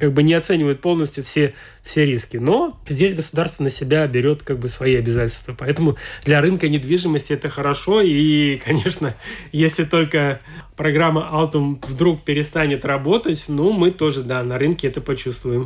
как 0.00 0.12
бы 0.12 0.22
не 0.22 0.34
оценивают 0.34 0.80
полностью 0.80 1.24
все, 1.24 1.54
все 1.82 2.06
риски. 2.06 2.38
Но 2.38 2.80
здесь 2.88 3.14
государство 3.14 3.62
на 3.62 3.70
себя 3.70 4.06
берет 4.06 4.42
как 4.42 4.58
бы 4.58 4.68
свои 4.68 4.96
обязательства. 4.96 5.54
Поэтому 5.56 5.96
для 6.24 6.40
рынка 6.40 6.68
недвижимости 6.68 7.32
это 7.32 7.48
хорошо. 7.48 8.00
И, 8.00 8.56
конечно, 8.56 9.14
если 9.52 9.84
только 9.84 10.40
программа 10.76 11.28
Altum 11.32 11.78
вдруг 11.86 12.22
перестанет 12.22 12.84
работать, 12.84 13.44
ну, 13.48 13.72
мы 13.72 13.90
тоже, 13.90 14.22
да, 14.22 14.42
на 14.42 14.58
рынке 14.58 14.88
это 14.88 15.00
почувствуем. 15.00 15.65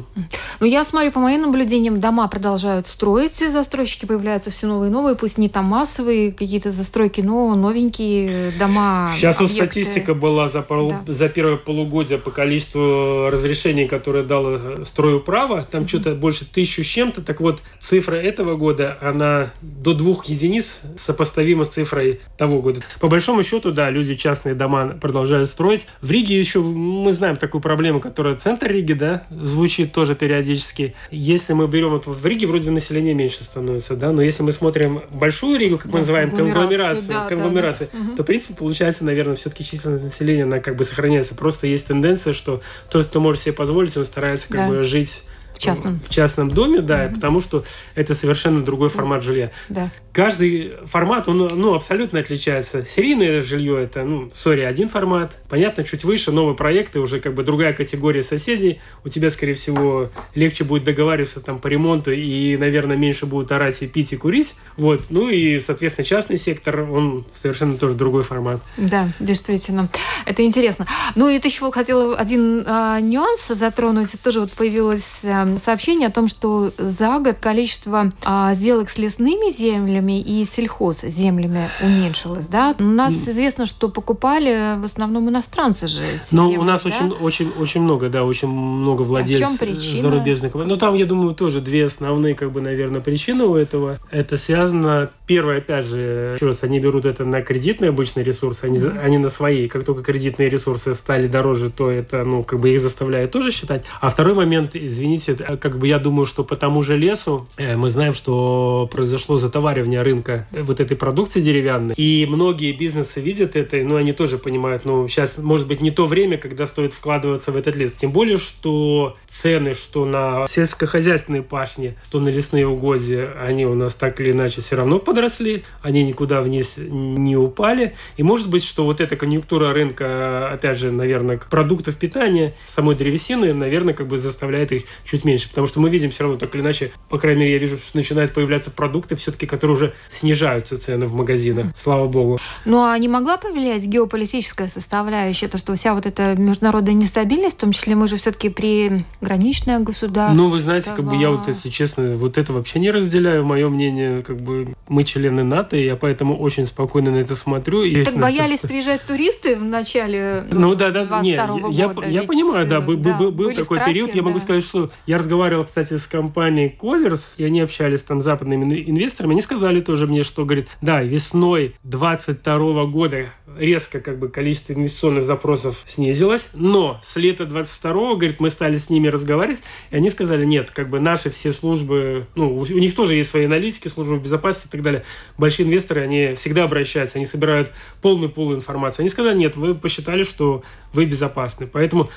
Ну, 0.60 0.66
я 0.66 0.84
смотрю, 0.84 1.12
по 1.12 1.20
моим 1.20 1.42
наблюдениям, 1.42 2.00
дома 2.00 2.28
продолжают 2.28 2.88
строить, 2.88 3.36
застройщики 3.36 4.06
появляются 4.06 4.50
все 4.50 4.66
новые 4.66 4.90
и 4.90 4.92
новые, 4.92 5.16
пусть 5.16 5.38
не 5.38 5.48
там 5.48 5.66
массовые 5.66 6.32
какие-то 6.32 6.70
застройки, 6.70 7.20
но 7.20 7.54
новенькие 7.54 8.52
дома. 8.58 9.10
Сейчас 9.14 9.36
объекты. 9.36 9.60
вот 9.60 9.66
статистика 9.66 10.14
была 10.14 10.48
за, 10.48 10.62
пол, 10.62 10.94
да. 11.06 11.12
за 11.12 11.28
первое 11.28 11.56
полугодие 11.56 12.18
по 12.18 12.30
количеству 12.30 13.28
разрешений, 13.30 13.86
которые 13.86 14.24
дало 14.24 14.84
стройуправо, 14.84 15.62
там 15.62 15.82
mm-hmm. 15.82 15.88
что-то 15.88 16.14
больше 16.14 16.44
тысячу 16.44 16.84
с 16.84 16.86
чем-то, 16.86 17.22
так 17.22 17.40
вот, 17.40 17.62
цифра 17.78 18.16
этого 18.16 18.56
года, 18.56 18.98
она 19.00 19.52
до 19.60 19.94
двух 19.94 20.26
единиц 20.26 20.82
сопоставима 20.98 21.64
с 21.64 21.68
цифрой 21.68 22.20
того 22.36 22.60
года. 22.60 22.80
По 23.00 23.08
большому 23.08 23.42
счету, 23.42 23.70
да, 23.70 23.90
люди 23.90 24.14
частные 24.14 24.54
дома 24.54 24.88
продолжают 25.00 25.48
строить. 25.48 25.86
В 26.00 26.10
Риге 26.10 26.38
еще 26.38 26.60
мы 26.60 27.12
знаем 27.12 27.36
такую 27.36 27.60
проблему, 27.60 28.00
которая 28.00 28.36
центр 28.36 28.68
Риги, 28.68 28.92
да, 28.92 29.24
звучит 29.30 29.89
тоже 29.92 30.14
периодически. 30.14 30.94
Если 31.10 31.52
мы 31.52 31.66
берем 31.68 31.90
вот 31.90 32.06
в 32.06 32.26
Риге 32.26 32.46
вроде 32.46 32.70
население 32.70 33.14
меньше 33.14 33.44
становится, 33.44 33.96
да, 33.96 34.12
но 34.12 34.22
если 34.22 34.42
мы 34.42 34.52
смотрим 34.52 35.02
большую 35.10 35.58
Ригу, 35.58 35.78
как 35.78 35.86
да, 35.86 35.92
мы 35.92 35.98
называем, 36.00 36.30
конгломерацию, 36.30 37.08
да, 37.08 37.28
конгломерацию 37.28 37.88
да, 37.92 37.98
да. 37.98 38.16
то, 38.16 38.22
в 38.22 38.26
принципе, 38.26 38.54
получается, 38.54 39.04
наверное, 39.04 39.36
все-таки 39.36 39.64
численность 39.64 40.04
населения, 40.04 40.44
она 40.44 40.60
как 40.60 40.76
бы 40.76 40.84
сохраняется. 40.84 41.34
Просто 41.34 41.66
есть 41.66 41.86
тенденция, 41.86 42.32
что 42.32 42.60
тот, 42.88 43.06
кто 43.06 43.20
может 43.20 43.42
себе 43.42 43.52
позволить, 43.52 43.96
он 43.96 44.04
старается 44.04 44.48
как 44.48 44.68
да. 44.68 44.68
бы 44.68 44.82
жить 44.82 45.22
частном. 45.60 46.00
В 46.00 46.08
частном 46.08 46.50
доме, 46.50 46.80
да, 46.80 47.04
mm-hmm. 47.06 47.14
потому 47.14 47.40
что 47.40 47.64
это 47.94 48.14
совершенно 48.14 48.64
другой 48.64 48.88
формат 48.88 49.22
жилья. 49.22 49.50
Да. 49.68 49.90
Каждый 50.12 50.72
формат, 50.86 51.28
он 51.28 51.38
ну, 51.38 51.74
абсолютно 51.74 52.18
отличается. 52.18 52.84
Серийное 52.84 53.42
жилье 53.42 53.80
это, 53.80 54.02
ну, 54.02 54.30
сори, 54.34 54.62
один 54.62 54.88
формат. 54.88 55.36
Понятно, 55.48 55.84
чуть 55.84 56.02
выше 56.02 56.32
новые 56.32 56.56
проекты, 56.56 56.98
уже 56.98 57.20
как 57.20 57.34
бы 57.34 57.44
другая 57.44 57.72
категория 57.72 58.24
соседей. 58.24 58.80
У 59.04 59.08
тебя, 59.08 59.30
скорее 59.30 59.54
всего, 59.54 60.10
легче 60.34 60.64
будет 60.64 60.82
договариваться 60.82 61.40
там 61.40 61.60
по 61.60 61.68
ремонту 61.68 62.10
и, 62.10 62.56
наверное, 62.56 62.96
меньше 62.96 63.26
будут 63.26 63.52
орать 63.52 63.82
и 63.82 63.86
пить 63.86 64.12
и 64.12 64.16
курить. 64.16 64.54
Вот. 64.76 65.02
Ну 65.10 65.28
и, 65.28 65.60
соответственно, 65.60 66.04
частный 66.04 66.38
сектор, 66.38 66.80
он 66.90 67.24
совершенно 67.40 67.76
тоже 67.78 67.94
другой 67.94 68.24
формат. 68.24 68.60
Да, 68.76 69.10
действительно. 69.20 69.88
Это 70.26 70.42
интересно. 70.42 70.86
Ну 71.14 71.28
и 71.28 71.38
ты 71.38 71.48
еще 71.48 71.70
хотела 71.70 72.16
один 72.16 72.64
а, 72.66 73.00
нюанс 73.00 73.46
затронуть. 73.46 74.20
Тоже 74.22 74.40
вот 74.40 74.50
появилось 74.52 75.20
а, 75.22 75.49
сообщение 75.58 76.08
о 76.08 76.10
том, 76.10 76.28
что 76.28 76.70
за 76.78 77.18
год 77.18 77.36
количество 77.40 78.12
а, 78.22 78.54
сделок 78.54 78.90
с 78.90 78.98
лесными 78.98 79.50
землями 79.50 80.20
и 80.20 80.44
сельхоз 80.44 81.02
землями 81.02 81.68
уменьшилось. 81.80 82.48
Да? 82.48 82.74
У 82.78 82.84
нас 82.84 83.12
известно, 83.28 83.66
что 83.66 83.88
покупали 83.88 84.78
в 84.78 84.84
основном 84.84 85.28
иностранцы 85.28 85.86
же. 85.86 86.00
Ну, 86.32 86.50
у 86.50 86.62
нас 86.62 86.82
да? 86.82 86.88
очень, 86.88 87.10
очень, 87.12 87.52
очень 87.58 87.80
много, 87.82 88.08
да, 88.08 88.24
очень 88.24 88.48
много 88.48 89.02
владельцев 89.02 89.46
а 89.46 89.50
в 89.50 89.58
чем 89.58 89.68
причина? 89.68 90.02
зарубежных. 90.02 90.54
Ну, 90.54 90.76
там, 90.76 90.94
я 90.94 91.06
думаю, 91.06 91.34
тоже 91.34 91.60
две 91.60 91.86
основные, 91.86 92.34
как 92.34 92.52
бы, 92.52 92.60
наверное, 92.60 93.00
причины 93.00 93.44
у 93.44 93.54
этого. 93.54 93.98
Это 94.10 94.36
связано, 94.36 95.10
первое, 95.26 95.58
опять 95.58 95.86
же, 95.86 96.32
еще 96.34 96.46
раз, 96.46 96.62
они 96.62 96.80
берут 96.80 97.06
это 97.06 97.24
на 97.24 97.42
кредитные 97.42 97.90
обычные 97.90 98.24
ресурсы, 98.24 98.64
они, 98.64 98.78
mm-hmm. 98.78 99.00
они 99.00 99.18
на 99.18 99.30
свои. 99.30 99.68
Как 99.68 99.84
только 99.84 100.02
кредитные 100.02 100.48
ресурсы 100.48 100.94
стали 100.94 101.26
дороже, 101.26 101.70
то 101.70 101.90
это, 101.90 102.24
ну, 102.24 102.42
как 102.42 102.60
бы 102.60 102.70
их 102.70 102.80
заставляет 102.80 103.30
тоже 103.30 103.50
считать. 103.52 103.84
А 104.00 104.08
второй 104.08 104.34
момент, 104.34 104.74
извините, 104.74 105.36
как 105.60 105.78
бы 105.78 105.88
я 105.88 105.98
думаю, 105.98 106.26
что 106.26 106.44
по 106.44 106.56
тому 106.56 106.82
же 106.82 106.96
лесу 106.96 107.46
э, 107.56 107.76
мы 107.76 107.88
знаем, 107.88 108.14
что 108.14 108.88
произошло 108.90 109.36
затоваривание 109.36 110.02
рынка 110.02 110.46
вот 110.52 110.80
этой 110.80 110.96
продукции 110.96 111.40
деревянной. 111.40 111.94
И 111.96 112.26
многие 112.28 112.72
бизнесы 112.72 113.20
видят 113.20 113.56
это, 113.56 113.76
ну, 113.78 113.96
они 113.96 114.12
тоже 114.12 114.38
понимают, 114.38 114.84
ну, 114.84 115.06
сейчас, 115.08 115.38
может 115.38 115.66
быть, 115.66 115.80
не 115.80 115.90
то 115.90 116.06
время, 116.06 116.38
когда 116.38 116.66
стоит 116.66 116.92
вкладываться 116.92 117.52
в 117.52 117.56
этот 117.56 117.76
лес. 117.76 117.92
Тем 117.92 118.12
более, 118.12 118.38
что 118.38 119.16
цены, 119.28 119.74
что 119.74 120.04
на 120.04 120.46
сельскохозяйственные 120.48 121.42
пашни, 121.42 121.96
что 122.04 122.20
на 122.20 122.28
лесные 122.28 122.66
угодья, 122.66 123.32
они 123.42 123.66
у 123.66 123.74
нас 123.74 123.94
так 123.94 124.20
или 124.20 124.32
иначе 124.32 124.60
все 124.60 124.76
равно 124.76 124.98
подросли, 124.98 125.64
они 125.82 126.02
никуда 126.02 126.42
вниз 126.42 126.74
не 126.76 127.36
упали. 127.36 127.94
И 128.16 128.22
может 128.22 128.50
быть, 128.50 128.64
что 128.64 128.84
вот 128.84 129.00
эта 129.00 129.16
конъюнктура 129.16 129.72
рынка, 129.72 130.50
опять 130.52 130.78
же, 130.78 130.90
наверное, 130.90 131.38
продуктов 131.38 131.96
питания, 131.96 132.54
самой 132.66 132.94
древесины, 132.94 133.54
наверное, 133.54 133.94
как 133.94 134.08
бы 134.08 134.18
заставляет 134.18 134.72
их 134.72 134.84
чуть 135.04 135.24
меньше. 135.24 135.29
Потому 135.38 135.66
что 135.66 135.80
мы 135.80 135.90
видим 135.90 136.10
все 136.10 136.24
равно 136.24 136.38
так 136.38 136.54
или 136.54 136.62
иначе, 136.62 136.92
по 137.08 137.18
крайней 137.18 137.40
мере, 137.42 137.52
я 137.52 137.58
вижу, 137.58 137.76
что 137.76 137.96
начинают 137.96 138.34
появляться 138.34 138.70
продукты 138.70 139.16
все-таки, 139.16 139.46
которые 139.46 139.76
уже 139.76 139.94
снижаются 140.10 140.78
цены 140.78 141.06
в 141.06 141.14
магазинах. 141.14 141.66
Слава 141.76 142.06
богу. 142.06 142.38
Ну 142.64 142.84
а 142.84 142.96
не 142.98 143.08
могла 143.08 143.36
повлиять 143.36 143.84
геополитическая 143.84 144.68
составляющая, 144.68 145.48
то, 145.48 145.58
что 145.58 145.74
вся 145.74 145.94
вот 145.94 146.06
эта 146.06 146.34
международная 146.36 146.94
нестабильность, 146.94 147.56
в 147.56 147.60
том 147.60 147.72
числе 147.72 147.94
мы 147.94 148.08
же 148.08 148.16
все-таки 148.16 148.48
при 148.48 149.04
граничное 149.20 149.78
государство. 149.80 150.36
Ну, 150.36 150.48
вы 150.48 150.60
знаете, 150.60 150.90
как 150.94 151.04
бы 151.04 151.16
я 151.16 151.30
вот, 151.30 151.48
если 151.48 151.68
честно, 151.68 152.16
вот 152.16 152.38
это 152.38 152.52
вообще 152.52 152.78
не 152.78 152.90
разделяю. 152.90 153.44
Мое 153.44 153.68
мнение, 153.68 154.22
как 154.22 154.40
бы 154.40 154.74
мы 154.88 155.04
члены 155.04 155.44
НАТО, 155.44 155.76
и 155.76 155.84
я 155.84 155.96
поэтому 155.96 156.38
очень 156.38 156.66
спокойно 156.66 157.10
на 157.10 157.16
это 157.16 157.36
смотрю. 157.36 157.82
И 157.82 158.04
так 158.04 158.16
боялись 158.16 158.60
приезжать 158.70 159.02
туристы 159.02 159.56
в 159.56 159.64
начале 159.64 160.44
Ну 160.50 160.74
да, 160.74 160.90
да, 160.90 161.20
нет, 161.22 161.40
я, 161.70 161.88
года. 161.88 162.08
я 162.08 162.22
понимаю, 162.22 162.66
да, 162.66 162.80
был, 162.80 162.96
да, 162.96 163.14
был, 163.14 163.30
был 163.30 163.50
такой 163.50 163.78
страхи, 163.78 163.92
период. 163.92 164.14
Я 164.14 164.22
могу 164.22 164.38
сказать, 164.38 164.64
что 164.64 164.90
я 165.06 165.18
разговаривал, 165.20 165.64
кстати, 165.64 165.94
с 165.96 166.06
компанией 166.06 166.76
Colors, 166.78 167.22
и 167.36 167.44
они 167.44 167.60
общались 167.60 168.02
там 168.02 168.20
с 168.20 168.24
западными 168.24 168.64
инвесторами. 168.64 169.32
Они 169.32 169.40
сказали 169.40 169.80
тоже 169.80 170.06
мне, 170.06 170.22
что, 170.22 170.44
говорит, 170.44 170.68
да, 170.82 171.02
весной 171.02 171.76
22 171.84 172.86
года 172.86 173.26
резко 173.58 174.00
как 174.00 174.18
бы 174.18 174.28
количество 174.28 174.72
инвестиционных 174.72 175.24
запросов 175.24 175.84
снизилось, 175.86 176.50
но 176.54 177.00
с 177.04 177.16
лета 177.16 177.46
22 177.46 178.14
говорит, 178.14 178.40
мы 178.40 178.50
стали 178.50 178.76
с 178.76 178.90
ними 178.90 179.08
разговаривать, 179.08 179.60
и 179.90 179.96
они 179.96 180.10
сказали, 180.10 180.44
нет, 180.44 180.70
как 180.70 180.88
бы 180.88 181.00
наши 181.00 181.30
все 181.30 181.52
службы, 181.52 182.26
ну, 182.34 182.56
у 182.56 182.66
них 182.66 182.94
тоже 182.94 183.14
есть 183.14 183.30
свои 183.30 183.44
аналитики, 183.44 183.88
службы 183.88 184.18
безопасности 184.18 184.68
и 184.68 184.70
так 184.70 184.82
далее. 184.82 185.04
Большие 185.38 185.66
инвесторы, 185.66 186.02
они 186.02 186.34
всегда 186.34 186.64
обращаются, 186.64 187.18
они 187.18 187.26
собирают 187.26 187.72
полную 188.02 188.30
полную 188.30 188.58
информацию. 188.58 189.02
Они 189.02 189.10
сказали, 189.10 189.36
нет, 189.36 189.56
вы 189.56 189.74
посчитали, 189.74 190.22
что 190.22 190.62
вы 190.92 191.04
безопасны. 191.04 191.66
Поэтому 191.66 192.10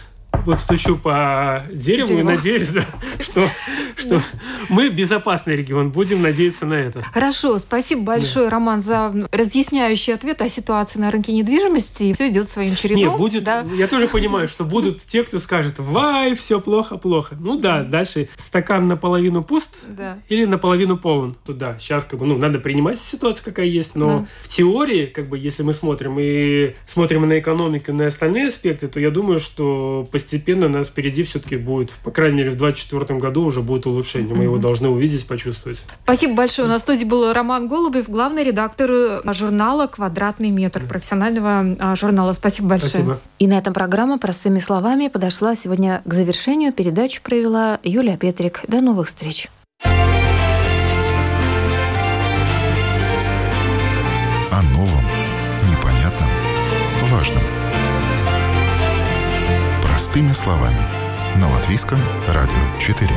вот 0.46 0.60
стучу 0.60 0.98
по 0.98 1.64
дереву 1.72 2.08
Дерево. 2.10 2.32
и 2.32 2.36
надеюсь, 2.36 2.70
да, 2.70 2.86
что, 3.20 3.50
что 4.04 4.22
мы 4.70 4.90
безопасный 4.90 5.56
регион. 5.56 5.92
Будем 5.92 6.22
надеяться 6.22 6.66
на 6.66 6.76
это. 6.76 7.02
Хорошо, 7.02 7.58
спасибо 7.58 8.02
большое, 8.02 8.46
да. 8.46 8.52
Роман, 8.52 8.82
за 8.82 9.14
разъясняющий 9.32 10.14
ответ 10.14 10.42
о 10.42 10.50
ситуации 10.50 11.00
на 11.00 11.12
рынке 11.12 11.34
недвижимости. 11.34 12.14
Все 12.14 12.30
идет 12.30 12.50
своим 12.50 12.76
чередом. 12.76 13.04
Нет, 13.04 13.18
будет. 13.18 13.44
Да. 13.44 13.66
Я 13.76 13.88
тоже 13.88 14.08
понимаю, 14.08 14.48
что 14.48 14.64
будут 14.64 15.02
те, 15.02 15.24
кто 15.24 15.40
скажет, 15.40 15.80
вай, 15.80 16.36
все 16.36 16.60
плохо, 16.60 16.98
плохо. 16.98 17.36
Ну 17.40 17.58
да, 17.58 17.84
дальше 17.84 18.30
стакан 18.38 18.88
наполовину 18.88 19.44
пуст 19.44 19.76
да. 19.88 20.20
или 20.30 20.46
наполовину 20.46 20.98
полон. 20.98 21.36
Туда. 21.46 21.78
Сейчас 21.80 22.06
как 22.06 22.20
бы, 22.20 22.26
ну, 22.26 22.38
надо 22.38 22.60
принимать 22.60 23.00
ситуацию, 23.00 23.46
какая 23.46 23.66
есть, 23.66 23.96
но 23.96 24.20
да. 24.20 24.26
в 24.42 24.48
теории, 24.48 25.06
как 25.06 25.30
бы, 25.30 25.38
если 25.38 25.64
мы 25.64 25.74
смотрим 25.74 26.18
и 26.20 26.76
смотрим 26.88 27.28
на 27.28 27.40
экономику, 27.40 27.94
на 27.94 28.08
остальные 28.08 28.48
аспекты, 28.48 28.88
то 28.88 29.00
я 29.00 29.12
думаю, 29.12 29.40
что 29.40 30.08
постепенно 30.12 30.68
нас 30.68 30.88
впереди 30.88 31.24
все-таки 31.24 31.58
будет, 31.58 31.92
по 32.04 32.12
крайней 32.12 32.38
мере, 32.38 32.50
в 32.52 32.58
2024 32.58 33.20
году 33.20 33.44
уже 33.44 33.62
будет 33.62 33.86
улучшение. 33.94 34.36
Мы 34.36 34.44
его 34.44 34.58
должны 34.58 34.90
увидеть, 34.90 35.26
почувствовать. 35.26 35.82
Спасибо 36.04 36.34
большое. 36.36 36.68
У 36.68 36.72
нас 36.72 36.82
в 36.82 36.84
студии 36.84 37.06
был 37.06 37.32
Роман 37.32 37.68
Голубев, 37.68 38.10
главный 38.10 38.44
редактор 38.44 38.92
э, 38.92 39.34
журнала 39.34 39.88
«Квадратный 39.88 40.50
метр», 40.50 40.82
профессионального 40.86 41.76
а, 41.80 41.96
журнала. 41.96 42.34
Спасибо 42.34 42.70
большое. 42.70 42.90
Спасибо. 42.90 43.20
И 43.40 43.48
на 43.48 43.58
этом 43.58 43.74
программа 43.74 44.18
«Простыми 44.18 44.60
словами» 44.60 45.08
подошла 45.08 45.56
сегодня 45.56 46.02
к 46.06 46.14
завершению. 46.14 46.74
Передачу 46.74 47.22
провела 47.24 47.80
Юлия 47.84 48.18
Петрик. 48.18 48.62
До 48.68 48.82
новых 48.82 49.08
встреч. 49.08 49.50
О 54.52 54.62
новом, 54.74 55.04
непонятном, 55.70 56.30
важном. 57.10 57.44
Простыми 59.82 60.34
словами. 60.34 60.80
На 61.40 61.50
Латвийском 61.52 62.00
радио 62.28 62.80
4. 62.80 63.10